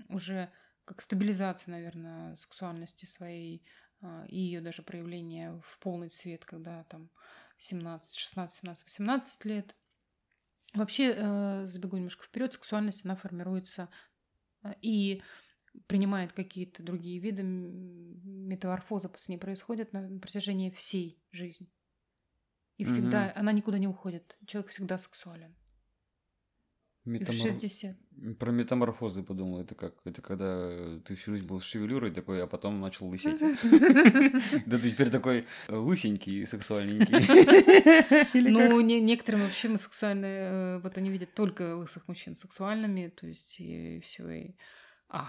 уже 0.09 0.51
как 0.85 1.03
стабилизация, 1.03 1.73
наверное, 1.73 2.37
сексуальности 2.37 3.07
своей 3.07 3.65
а, 4.01 4.25
и 4.29 4.39
ее 4.39 4.61
даже 4.61 4.83
проявление 4.83 5.61
в 5.65 5.79
полный 5.81 6.09
цвет, 6.09 6.45
когда 6.45 6.85
там 6.85 7.11
17, 7.59 8.17
16, 8.17 8.61
17, 8.61 8.85
18 8.85 9.45
лет. 9.45 9.75
Вообще, 10.75 11.15
э, 11.17 11.67
забегу 11.69 11.97
немножко 11.97 12.25
вперед, 12.25 12.53
сексуальность, 12.53 13.05
она 13.05 13.17
формируется 13.17 13.89
э, 14.63 14.75
и 14.83 15.23
принимает 15.87 16.33
какие-то 16.33 16.83
другие 16.83 17.19
виды 17.19 17.43
метаморфоза 17.43 19.11
с 19.17 19.29
ней 19.29 19.39
происходят 19.39 19.93
на 19.93 20.19
протяжении 20.19 20.71
всей 20.71 21.19
жизни. 21.33 21.69
И 22.77 22.85
всегда, 22.85 23.27
угу. 23.27 23.41
она 23.41 23.53
никуда 23.53 23.79
не 23.79 23.89
уходит. 23.89 24.37
Человек 24.47 24.71
всегда 24.71 24.99
сексуален. 24.99 25.55
Метамор... 27.07 27.53
60. 27.53 27.97
Про 28.39 28.51
метаморфозы 28.51 29.23
подумал. 29.23 29.61
Это 29.61 29.77
как? 29.77 29.95
Это 30.05 30.21
когда 30.21 30.99
ты 31.05 31.15
всю 31.15 31.33
жизнь 31.33 31.47
был 31.47 31.61
с 31.61 31.65
шевелюрой 31.65 32.11
такой, 32.11 32.43
а 32.43 32.49
потом 32.49 32.81
начал 32.81 33.07
лысеть. 33.07 33.41
Да 34.67 34.79
ты 34.79 34.91
теперь 34.91 35.11
такой 35.11 35.47
лысенький, 35.69 36.45
сексуальненький. 36.47 37.15
Ну, 38.51 38.81
некоторым 38.81 39.43
вообще 39.43 39.69
мы 39.69 39.79
сексуальные, 39.79 40.51
э, 40.51 40.81
вот 40.81 40.99
они 40.99 41.11
видят 41.11 41.33
только 41.35 41.77
лысых 41.77 42.09
мужчин 42.09 42.35
сексуальными, 42.35 43.09
то 43.09 43.27
есть 43.29 43.61
и 43.61 44.01
все. 44.01 44.29
И... 44.29 44.57
А, 45.09 45.29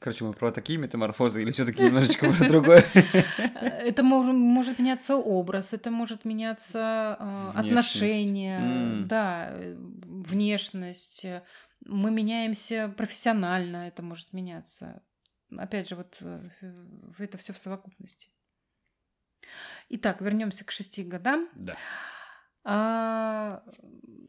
Короче, 0.00 0.24
мы 0.24 0.32
про 0.32 0.50
такие 0.50 0.78
метаморфозы 0.78 1.42
или 1.42 1.50
все-таки 1.50 1.82
немножечко 1.82 2.32
про 2.32 2.48
другое? 2.48 2.84
Это 3.54 4.02
может, 4.02 4.78
меняться 4.78 5.16
образ, 5.16 5.74
это 5.74 5.90
может 5.90 6.24
меняться 6.24 7.16
э, 7.20 7.50
отношения, 7.54 9.04
да, 9.04 9.54
внешность. 9.76 11.26
Мы 11.84 12.10
меняемся 12.10 12.92
профессионально, 12.96 13.88
это 13.88 14.02
может 14.02 14.32
меняться. 14.32 15.02
опять 15.56 15.88
же, 15.88 15.96
вот 15.96 16.22
это 17.18 17.38
все 17.38 17.52
в 17.52 17.58
совокупности. 17.58 18.30
Итак, 19.90 20.20
вернемся 20.20 20.64
к 20.64 20.70
шести 20.70 21.02
годам. 21.02 21.48
Да. 21.54 21.74
А, 22.64 23.62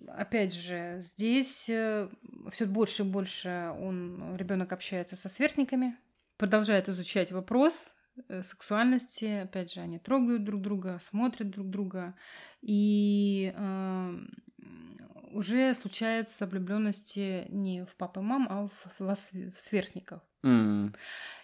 опять 0.07 0.53
же, 0.53 0.97
здесь 1.01 1.69
э, 1.69 2.09
все 2.51 2.65
больше 2.65 3.03
и 3.03 3.05
больше 3.05 3.73
он 3.79 4.35
ребенок 4.35 4.71
общается 4.73 5.15
со 5.15 5.29
сверстниками, 5.29 5.97
продолжает 6.37 6.89
изучать 6.89 7.31
вопрос 7.31 7.93
э, 8.29 8.41
сексуальности. 8.43 9.41
Опять 9.43 9.73
же, 9.73 9.81
они 9.81 9.99
трогают 9.99 10.43
друг 10.43 10.61
друга, 10.61 10.99
смотрят 11.01 11.49
друг 11.49 11.69
друга, 11.69 12.15
и 12.61 13.53
э, 13.55 14.19
уже 15.33 15.73
случаются 15.75 16.45
влюбленности 16.45 17.45
не 17.49 17.85
в 17.85 17.95
папу 17.95 18.21
и 18.21 18.23
мам, 18.23 18.47
а 18.49 18.67
в, 18.67 18.99
в, 18.99 19.15
в 19.15 19.59
сверстников. 19.59 20.21
Mm. 20.43 20.95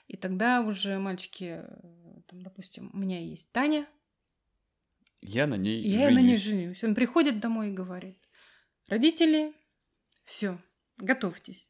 И 0.07 0.17
тогда 0.17 0.61
уже 0.61 0.97
мальчики, 0.99 1.61
э, 1.63 2.21
там, 2.27 2.41
допустим, 2.41 2.89
у 2.93 2.97
меня 2.97 3.19
есть 3.19 3.51
Таня, 3.51 3.87
я 5.27 5.47
на 5.47 5.55
ней 5.55 5.81
Я 5.81 6.07
женюсь. 6.09 6.15
на 6.15 6.27
ней 6.27 6.37
женюсь. 6.37 6.83
Он 6.83 6.95
приходит 6.95 7.39
домой 7.39 7.69
и 7.69 7.73
говорит, 7.73 8.17
родители, 8.87 9.53
все, 10.25 10.59
готовьтесь. 10.97 11.67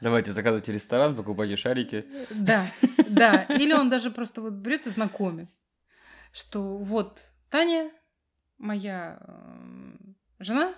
Давайте 0.00 0.32
заказывайте 0.32 0.72
ресторан, 0.72 1.14
покупайте 1.14 1.56
шарики. 1.56 2.04
Да, 2.30 2.66
да. 3.08 3.44
Или 3.44 3.72
он 3.72 3.88
даже 3.88 4.10
просто 4.10 4.40
вот 4.40 4.54
берет 4.54 4.86
и 4.86 4.90
знакомит, 4.90 5.48
что 6.32 6.78
вот 6.78 7.20
Таня, 7.50 7.90
моя 8.58 9.20
э, 9.20 9.96
жена, 10.40 10.74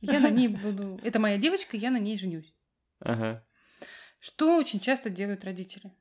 я 0.00 0.20
на 0.20 0.30
ней 0.30 0.48
буду... 0.48 1.00
Это 1.02 1.18
моя 1.18 1.38
девочка, 1.38 1.76
я 1.76 1.90
на 1.90 1.98
ней 1.98 2.18
женюсь. 2.18 2.54
Ага. 3.00 3.44
Что 4.20 4.56
очень 4.56 4.78
часто 4.78 5.10
делают 5.10 5.44
родители. 5.44 5.92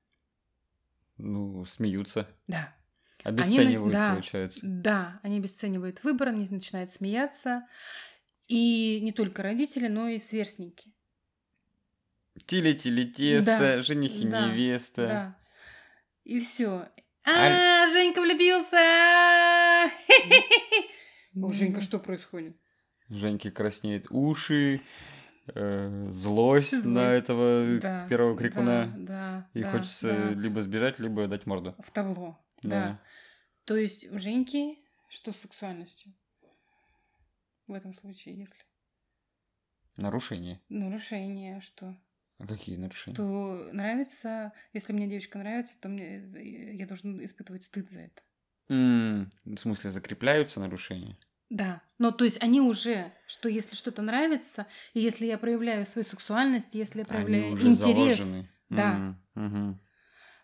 Ну, 1.22 1.66
смеются. 1.66 2.28
Да. 2.48 2.76
Обесценивают, 3.24 3.82
они, 3.82 3.92
да, 3.92 4.12
получается. 4.14 4.60
Да, 4.64 5.20
они 5.22 5.38
обесценивают 5.38 6.04
выбор, 6.04 6.30
они 6.30 6.48
начинают 6.50 6.90
смеяться. 6.90 7.68
И 8.48 9.00
не 9.02 9.12
только 9.12 9.44
родители, 9.44 9.88
но 9.88 10.08
и 10.08 10.20
сверстники. 10.20 10.92
Тили-тили 12.46 13.06
тесто, 13.06 13.58
да, 13.60 13.82
жених 13.82 14.14
и 14.16 14.28
да, 14.28 14.48
невеста. 14.48 15.08
Да. 15.08 15.38
И 16.24 16.40
все. 16.40 16.90
А, 17.24 17.86
а, 17.86 17.90
Женька 17.92 18.22
влюбился! 18.22 18.78
О, 21.36 21.52
Женька, 21.52 21.82
что 21.82 22.00
происходит? 22.00 22.58
Женьке 23.10 23.52
краснеют 23.52 24.08
уши, 24.10 24.82
э, 25.48 26.08
злость, 26.10 26.72
злость 26.72 26.86
на 26.86 27.12
этого 27.14 27.80
да, 27.80 28.08
первого 28.08 28.38
крикуна. 28.38 28.94
Да, 28.96 28.98
да, 28.98 29.50
и 29.54 29.64
да, 29.64 29.72
хочется 29.72 30.08
да. 30.08 30.30
либо 30.32 30.62
сбежать, 30.62 31.00
либо 31.00 31.28
дать 31.28 31.46
морду. 31.46 31.76
В 31.80 31.92
табло, 31.92 32.40
да. 32.64 32.70
да. 32.70 33.02
То 33.66 33.76
есть 33.76 34.12
у 34.12 34.20
Женьки 34.20 34.78
что 35.12 35.34
с 35.34 35.38
сексуальностью? 35.42 36.14
В 37.68 37.74
этом 37.74 37.94
случае, 37.94 38.38
если? 38.38 38.62
Нарушение. 39.98 40.62
Нарушение, 40.70 41.60
что? 41.60 41.98
А 42.38 42.48
какие 42.48 42.78
нарушения? 42.78 43.16
Что 43.16 43.74
нравится, 43.74 44.54
если 44.72 44.94
мне 44.94 45.10
девочка 45.10 45.38
нравится, 45.38 45.78
то 45.82 45.90
мне 45.90 46.76
я 46.76 46.88
должен 46.88 47.24
испытывать 47.24 47.64
стыд 47.64 47.90
за 47.90 48.00
это. 48.02 48.22
Mm, 48.70 49.30
в 49.44 49.58
смысле, 49.58 49.92
закрепляются 49.92 50.62
нарушения? 50.62 51.18
Да. 51.52 51.84
Ну, 51.98 52.14
то 52.14 52.24
есть 52.24 52.42
они 52.42 52.62
уже, 52.62 53.14
что 53.28 53.50
если 53.50 53.76
что-то 53.76 54.02
нравится, 54.02 54.68
и 54.94 55.02
если 55.02 55.26
я 55.26 55.38
проявляю 55.38 55.86
свою 55.86 56.06
сексуальность, 56.06 56.70
если 56.74 57.00
я 57.00 57.06
проявляю 57.06 57.48
они 57.48 57.54
уже 57.54 57.68
интерес, 57.72 58.18
заложены. 58.18 58.50
да, 58.70 59.18
mm-hmm. 59.36 59.76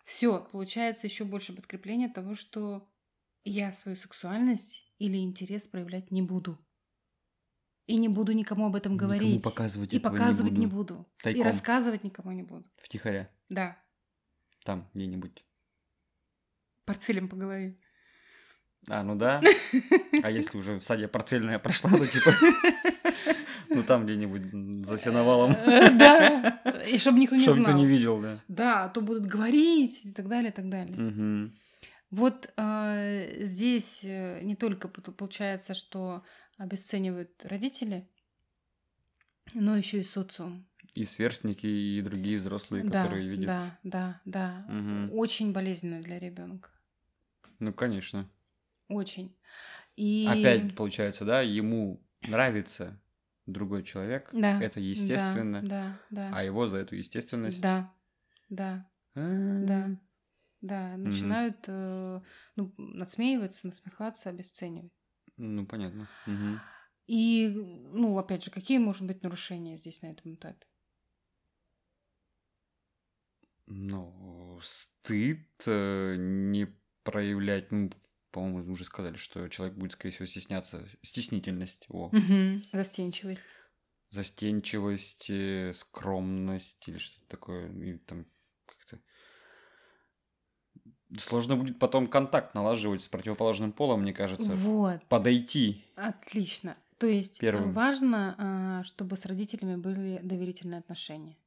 все, 0.05 0.49
получается 0.51 1.07
еще 1.07 1.23
больше 1.23 1.55
подкрепление 1.55 2.09
того, 2.09 2.35
что 2.35 2.91
я 3.45 3.71
свою 3.71 3.97
сексуальность 3.97 4.83
или 4.97 5.17
интерес 5.17 5.67
проявлять 5.69 6.11
не 6.11 6.21
буду. 6.21 6.59
И 7.85 7.95
не 7.95 8.09
буду 8.09 8.33
никому 8.33 8.65
об 8.65 8.75
этом 8.75 8.97
говорить. 8.97 9.37
Никому 9.37 9.41
показывать 9.41 9.93
И 9.93 9.99
показывать 9.99 10.57
не 10.57 10.67
буду. 10.67 10.95
Не 10.95 10.99
буду. 10.99 11.13
Тайком. 11.23 11.41
И 11.41 11.45
рассказывать 11.45 12.03
никому 12.03 12.33
не 12.33 12.43
буду. 12.43 12.69
Втихаря. 12.81 13.31
Да. 13.47 13.81
Там 14.65 14.89
где-нибудь. 14.93 15.45
Портфелем 16.83 17.29
по 17.29 17.37
голове. 17.37 17.79
А, 18.89 19.03
ну 19.03 19.15
да. 19.15 19.41
А 20.23 20.31
если 20.31 20.57
уже 20.57 20.79
стадия 20.81 21.07
портфельная 21.07 21.59
прошла, 21.59 21.91
ну 21.91 22.05
типа... 22.05 22.33
Ну 23.69 23.83
там 23.83 24.05
где-нибудь 24.05 24.85
за 24.85 24.97
сеновалом. 24.97 25.51
Э, 25.51 25.91
да. 25.91 26.61
И 26.87 26.97
чтобы 26.97 27.19
никто 27.19 27.35
не 27.35 27.43
знал. 27.43 27.55
Чтобы 27.55 27.67
никто 27.67 27.77
не 27.77 27.85
видел, 27.85 28.21
да. 28.21 28.39
Да, 28.47 28.85
а 28.85 28.89
то 28.89 29.01
будут 29.01 29.25
говорить 29.25 30.05
и 30.05 30.13
так 30.13 30.29
далее, 30.29 30.51
и 30.51 30.53
так 30.53 30.69
далее. 30.69 31.51
Вот 32.09 32.49
э, 32.55 33.43
здесь 33.43 33.99
э, 34.03 34.39
не 34.41 34.55
только 34.55 34.87
получается, 34.87 35.73
что 35.73 36.23
обесценивают 36.57 37.31
родители, 37.43 38.07
но 39.53 39.75
еще 39.75 39.99
и 39.99 40.03
социум. 40.03 40.65
И 40.93 41.03
сверстники, 41.03 41.67
и 41.67 42.01
другие 42.01 42.37
взрослые, 42.37 42.85
да, 42.85 43.03
которые 43.03 43.27
видят. 43.27 43.47
Да, 43.47 43.79
да, 43.83 44.21
да. 44.23 44.65
Угу. 44.69 45.17
Очень 45.19 45.51
болезненно 45.51 46.01
для 46.01 46.17
ребенка. 46.17 46.69
Ну, 47.59 47.73
конечно. 47.73 48.29
Очень. 48.89 49.35
И... 49.95 50.27
Опять 50.29 50.75
получается, 50.75 51.25
да, 51.25 51.41
ему 51.41 52.01
нравится 52.21 53.01
другой 53.45 53.83
человек. 53.83 54.29
Да. 54.33 54.61
Это 54.61 54.79
естественно. 54.79 55.61
Да, 55.61 55.99
да, 56.09 56.29
да. 56.29 56.37
А 56.37 56.43
его 56.43 56.67
за 56.67 56.77
эту 56.77 56.95
естественность. 56.95 57.61
Да, 57.61 57.93
да. 58.49 58.89
Да. 59.15 59.97
Да, 60.61 60.97
начинают 60.97 61.57
э, 61.67 62.21
ну, 62.55 62.73
надсмеиваться, 62.77 63.67
насмехаться, 63.67 64.29
обесценивать. 64.29 64.91
Ну, 65.37 65.67
понятно. 65.67 66.09
Угу. 66.25 66.59
И, 67.05 67.47
ну, 67.93 68.17
опять 68.17 68.43
же, 68.43 68.49
какие, 68.49 68.79
может 68.79 69.05
быть, 69.05 69.21
нарушения 69.21 69.77
здесь 69.77 70.01
на 70.01 70.07
этом 70.07 70.33
этапе? 70.33 70.65
Ну, 73.67 74.59
стыд, 74.63 75.47
э, 75.67 76.15
не 76.17 76.67
проявлять, 77.03 77.71
ну, 77.71 77.91
по-моему, 78.31 78.71
уже 78.71 78.85
сказали, 78.85 79.17
что 79.17 79.47
человек 79.47 79.77
будет, 79.77 79.93
скорее 79.93 80.13
всего, 80.13 80.25
стесняться. 80.25 80.87
Стеснительность. 81.01 81.85
О. 81.89 82.07
Угу. 82.07 82.61
Застенчивость. 82.73 83.43
Застенчивость, 84.09 85.29
э, 85.29 85.73
скромность 85.73 86.87
или 86.87 86.97
что-то 86.97 87.27
такое. 87.27 87.71
И 87.73 87.97
там 87.97 88.25
как-то... 88.65 88.99
Сложно 91.17 91.55
будет 91.55 91.79
потом 91.79 92.07
контакт 92.07 92.53
налаживать 92.53 93.01
с 93.01 93.09
противоположным 93.09 93.71
полом, 93.71 94.01
мне 94.01 94.13
кажется. 94.13 94.53
Вот. 94.55 95.03
Подойти. 95.05 95.85
Отлично. 95.95 96.77
То 96.97 97.07
есть 97.07 97.37
э, 97.37 97.41
Первым. 97.41 97.73
важно, 97.73 98.35
а, 98.37 98.83
чтобы 98.83 99.17
с 99.17 99.25
родителями 99.25 99.75
были 99.75 100.19
доверительные 100.23 100.79
отношения. 100.79 101.37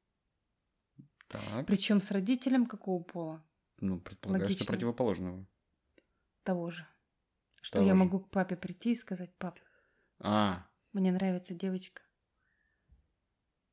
Так. 1.27 1.65
Причем 1.65 2.01
с 2.01 2.11
родителем 2.11 2.65
какого 2.65 3.01
пола? 3.03 3.43
Ну, 3.79 3.99
предполагаю, 3.99 4.43
Логично. 4.43 4.63
что 4.63 4.73
противоположного 4.73 5.45
того 6.43 6.71
же. 6.71 6.87
Что 7.61 7.77
того 7.77 7.87
я 7.87 7.93
же. 7.93 7.99
могу 7.99 8.19
к 8.19 8.29
папе 8.29 8.55
прийти 8.55 8.93
и 8.93 8.95
сказать, 8.95 9.33
пап, 9.37 9.59
а. 10.19 10.65
мне 10.93 11.11
нравится 11.11 11.53
девочка. 11.53 12.01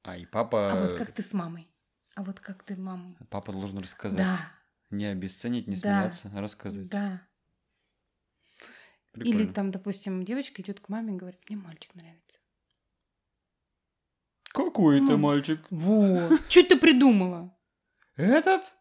А, 0.02 0.16
и 0.16 0.26
папа... 0.26 0.72
А 0.72 0.76
вот 0.76 0.96
как 0.96 1.12
ты 1.12 1.22
с 1.22 1.32
мамой? 1.32 1.68
А 2.14 2.22
вот 2.22 2.40
как 2.40 2.62
ты 2.62 2.76
маму? 2.76 3.16
Папа 3.30 3.52
должен 3.52 3.78
рассказать. 3.78 4.18
Да. 4.18 4.38
Не 4.90 5.06
обесценить, 5.06 5.66
не 5.66 5.76
да. 5.76 5.80
смеяться, 5.80 6.30
а 6.34 6.40
рассказать. 6.40 6.88
Да. 6.88 7.22
Прикольно. 9.12 9.36
Или 9.36 9.52
там, 9.52 9.70
допустим, 9.70 10.24
девочка 10.24 10.62
идет 10.62 10.80
к 10.80 10.88
маме 10.88 11.14
и 11.14 11.16
говорит, 11.16 11.40
мне 11.48 11.58
мальчик 11.58 11.94
нравится. 11.94 12.38
Какой 14.50 15.02
это 15.04 15.16
мальчик? 15.16 15.66
Вот. 15.70 16.40
Что 16.48 16.64
ты 16.64 16.78
придумала? 16.78 17.54
Этот? 18.16 18.74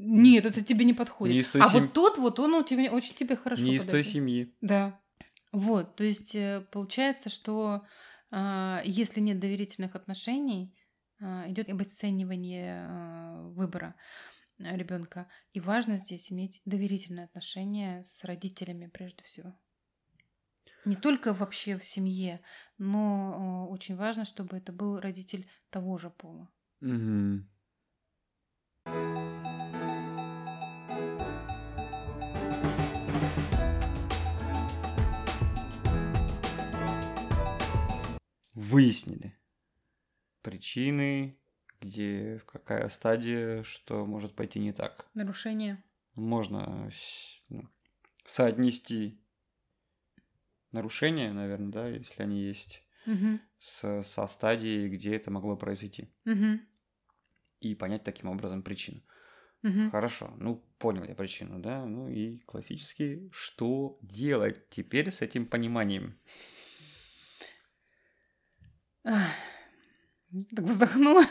Нет, 0.00 0.44
это 0.44 0.62
тебе 0.62 0.84
не 0.84 0.94
подходит. 0.94 1.34
Не 1.34 1.40
из 1.40 1.48
той 1.48 1.60
а 1.60 1.68
сем... 1.68 1.80
вот 1.80 1.92
тот, 1.92 2.18
вот 2.18 2.38
он 2.38 2.54
у 2.54 2.62
тебя 2.62 2.90
очень 2.92 3.14
тебе 3.14 3.34
хорошо 3.34 3.62
Не 3.62 3.74
из 3.74 3.84
той 3.84 4.04
семьи. 4.04 4.54
Да. 4.60 4.98
Вот, 5.50 5.96
то 5.96 6.04
есть 6.04 6.34
э, 6.34 6.64
получается, 6.70 7.30
что 7.30 7.82
э, 8.30 8.80
если 8.84 9.20
нет 9.20 9.40
доверительных 9.40 9.96
отношений, 9.96 10.72
э, 11.20 11.50
идет 11.50 11.68
обесценивание 11.68 12.86
э, 12.88 13.48
выбора 13.48 13.96
ребенка. 14.58 15.28
И 15.52 15.60
важно 15.60 15.96
здесь 15.96 16.30
иметь 16.30 16.60
доверительные 16.64 17.24
отношения 17.24 18.04
с 18.04 18.24
родителями 18.24 18.86
прежде 18.86 19.24
всего. 19.24 19.58
Не 20.84 20.94
только 20.96 21.34
вообще 21.34 21.76
в 21.76 21.84
семье, 21.84 22.40
но 22.78 23.66
э, 23.68 23.72
очень 23.72 23.96
важно, 23.96 24.24
чтобы 24.24 24.56
это 24.56 24.72
был 24.72 25.00
родитель 25.00 25.48
того 25.70 25.98
же 25.98 26.10
пола. 26.10 26.48
Угу. 26.80 27.44
Выяснили 38.58 39.38
причины, 40.42 41.38
где 41.80 42.42
какая 42.44 42.88
стадия, 42.88 43.62
что 43.62 44.04
может 44.04 44.34
пойти 44.34 44.58
не 44.58 44.72
так. 44.72 45.08
Нарушение. 45.14 45.82
Можно 46.16 46.90
ну, 47.48 47.68
соотнести 48.26 49.22
нарушения, 50.72 51.32
наверное, 51.32 51.70
да, 51.70 51.88
если 51.88 52.20
они 52.20 52.42
есть, 52.42 52.82
угу. 53.06 53.38
с, 53.60 54.02
со 54.02 54.26
стадией, 54.26 54.88
где 54.88 55.14
это 55.14 55.30
могло 55.30 55.56
произойти. 55.56 56.12
Угу. 56.26 56.60
И 57.60 57.74
понять 57.76 58.02
таким 58.02 58.28
образом 58.28 58.64
причину. 58.64 59.02
Угу. 59.62 59.90
Хорошо, 59.90 60.34
ну 60.38 60.64
понял 60.78 61.04
я 61.04 61.14
причину, 61.14 61.60
да, 61.60 61.84
ну 61.84 62.08
и 62.08 62.38
классически, 62.40 63.28
что 63.32 63.98
делать 64.02 64.68
теперь 64.68 65.12
с 65.12 65.20
этим 65.20 65.46
пониманием? 65.46 66.18
Так 69.02 70.64
вздохнула. 70.64 71.24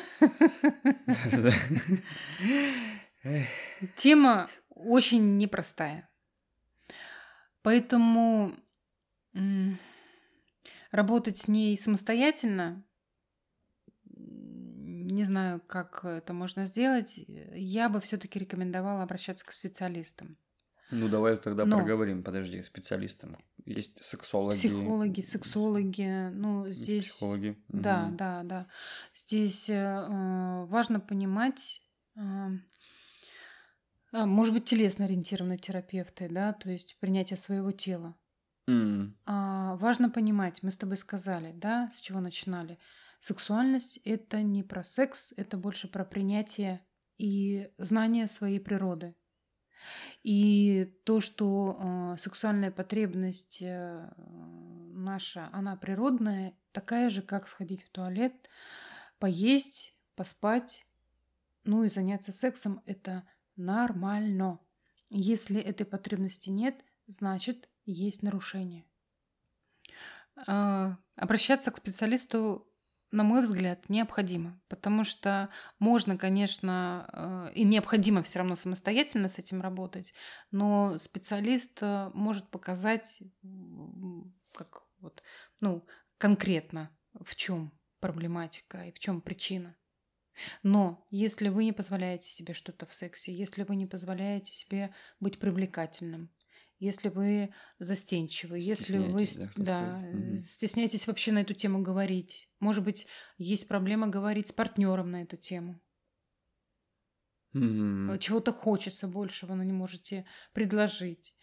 Тема 3.96 4.50
очень 4.70 5.38
непростая. 5.38 6.10
Поэтому 7.62 8.56
работать 10.92 11.38
с 11.38 11.48
ней 11.48 11.78
самостоятельно, 11.78 12.84
не 14.06 15.24
знаю, 15.24 15.62
как 15.62 16.06
это 16.06 16.34
можно 16.34 16.66
сделать, 16.66 17.14
я 17.18 17.90
бы 17.90 18.00
все-таки 18.00 18.40
рекомендовала 18.40 19.04
обращаться 19.04 19.46
к 19.46 19.52
специалистам. 19.52 20.38
Ну, 20.92 21.10
давай 21.10 21.38
тогда 21.38 21.66
Но... 21.66 21.78
проговорим, 21.78 22.24
подожди, 22.24 22.62
специалистам. 22.62 23.38
Есть 23.66 24.04
сексологи. 24.04 24.56
Психологи, 24.56 25.22
сексологи, 25.22 26.30
ну, 26.30 26.70
здесь... 26.70 27.10
Психологи. 27.10 27.58
Да, 27.68 28.06
угу. 28.06 28.16
да, 28.18 28.44
да. 28.44 28.68
Здесь 29.14 29.70
э, 29.70 30.66
важно 30.66 31.02
понимать, 31.02 31.82
э, 32.16 32.22
может 34.14 34.54
быть, 34.54 34.64
телесно-ориентированные 34.66 35.58
терапевты, 35.58 36.30
да, 36.30 36.54
то 36.54 36.70
есть 36.70 36.98
принятие 37.00 37.38
своего 37.38 37.72
тела. 37.72 38.16
Mm. 38.70 39.14
А, 39.26 39.76
важно 39.78 40.10
понимать, 40.10 40.62
мы 40.62 40.72
с 40.72 40.78
тобой 40.78 40.98
сказали, 40.98 41.54
да, 41.54 41.90
с 41.92 42.02
чего 42.02 42.20
начинали. 42.20 42.78
Сексуальность 43.20 43.98
это 44.06 44.42
не 44.44 44.64
про 44.64 44.84
секс, 44.84 45.34
это 45.38 45.58
больше 45.58 45.88
про 45.88 46.06
принятие 46.06 46.86
и 47.18 47.70
знание 47.78 48.28
своей 48.28 48.60
природы. 48.60 49.16
И 50.24 50.94
то, 51.04 51.20
что 51.20 51.78
э, 51.80 52.18
сексуальная 52.18 52.72
потребность 52.72 53.62
э, 53.62 54.10
наша, 54.18 55.50
она 55.54 55.76
природная, 55.76 56.58
такая 56.72 57.10
же, 57.10 57.22
как 57.22 57.48
сходить 57.48 57.84
в 57.84 57.90
туалет, 57.90 58.50
поесть, 59.20 59.96
поспать, 60.16 60.86
ну 61.64 61.84
и 61.84 61.90
заняться 61.90 62.32
сексом, 62.32 62.82
это 62.86 63.28
нормально. 63.56 64.60
Если 65.10 65.60
этой 65.62 65.86
потребности 65.86 66.50
нет, 66.50 66.84
значит 67.06 67.70
есть 67.86 68.24
нарушение. 68.24 68.86
Э, 70.48 70.96
обращаться 71.16 71.72
к 71.72 71.78
специалисту 71.78 72.67
на 73.12 73.24
мой 73.24 73.42
взгляд, 73.42 73.88
необходимо, 73.90 74.60
потому 74.68 75.04
что 75.04 75.50
можно, 75.80 76.18
конечно, 76.18 77.50
э, 77.52 77.54
и 77.56 77.64
необходимо 77.64 78.22
все 78.22 78.40
равно 78.40 78.56
самостоятельно 78.56 79.28
с 79.30 79.40
этим 79.40 79.62
работать, 79.62 80.14
но 80.52 80.98
специалист 80.98 81.78
э, 81.82 82.12
может 82.14 82.50
показать, 82.50 83.20
как 84.54 84.84
вот, 85.00 85.24
ну, 85.62 85.86
конкретно 86.18 86.90
в 87.24 87.36
чем 87.36 87.72
проблематика 88.00 88.86
и 88.86 88.92
в 88.92 89.00
чем 89.00 89.22
причина. 89.22 89.76
Но 90.62 91.06
если 91.10 91.50
вы 91.50 91.64
не 91.64 91.74
позволяете 91.74 92.30
себе 92.30 92.54
что-то 92.54 92.86
в 92.86 92.94
сексе, 92.94 93.34
если 93.34 93.64
вы 93.64 93.76
не 93.76 93.88
позволяете 93.88 94.52
себе 94.52 94.94
быть 95.20 95.40
привлекательным, 95.40 96.30
если 96.80 97.10
вы 97.10 97.54
застенчивы, 97.80 98.60
если 98.60 98.98
вы 98.98 99.28
да, 99.56 100.04
да 100.14 100.38
стесняетесь 100.40 101.08
вообще 101.08 101.32
на 101.32 101.40
эту 101.40 101.54
тему 101.54 101.82
говорить. 101.82 102.50
Может 102.60 102.84
быть, 102.84 103.08
есть 103.38 103.68
проблема 103.68 104.08
говорить 104.08 104.48
с 104.48 104.52
партнером 104.52 105.12
на 105.12 105.24
эту 105.24 105.38
тему. 105.38 105.82
Угу. 107.54 108.18
Чего-то 108.20 108.54
хочется 108.54 109.08
большего, 109.08 109.56
но 109.56 109.64
не 109.64 109.74
можете 109.74 110.26
предложить. 110.54 111.36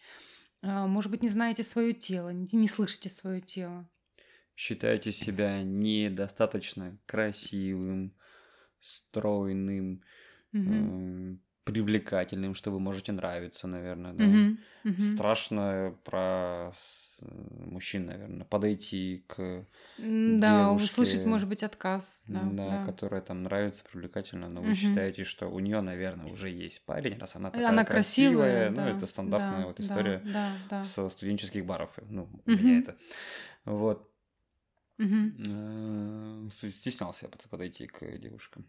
А, 0.61 0.87
может 0.87 1.11
быть, 1.11 1.21
не 1.21 1.29
знаете 1.29 1.63
свое 1.63 1.93
тело, 1.93 2.29
не 2.29 2.67
слышите 2.67 3.09
свое 3.09 3.41
тело. 3.41 3.89
Считаете 4.55 5.11
себя 5.11 5.63
недостаточно 5.63 6.97
красивым, 7.05 8.15
стройным, 8.79 10.01
угу 10.53 11.39
привлекательным, 11.65 12.53
что 12.53 12.71
вы 12.71 12.79
можете 12.79 13.11
нравиться, 13.11 13.67
наверное, 13.67 14.13
да. 14.13 14.23
Mm-hmm. 14.23 14.57
Mm-hmm. 14.85 15.01
Страшно 15.01 15.95
про 16.03 16.71
мужчин, 17.21 18.05
наверное, 18.05 18.45
подойти 18.45 19.25
к 19.27 19.65
да, 19.97 20.69
девушке, 20.69 20.85
услышать, 20.85 21.25
может 21.25 21.49
быть, 21.49 21.63
отказ, 21.63 22.23
да, 22.27 22.41
да, 22.43 22.69
да. 22.69 22.85
которая 22.85 23.21
там 23.21 23.43
нравится, 23.43 23.83
привлекательно, 23.91 24.47
но 24.47 24.61
вы 24.61 24.75
считаете, 24.75 25.23
что 25.23 25.47
у 25.47 25.59
нее, 25.59 25.81
наверное, 25.81 26.31
уже 26.31 26.49
есть 26.49 26.85
парень, 26.85 27.17
раз 27.17 27.35
она 27.35 27.49
такая 27.49 27.67
она 27.67 27.83
красивая, 27.83 28.67
красивая 28.67 28.69
ну 28.69 28.75
да, 28.75 28.97
это 28.97 29.07
стандартная 29.07 29.61
да, 29.61 29.65
вот 29.65 29.79
история 29.79 30.21
да, 30.25 30.31
да, 30.31 30.53
да. 30.69 30.85
со 30.85 31.09
студенческих 31.09 31.65
баров, 31.65 31.97
ну 32.07 32.29
у 32.45 32.49
mm-hmm. 32.49 32.61
меня 32.61 32.79
это, 32.79 32.95
вот. 33.65 34.11
Mm-hmm. 34.99 36.51
Стеснялся 36.71 37.25
я 37.25 37.49
подойти 37.49 37.87
к 37.87 38.17
девушкам. 38.17 38.65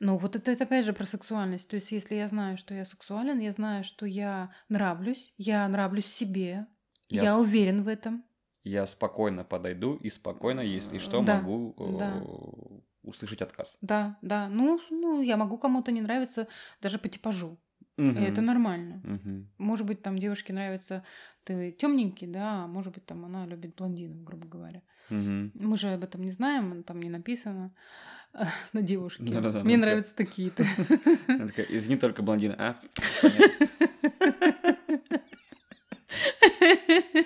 Ну, 0.00 0.16
вот 0.16 0.36
это, 0.36 0.50
это 0.50 0.64
опять 0.64 0.84
же 0.84 0.92
про 0.92 1.06
сексуальность. 1.06 1.68
То 1.68 1.76
есть, 1.76 1.92
если 1.92 2.14
я 2.14 2.28
знаю, 2.28 2.56
что 2.56 2.74
я 2.74 2.84
сексуален, 2.84 3.38
я 3.38 3.52
знаю, 3.52 3.84
что 3.84 4.06
я 4.06 4.52
нравлюсь, 4.68 5.32
я 5.36 5.66
нравлюсь 5.68 6.06
себе, 6.06 6.66
я, 7.08 7.22
я 7.22 7.36
с... 7.36 7.38
уверен 7.38 7.82
в 7.82 7.88
этом. 7.88 8.24
Я 8.62 8.86
спокойно 8.86 9.44
подойду 9.44 9.96
и 9.96 10.08
спокойно, 10.08 10.60
если 10.60 10.98
что, 10.98 11.22
да, 11.22 11.40
могу 11.40 11.74
да. 11.98 12.22
услышать 13.02 13.42
отказ. 13.42 13.76
Да, 13.82 14.18
да. 14.22 14.48
Ну, 14.48 14.80
ну, 14.90 15.20
я 15.20 15.36
могу 15.36 15.58
кому-то 15.58 15.92
не 15.92 16.00
нравиться 16.00 16.48
даже 16.80 16.98
по 16.98 17.08
типажу. 17.08 17.58
Угу. 17.96 18.08
И 18.08 18.22
это 18.22 18.40
нормально. 18.40 19.02
Угу. 19.04 19.46
Может 19.58 19.86
быть, 19.86 20.02
там 20.02 20.18
девушке 20.18 20.52
нравится 20.52 21.04
ты 21.44 21.72
темненький, 21.72 22.26
да, 22.26 22.64
а 22.64 22.66
может 22.66 22.94
быть, 22.94 23.04
там 23.04 23.24
она 23.24 23.46
любит 23.46 23.76
блондинов, 23.76 24.24
грубо 24.24 24.46
говоря. 24.46 24.82
Угу. 25.10 25.50
Мы 25.54 25.76
же 25.76 25.88
об 25.88 26.04
этом 26.04 26.22
не 26.22 26.30
знаем, 26.30 26.82
там 26.82 27.00
не 27.00 27.10
написано 27.10 27.72
на 28.72 28.82
девушке. 28.82 29.24
Да, 29.24 29.40
да, 29.40 29.52
да, 29.52 29.64
Мне 29.64 29.76
нравятся 29.76 30.14
такие-то. 30.14 30.64
Она 31.28 31.48
такая, 31.48 31.66
извини, 31.68 31.96
только 31.96 32.22
блондин, 32.22 32.54
а? 32.58 32.80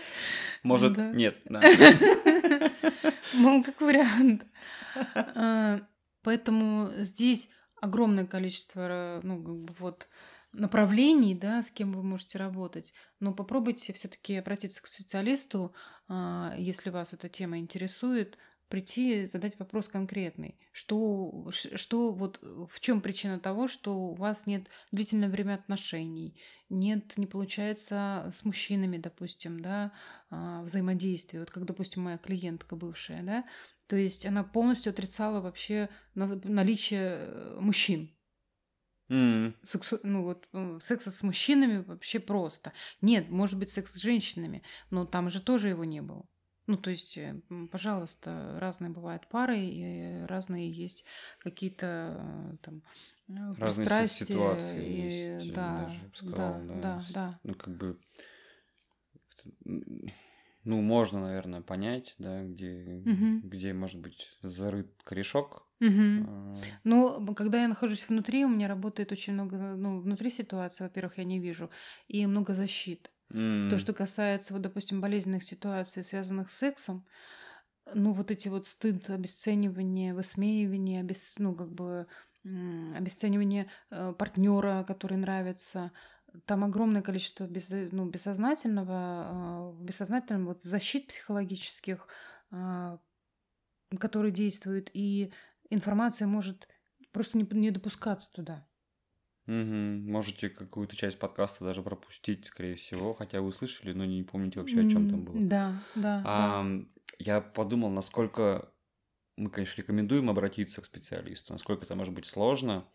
Может, 0.62 0.97
нет, 0.97 1.37
да. 1.45 1.62
Ну, 3.35 3.62
как 3.62 3.81
вариант. 3.81 4.47
А, 5.14 5.81
поэтому 6.22 6.91
здесь 6.97 7.51
огромное 7.81 8.26
количество, 8.26 9.20
ну, 9.22 9.66
вот, 9.79 10.09
направлений, 10.53 11.34
да, 11.34 11.62
с 11.62 11.70
кем 11.70 11.92
вы 11.92 12.03
можете 12.03 12.38
работать. 12.38 12.94
Но 13.20 13.34
попробуйте 13.34 13.92
все-таки 13.92 14.36
обратиться 14.36 14.82
к 14.82 14.86
специалисту, 14.86 15.74
а, 16.09 16.55
если 16.57 16.90
вас 16.90 17.12
эта 17.12 17.28
тема 17.28 17.59
интересует, 17.59 18.38
прийти, 18.68 19.26
задать 19.26 19.59
вопрос 19.59 19.88
конкретный. 19.88 20.59
Что, 20.72 21.51
что 21.53 22.12
вот 22.12 22.38
в 22.42 22.80
чем 22.80 23.01
причина 23.01 23.40
того, 23.40 23.66
что 23.66 23.96
у 23.96 24.14
вас 24.14 24.46
нет 24.46 24.68
длительное 24.92 25.28
время 25.28 25.55
отношений, 25.55 26.38
нет, 26.68 27.16
не 27.16 27.26
получается 27.26 28.30
с 28.34 28.44
мужчинами, 28.44 28.99
допустим, 28.99 29.61
да, 29.61 29.92
а, 30.30 30.62
взаимодействие. 30.62 31.40
Вот 31.40 31.51
как, 31.51 31.64
допустим, 31.64 32.03
моя 32.03 32.18
клиентка 32.18 32.76
бывшая, 32.76 33.22
да, 33.22 33.44
то 33.86 33.96
есть 33.96 34.26
она 34.26 34.44
полностью 34.44 34.90
отрицала 34.90 35.40
вообще 35.40 35.88
наличие 36.14 37.20
э, 37.20 37.59
мужчин 37.59 38.14
Mm. 39.09 39.55
Сексу... 39.63 40.01
Ну 40.03 40.23
вот 40.25 40.49
э, 40.53 40.79
секса 40.83 41.11
с 41.11 41.23
мужчинами 41.23 41.79
вообще 41.79 42.21
просто. 42.21 42.73
Нет, 43.01 43.31
может 43.31 43.59
быть 43.59 43.71
секс 43.71 43.93
с 43.93 43.97
женщинами, 43.97 44.63
но 44.91 45.07
там 45.07 45.31
же 45.31 45.41
тоже 45.41 45.69
его 45.69 45.85
не 45.85 46.03
было. 46.03 46.27
Ну, 46.67 46.77
то 46.77 46.91
есть, 46.91 47.17
э, 47.17 47.41
пожалуйста, 47.73 48.59
разные 48.61 48.91
бывают 48.91 49.27
пары, 49.29 49.59
и 49.59 50.25
разные 50.27 50.71
есть 50.71 51.07
какие-то 51.39 52.21
э, 52.21 52.57
там 52.61 52.83
разные 53.57 54.09
ситуации. 54.09 54.87
И... 54.87 55.01
Есть, 55.01 55.53
да, 55.55 55.91
сказал, 56.13 56.37
да, 56.37 56.61
да, 56.61 56.81
да, 56.83 57.05
да. 57.15 57.41
Ну, 57.43 57.55
как 57.55 57.75
бы 57.75 57.99
ну, 60.69 60.83
можно, 60.83 61.21
наверное, 61.21 61.62
понять, 61.62 62.14
да, 62.19 62.45
где, 62.45 63.03
угу. 63.07 63.41
где 63.43 63.73
может 63.73 63.99
быть 64.01 64.29
зарыт 64.43 64.93
корешок. 65.03 65.66
Угу. 65.81 66.57
Ну, 66.85 67.35
когда 67.35 67.62
я 67.62 67.69
нахожусь 67.69 68.07
внутри, 68.07 68.45
у 68.45 68.49
меня 68.51 68.69
работает 68.69 69.11
очень 69.11 69.33
много, 69.33 69.57
ну, 69.57 70.01
внутри 70.01 70.29
ситуации, 70.29 70.85
во-первых, 70.85 71.16
я 71.16 71.25
не 71.25 71.39
вижу, 71.39 71.71
и 72.07 72.27
много 72.27 72.53
защит. 72.53 73.11
Mm. 73.31 73.71
То, 73.71 73.79
что 73.79 73.95
касается, 73.95 74.53
вот, 74.53 74.61
допустим, 74.61 75.01
болезненных 75.01 75.43
ситуаций, 75.43 76.05
связанных 76.05 76.51
с 76.51 76.59
сексом, 76.59 77.07
ну, 77.95 78.12
вот 78.12 78.31
эти 78.31 78.49
вот 78.49 78.66
стыд, 78.66 79.09
обесценивание, 79.09 80.12
высмеивание, 80.12 81.01
обес, 81.01 81.35
ну, 81.39 81.55
как 81.55 81.73
бы 81.73 82.07
обесценивание 82.95 83.71
э, 83.91 84.14
партнера, 84.19 84.85
который 84.87 85.16
нравится. 85.16 85.93
Там 86.45 86.64
огромное 86.64 87.03
количество 87.03 87.47
без, 87.47 87.70
ну, 87.70 88.07
бессознательного, 88.07 89.74
э, 89.81 89.85
бессознательного 89.85 90.49
вот 90.49 90.62
защит 90.62 91.09
психологических, 91.09 92.07
э, 92.51 92.99
которые 93.99 94.33
действуют, 94.33 94.91
и 94.93 95.33
информация 95.70 96.29
может 96.29 96.68
просто 97.12 97.39
не, 97.39 97.47
не 97.51 97.70
допускаться 97.70 98.31
туда. 98.33 98.66
Угу. 99.47 99.55
Можете 99.55 100.51
какую-то 100.51 100.95
часть 100.95 101.18
подкаста 101.18 101.64
даже 101.64 101.83
пропустить, 101.83 102.47
скорее 102.47 102.74
всего, 102.74 103.14
хотя 103.14 103.41
вы 103.41 103.51
слышали, 103.53 103.95
но 103.95 104.05
не 104.05 104.22
помните 104.22 104.61
вообще, 104.61 104.81
о 104.81 104.91
чем 104.91 105.09
там 105.09 105.24
было. 105.24 105.41
Да, 105.41 105.83
да. 105.95 106.22
А, 106.26 106.62
да. 106.62 106.85
Я 107.18 107.41
подумал, 107.41 107.89
насколько 107.89 108.70
мы, 109.39 109.49
конечно, 109.51 109.81
рекомендуем 109.81 110.29
обратиться 110.29 110.83
к 110.83 110.85
специалисту, 110.85 111.55
насколько 111.55 111.85
это 111.85 111.95
может 111.95 112.12
быть 112.12 112.26
сложно, 112.26 112.87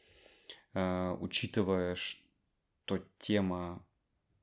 э, 0.76 1.18
учитывая, 1.20 1.96
что 1.96 2.23
тема 3.20 3.86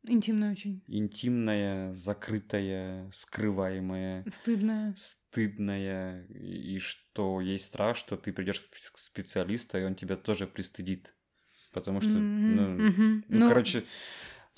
Интимная 0.05 0.53
очень. 0.53 0.83
Интимная, 0.87 1.93
закрытая, 1.95 3.11
скрываемая. 3.13 4.25
Стыдная. 4.31 4.95
Стыдная. 4.97 6.25
И, 6.29 6.79
что 6.79 7.41
есть 7.43 7.67
страх, 7.67 7.97
что 7.97 8.17
ты 8.17 8.33
придешь 8.33 8.61
к 8.61 8.99
специалисту, 8.99 9.79
и 9.79 9.85
он 9.85 9.95
тебя 9.95 10.17
тоже 10.17 10.47
пристыдит. 10.47 11.15
Потому 11.73 12.01
что, 12.01 12.11
mm-hmm. 12.11 12.19
ну, 12.19 12.63
mm-hmm. 12.63 13.25
ну, 13.29 13.39
ну, 13.41 13.49
короче, 13.49 13.85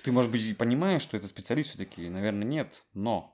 ты, 0.02 0.12
может 0.12 0.30
быть, 0.30 0.56
понимаешь, 0.56 1.02
что 1.02 1.16
это 1.16 1.26
специалист 1.26 1.70
все-таки, 1.70 2.08
наверное, 2.08 2.46
нет, 2.46 2.82
но 2.94 3.32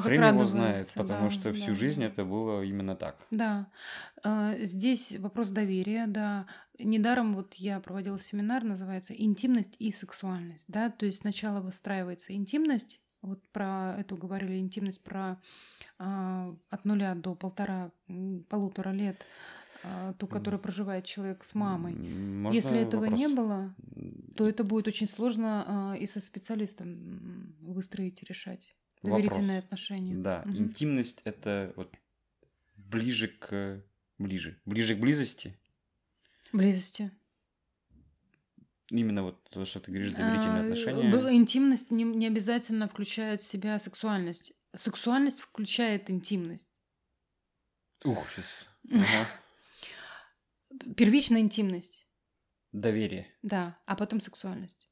Хрен 0.00 0.34
его 0.34 0.46
знает, 0.46 0.92
потому 0.94 1.28
да, 1.28 1.30
что 1.30 1.52
всю 1.52 1.68
да. 1.68 1.74
жизнь 1.74 2.02
это 2.04 2.24
было 2.24 2.62
именно 2.62 2.96
так. 2.96 3.16
Да. 3.30 3.70
А, 4.22 4.56
здесь 4.58 5.12
вопрос 5.18 5.50
доверия, 5.50 6.06
да. 6.06 6.46
Недаром 6.78 7.34
вот 7.34 7.54
я 7.54 7.78
проводила 7.80 8.18
семинар, 8.18 8.64
называется 8.64 9.14
«Интимность 9.14 9.76
и 9.78 9.92
сексуальность». 9.92 10.64
Да? 10.68 10.90
То 10.90 11.06
есть 11.06 11.20
сначала 11.20 11.60
выстраивается 11.60 12.32
интимность, 12.34 13.00
вот 13.22 13.40
про 13.48 13.96
эту 13.98 14.16
говорили, 14.16 14.58
интимность 14.58 15.02
про 15.02 15.40
а, 15.98 16.54
от 16.70 16.84
нуля 16.84 17.14
до 17.14 17.34
полтора, 17.34 17.92
полутора 18.48 18.90
лет, 18.90 19.24
а, 19.82 20.14
ту, 20.14 20.26
которую 20.26 20.60
проживает 20.60 21.04
человек 21.04 21.44
с 21.44 21.54
мамой. 21.54 21.94
Можно 21.94 22.56
Если 22.56 22.78
этого 22.78 23.02
вопрос? 23.02 23.18
не 23.18 23.28
было, 23.28 23.74
то 24.36 24.48
это 24.48 24.64
будет 24.64 24.88
очень 24.88 25.06
сложно 25.06 25.64
а, 25.66 25.96
и 25.96 26.06
со 26.06 26.20
специалистом 26.20 27.54
выстроить 27.60 28.22
и 28.22 28.26
решать. 28.26 28.74
Доверительные 29.02 29.56
вопрос. 29.56 29.64
отношения. 29.64 30.14
Да, 30.16 30.42
угу. 30.46 30.56
интимность 30.56 31.20
это 31.24 31.72
вот 31.76 31.94
ближе 32.76 33.28
к 33.28 33.82
ближе, 34.18 34.58
ближе 34.64 34.94
к 34.94 35.00
близости. 35.00 35.58
Близости. 36.54 37.10
Именно 38.88 39.24
вот 39.24 39.42
то, 39.50 39.64
что 39.64 39.80
ты 39.80 39.90
говоришь, 39.90 40.12
доверительные 40.12 40.60
а, 40.60 40.60
отношения. 40.60 41.36
Интимность 41.36 41.90
не, 41.90 42.04
не 42.04 42.28
обязательно 42.28 42.86
включает 42.86 43.42
в 43.42 43.46
себя 43.46 43.80
сексуальность. 43.80 44.52
Сексуальность 44.72 45.40
включает 45.40 46.10
интимность. 46.10 46.68
Ух, 48.04 48.24
сейчас. 48.30 48.68
Ага. 48.92 49.28
Первичная 50.96 51.40
интимность. 51.40 52.06
Доверие. 52.70 53.26
Да, 53.42 53.76
а 53.84 53.96
потом 53.96 54.20
сексуальность. 54.20 54.88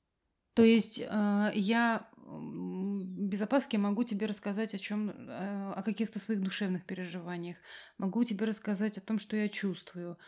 То 0.55 0.65
есть 0.65 0.99
э, 0.99 1.51
я 1.55 2.11
без 2.17 3.41
опаски 3.41 3.77
могу 3.77 4.03
тебе 4.03 4.27
рассказать 4.27 4.75
о 4.75 4.79
чем, 4.79 5.11
э, 5.11 5.73
о 5.77 5.83
каких-то 5.85 6.19
своих 6.19 6.43
душевных 6.43 6.85
переживаниях, 6.87 7.57
могу 7.99 8.25
тебе 8.25 8.47
рассказать 8.47 8.99
о 8.99 9.01
том, 9.01 9.21
что 9.21 9.37
я 9.37 9.49
чувствую. 9.49 10.19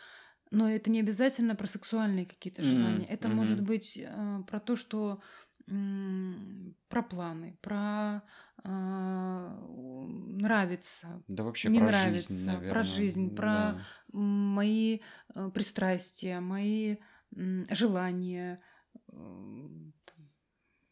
Но 0.51 0.69
это 0.69 0.89
не 0.89 0.99
обязательно 0.99 1.55
про 1.55 1.67
сексуальные 1.67 2.25
какие-то 2.25 2.61
желания. 2.61 3.05
Mm-hmm. 3.05 3.09
Это 3.09 3.27
mm-hmm. 3.27 3.33
может 3.33 3.61
быть 3.61 3.97
э, 3.97 4.43
про 4.47 4.59
то, 4.59 4.75
что 4.75 5.21
про 5.65 7.01
планы, 7.01 7.57
про 7.61 8.21
э, 8.63 9.49
нравится, 10.37 11.23
да 11.27 11.43
вообще 11.43 11.69
не 11.69 11.79
про 11.79 11.87
нравится, 11.87 12.33
жизнь, 12.33 12.45
наверное. 12.45 12.71
про 12.71 12.83
жизнь, 12.83 13.35
про 13.35 13.45
да. 13.45 13.81
мои 14.13 14.99
э, 15.33 15.49
пристрастия, 15.51 16.39
мои 16.39 16.97
э, 17.35 17.65
желания, 17.71 18.61
э, 19.11 19.67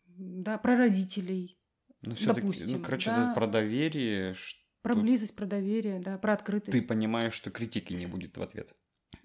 да, 0.08 0.58
про 0.58 0.76
родителей. 0.76 1.60
Ну, 2.02 2.16
допустим, 2.26 2.80
ну, 2.80 2.84
короче, 2.84 3.12
да, 3.12 3.32
про 3.36 3.46
доверие. 3.46 4.34
Что... 4.34 4.60
Про 4.82 4.96
близость, 4.96 5.36
про 5.36 5.46
доверие, 5.46 6.00
да, 6.00 6.18
про 6.18 6.34
открытость. 6.34 6.72
Ты 6.72 6.82
понимаешь, 6.82 7.34
что 7.34 7.52
критики 7.52 7.94
не 7.94 8.08
будет 8.08 8.38
в 8.38 8.42
ответ. 8.42 8.76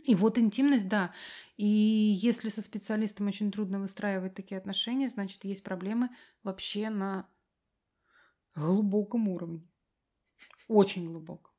И 0.05 0.15
вот 0.15 0.39
интимность, 0.39 0.89
да. 0.89 1.13
И 1.57 1.67
если 1.67 2.49
со 2.49 2.63
специалистом 2.63 3.27
очень 3.27 3.51
трудно 3.51 3.81
выстраивать 3.81 4.35
такие 4.35 4.59
отношения, 4.59 5.09
значит, 5.09 5.45
есть 5.45 5.63
проблемы 5.63 6.11
вообще 6.43 6.91
на 6.91 7.29
глубоком 8.55 9.29
уровне. 9.29 9.67
Очень 10.69 11.07
глубоком. 11.07 11.53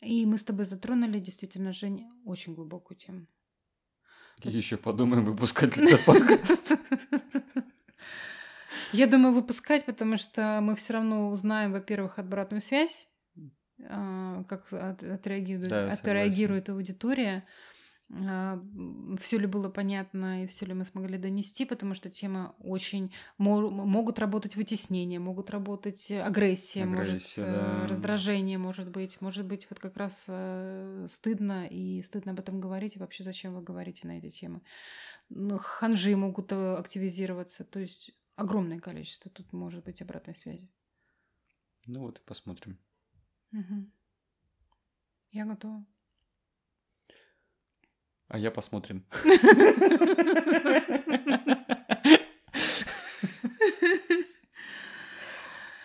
И 0.00 0.24
мы 0.24 0.38
с 0.38 0.44
тобой 0.44 0.66
затронули 0.66 1.18
действительно, 1.18 1.72
Женя, 1.72 2.12
очень 2.24 2.54
глубокую 2.54 2.96
тему. 2.96 3.26
И 4.42 4.50
еще 4.50 4.76
подумаем, 4.76 5.24
выпускать 5.24 5.76
этот 5.78 6.04
подкаст. 6.06 6.72
Я 8.92 9.06
думаю, 9.06 9.34
выпускать, 9.34 9.84
потому 9.84 10.16
что 10.16 10.60
мы 10.62 10.76
все 10.76 10.92
равно 10.94 11.30
узнаем, 11.30 11.72
во-первых, 11.72 12.18
обратную 12.18 12.62
связь, 12.62 13.08
как 13.78 14.72
отреагирует, 14.72 15.68
да, 15.68 15.92
отреагирует 15.92 16.68
аудитория. 16.68 17.44
А, 18.08 18.62
все 19.20 19.36
ли 19.36 19.46
было 19.46 19.68
понятно 19.68 20.44
и 20.44 20.46
все 20.46 20.64
ли 20.64 20.74
мы 20.74 20.84
смогли 20.84 21.18
донести, 21.18 21.64
потому 21.64 21.94
что 21.94 22.08
тема 22.08 22.54
очень 22.60 23.12
могут 23.36 24.20
работать 24.20 24.54
вытеснения, 24.54 25.18
могут 25.18 25.50
работать 25.50 26.10
агрессия, 26.12 26.84
агрессия 26.84 26.84
может 26.84 27.32
э, 27.36 27.80
да. 27.80 27.86
раздражение, 27.88 28.58
может 28.58 28.90
быть, 28.90 29.20
может 29.20 29.44
быть 29.44 29.66
вот 29.70 29.80
как 29.80 29.96
раз 29.96 30.24
э, 30.28 31.06
стыдно 31.10 31.66
и 31.66 32.00
стыдно 32.02 32.30
об 32.30 32.38
этом 32.38 32.60
говорить 32.60 32.94
и 32.94 33.00
вообще 33.00 33.24
зачем 33.24 33.54
вы 33.54 33.62
говорите 33.62 34.06
на 34.06 34.18
эти 34.18 34.30
темы. 34.30 34.62
Ну, 35.28 35.58
ханжи 35.58 36.14
могут 36.14 36.52
э, 36.52 36.74
активизироваться, 36.74 37.64
то 37.64 37.80
есть 37.80 38.12
огромное 38.36 38.78
количество 38.78 39.32
тут 39.32 39.52
может 39.52 39.82
быть 39.82 40.00
обратной 40.00 40.36
связи. 40.36 40.70
Ну 41.88 42.02
вот 42.02 42.18
и 42.18 42.22
посмотрим. 42.24 42.78
Угу. 43.56 43.90
Я 45.32 45.46
готова. 45.46 45.84
А 48.28 48.38
я 48.38 48.50
посмотрим. 48.50 49.04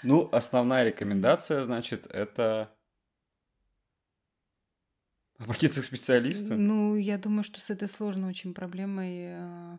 Ну, 0.03 0.27
основная 0.31 0.83
рекомендация, 0.83 1.61
значит, 1.61 2.07
это 2.07 2.75
обратиться 5.41 5.81
к 5.81 5.85
специалисту. 5.85 6.55
Ну, 6.55 6.95
я 6.95 7.17
думаю, 7.17 7.43
что 7.43 7.59
с 7.59 7.69
этой 7.69 7.87
сложной 7.87 8.29
очень 8.29 8.53
проблемой 8.53 9.33
э, 9.33 9.77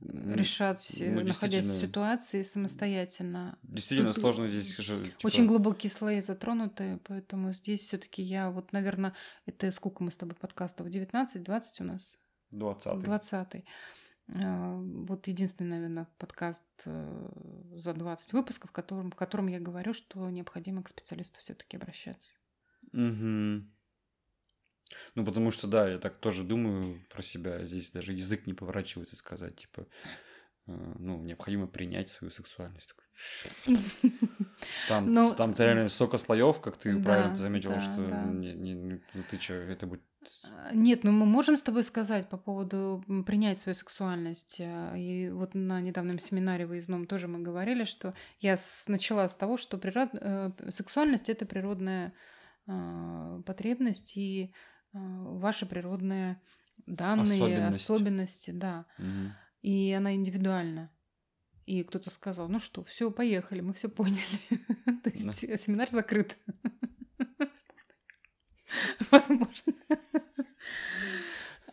решать, 0.00 0.94
э, 0.98 1.12
ну, 1.12 1.24
находясь 1.24 1.66
в 1.66 1.80
ситуации 1.80 2.42
самостоятельно. 2.42 3.58
Действительно 3.62 4.12
Тут 4.12 4.20
сложно 4.20 4.48
здесь 4.48 4.76
же. 4.76 5.04
Типа... 5.04 5.26
Очень 5.26 5.46
глубокие 5.46 5.90
слои 5.90 6.20
затронуты, 6.20 6.98
поэтому 7.04 7.52
здесь 7.52 7.82
все-таки 7.82 8.22
я 8.22 8.50
вот, 8.50 8.72
наверное, 8.72 9.14
это 9.46 9.70
сколько 9.72 10.02
мы 10.02 10.10
с 10.10 10.16
тобой 10.16 10.34
подкастов? 10.34 10.88
19-20 10.88 11.62
у 11.80 11.84
нас? 11.84 12.18
20. 12.50 13.00
20. 13.00 13.64
А, 14.36 14.76
вот 14.76 15.26
единственный, 15.26 15.70
наверное, 15.70 16.08
подкаст 16.18 16.62
э, 16.86 17.28
за 17.74 17.92
20 17.92 18.32
выпусков, 18.32 18.70
в 18.70 18.72
котором, 18.72 19.10
в 19.10 19.16
котором 19.16 19.48
я 19.48 19.60
говорю, 19.60 19.92
что 19.92 20.28
необходимо 20.30 20.82
к 20.82 20.88
специалисту 20.88 21.38
все-таки 21.40 21.76
обращаться. 21.76 22.30
Угу. 22.92 23.64
Ну, 25.14 25.24
потому 25.24 25.50
что, 25.50 25.66
да, 25.66 25.88
я 25.88 25.98
так 25.98 26.18
тоже 26.18 26.44
думаю 26.44 27.04
про 27.10 27.22
себя. 27.22 27.64
Здесь 27.64 27.90
даже 27.90 28.12
язык 28.12 28.46
не 28.46 28.54
поворачивается 28.54 29.16
сказать, 29.16 29.56
типа, 29.56 29.86
э, 30.66 30.94
ну, 30.98 31.20
необходимо 31.22 31.66
принять 31.66 32.10
свою 32.10 32.30
сексуальность. 32.30 32.94
Там, 34.88 35.12
ну, 35.12 35.34
там 35.34 35.54
реально 35.56 35.88
столько 35.88 36.18
слоев, 36.18 36.60
как 36.60 36.76
ты 36.76 36.94
да, 36.94 37.04
правильно 37.04 37.38
заметила, 37.38 37.74
да, 37.74 37.80
что 37.80 38.08
да. 38.08 38.24
Не, 38.24 38.54
не, 38.54 38.74
ну, 38.74 39.22
ты 39.30 39.38
что, 39.38 39.54
это 39.54 39.86
будет... 39.86 40.02
А, 40.42 40.74
нет, 40.74 41.04
ну 41.04 41.12
мы 41.12 41.26
можем 41.26 41.56
с 41.56 41.62
тобой 41.62 41.84
сказать 41.84 42.28
по 42.28 42.36
поводу 42.36 43.04
принять 43.26 43.58
свою 43.58 43.76
сексуальность. 43.76 44.56
Э, 44.58 44.98
и 44.98 45.28
вот 45.30 45.54
на 45.54 45.80
недавнем 45.80 46.18
семинаре 46.18 46.66
выездном 46.66 47.06
тоже 47.06 47.28
мы 47.28 47.40
говорили, 47.40 47.84
что 47.84 48.14
я 48.40 48.56
с, 48.56 48.88
начала 48.88 49.28
с 49.28 49.36
того, 49.36 49.56
что 49.56 49.78
природ... 49.78 50.10
Э, 50.14 50.50
сексуальность 50.70 51.28
это 51.28 51.46
природная 51.46 52.12
э, 52.66 53.42
потребность, 53.46 54.16
и 54.16 54.52
а, 54.52 54.73
ваши 54.94 55.66
природные 55.66 56.40
данные, 56.86 57.42
особенности, 57.42 57.82
особенности 57.82 58.50
да. 58.50 58.86
Угу. 58.98 59.32
И 59.62 59.92
она 59.92 60.14
индивидуальна. 60.14 60.90
и 61.66 61.82
кто-то 61.82 62.10
сказал, 62.10 62.48
ну 62.48 62.60
что, 62.60 62.84
все, 62.84 63.10
поехали, 63.10 63.60
мы 63.60 63.72
все 63.72 63.88
поняли. 63.88 64.20
То 65.02 65.10
есть 65.10 65.36
семинар 65.62 65.90
закрыт. 65.90 66.36
Возможно. 69.10 69.72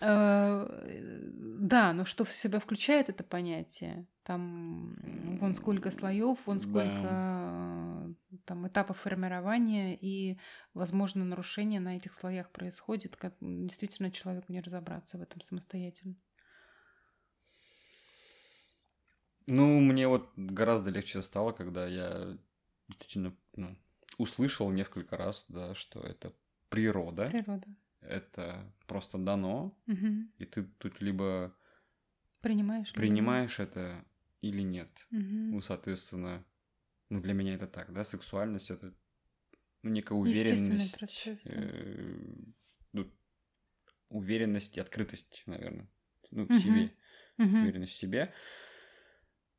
Э, 0.02 0.68
да, 1.60 1.94
но 1.94 2.06
что 2.06 2.26
в 2.26 2.32
себя 2.32 2.60
включает 2.60 3.10
это 3.10 3.24
понятие? 3.24 4.08
Там 4.24 4.96
вон 5.40 5.56
сколько 5.56 5.92
слоев, 5.92 6.40
вон 6.46 6.60
сколько. 6.60 8.16
Там 8.46 8.68
этапов 8.68 9.00
формирования, 9.00 9.98
и, 10.00 10.38
возможно, 10.74 11.24
нарушение 11.24 11.80
на 11.80 11.96
этих 11.96 12.14
слоях 12.14 12.52
происходит, 12.52 13.16
как 13.16 13.36
действительно 13.40 14.12
человеку 14.12 14.52
не 14.52 14.62
разобраться 14.62 15.18
в 15.18 15.22
этом 15.22 15.42
самостоятельно. 15.42 16.16
Ну, 19.48 19.80
мне 19.80 20.08
вот 20.08 20.32
гораздо 20.36 20.92
легче 20.92 21.22
стало, 21.22 21.52
когда 21.52 21.88
я 21.88 22.38
действительно 22.88 23.36
ну, 23.56 23.76
услышал 24.18 24.72
несколько 24.72 25.18
раз, 25.18 25.46
да, 25.50 25.74
что 25.74 26.02
это 26.02 26.34
природа. 26.70 27.28
Природа 27.28 27.68
это 28.02 28.74
просто 28.88 29.18
дано, 29.18 29.78
угу. 29.88 30.28
и 30.38 30.46
ты 30.46 30.64
тут 30.64 31.02
либо 31.02 31.56
принимаешь, 32.42 32.92
принимаешь 32.94 33.60
либо... 33.60 33.72
это 33.72 34.06
или 34.42 34.62
нет. 34.62 34.90
Угу. 35.12 35.20
Ну, 35.20 35.62
соответственно, 35.62 36.44
ну 37.12 37.20
для 37.20 37.34
меня 37.34 37.56
это 37.56 37.68
так, 37.68 37.92
да, 37.94 38.06
сексуальность 38.06 38.72
это 38.72 38.94
ну, 39.84 39.90
некая 39.92 40.14
уверенность, 40.14 40.98
э, 41.46 42.18
ну, 42.94 43.12
уверенность 44.08 44.78
и 44.78 44.80
открытость, 44.80 45.44
наверное, 45.46 45.90
ну 46.32 46.46
в 46.46 46.50
угу. 46.50 46.60
себе, 46.60 46.96
угу. 47.38 47.50
уверенность 47.50 47.92
в 47.92 47.98
себе, 47.98 48.34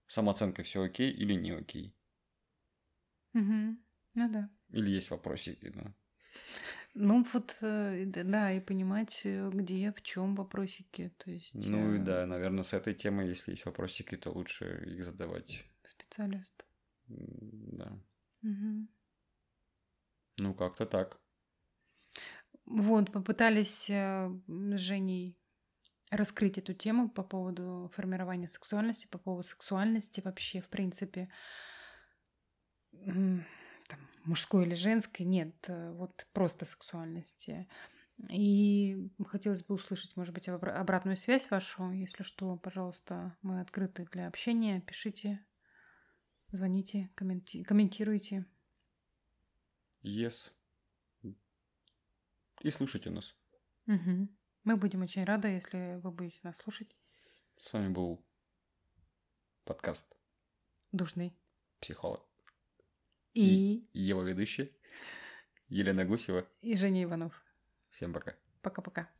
самооценка 0.06 0.62
все 0.62 0.82
окей 0.82 1.12
или 1.12 1.34
не 1.34 1.50
окей. 1.50 1.94
Угу. 3.34 3.76
Ну 4.14 4.32
да. 4.32 4.50
Или 4.70 4.90
есть 4.90 5.10
вопросики, 5.10 5.68
да. 5.74 5.94
Ну, 6.94 7.22
вот, 7.34 7.58
э, 7.60 8.06
да, 8.06 8.52
и 8.52 8.60
понимать, 8.60 9.20
э, 9.24 9.50
где, 9.52 9.92
в 9.92 10.00
чем 10.00 10.34
вопросики. 10.36 11.12
То 11.18 11.30
есть, 11.30 11.54
Ну 11.54 11.94
и 11.94 11.98
э, 11.98 12.02
да, 12.02 12.26
наверное, 12.26 12.64
с 12.64 12.72
этой 12.72 12.94
темой, 12.94 13.28
если 13.28 13.50
есть 13.50 13.66
вопросики, 13.66 14.16
то 14.16 14.30
лучше 14.30 14.84
их 14.86 15.04
задавать. 15.04 15.64
специалисту. 15.84 16.64
Да. 17.12 17.98
Угу. 18.42 18.86
Ну, 20.38 20.54
как-то 20.54 20.86
так. 20.86 21.20
Вот, 22.64 23.12
попытались 23.12 23.86
с 23.86 24.40
Женей 24.48 25.36
раскрыть 26.10 26.58
эту 26.58 26.74
тему 26.74 27.10
по 27.10 27.22
поводу 27.22 27.90
формирования 27.94 28.48
сексуальности, 28.48 29.06
по 29.06 29.18
поводу 29.18 29.46
сексуальности 29.48 30.20
вообще, 30.20 30.60
в 30.60 30.68
принципе 30.68 31.30
мужской 34.24 34.66
или 34.66 34.74
женской, 34.74 35.26
нет, 35.26 35.54
э, 35.66 35.90
вот 35.92 36.26
просто 36.32 36.64
сексуальности. 36.64 37.68
И 38.28 39.10
хотелось 39.26 39.64
бы 39.64 39.74
услышать, 39.74 40.16
может 40.16 40.32
быть, 40.32 40.48
обратную 40.48 41.16
связь 41.16 41.50
вашу. 41.50 41.90
Если 41.90 42.22
что, 42.22 42.56
пожалуйста, 42.56 43.36
мы 43.42 43.60
открыты 43.60 44.06
для 44.12 44.28
общения. 44.28 44.80
Пишите, 44.80 45.44
звоните, 46.52 47.10
комменти- 47.16 47.64
комментируйте. 47.64 48.46
Yes. 50.02 50.52
И 52.60 52.70
слушайте 52.70 53.10
нас. 53.10 53.34
Угу. 53.86 54.28
Мы 54.64 54.76
будем 54.76 55.02
очень 55.02 55.24
рады, 55.24 55.48
если 55.48 56.00
вы 56.00 56.10
будете 56.12 56.38
нас 56.42 56.56
слушать. 56.58 56.96
С 57.58 57.72
вами 57.72 57.88
был 57.88 58.24
подкаст 59.64 60.06
Душный 60.92 61.36
психолог. 61.80 62.24
И... 63.34 63.78
и 63.92 63.98
его 63.98 64.22
ведущий 64.22 64.76
Елена 65.68 66.04
Гусева 66.04 66.46
и 66.60 66.76
Женя 66.76 67.04
Иванов. 67.04 67.42
Всем 67.90 68.12
пока. 68.12 68.36
Пока-пока. 68.60 69.10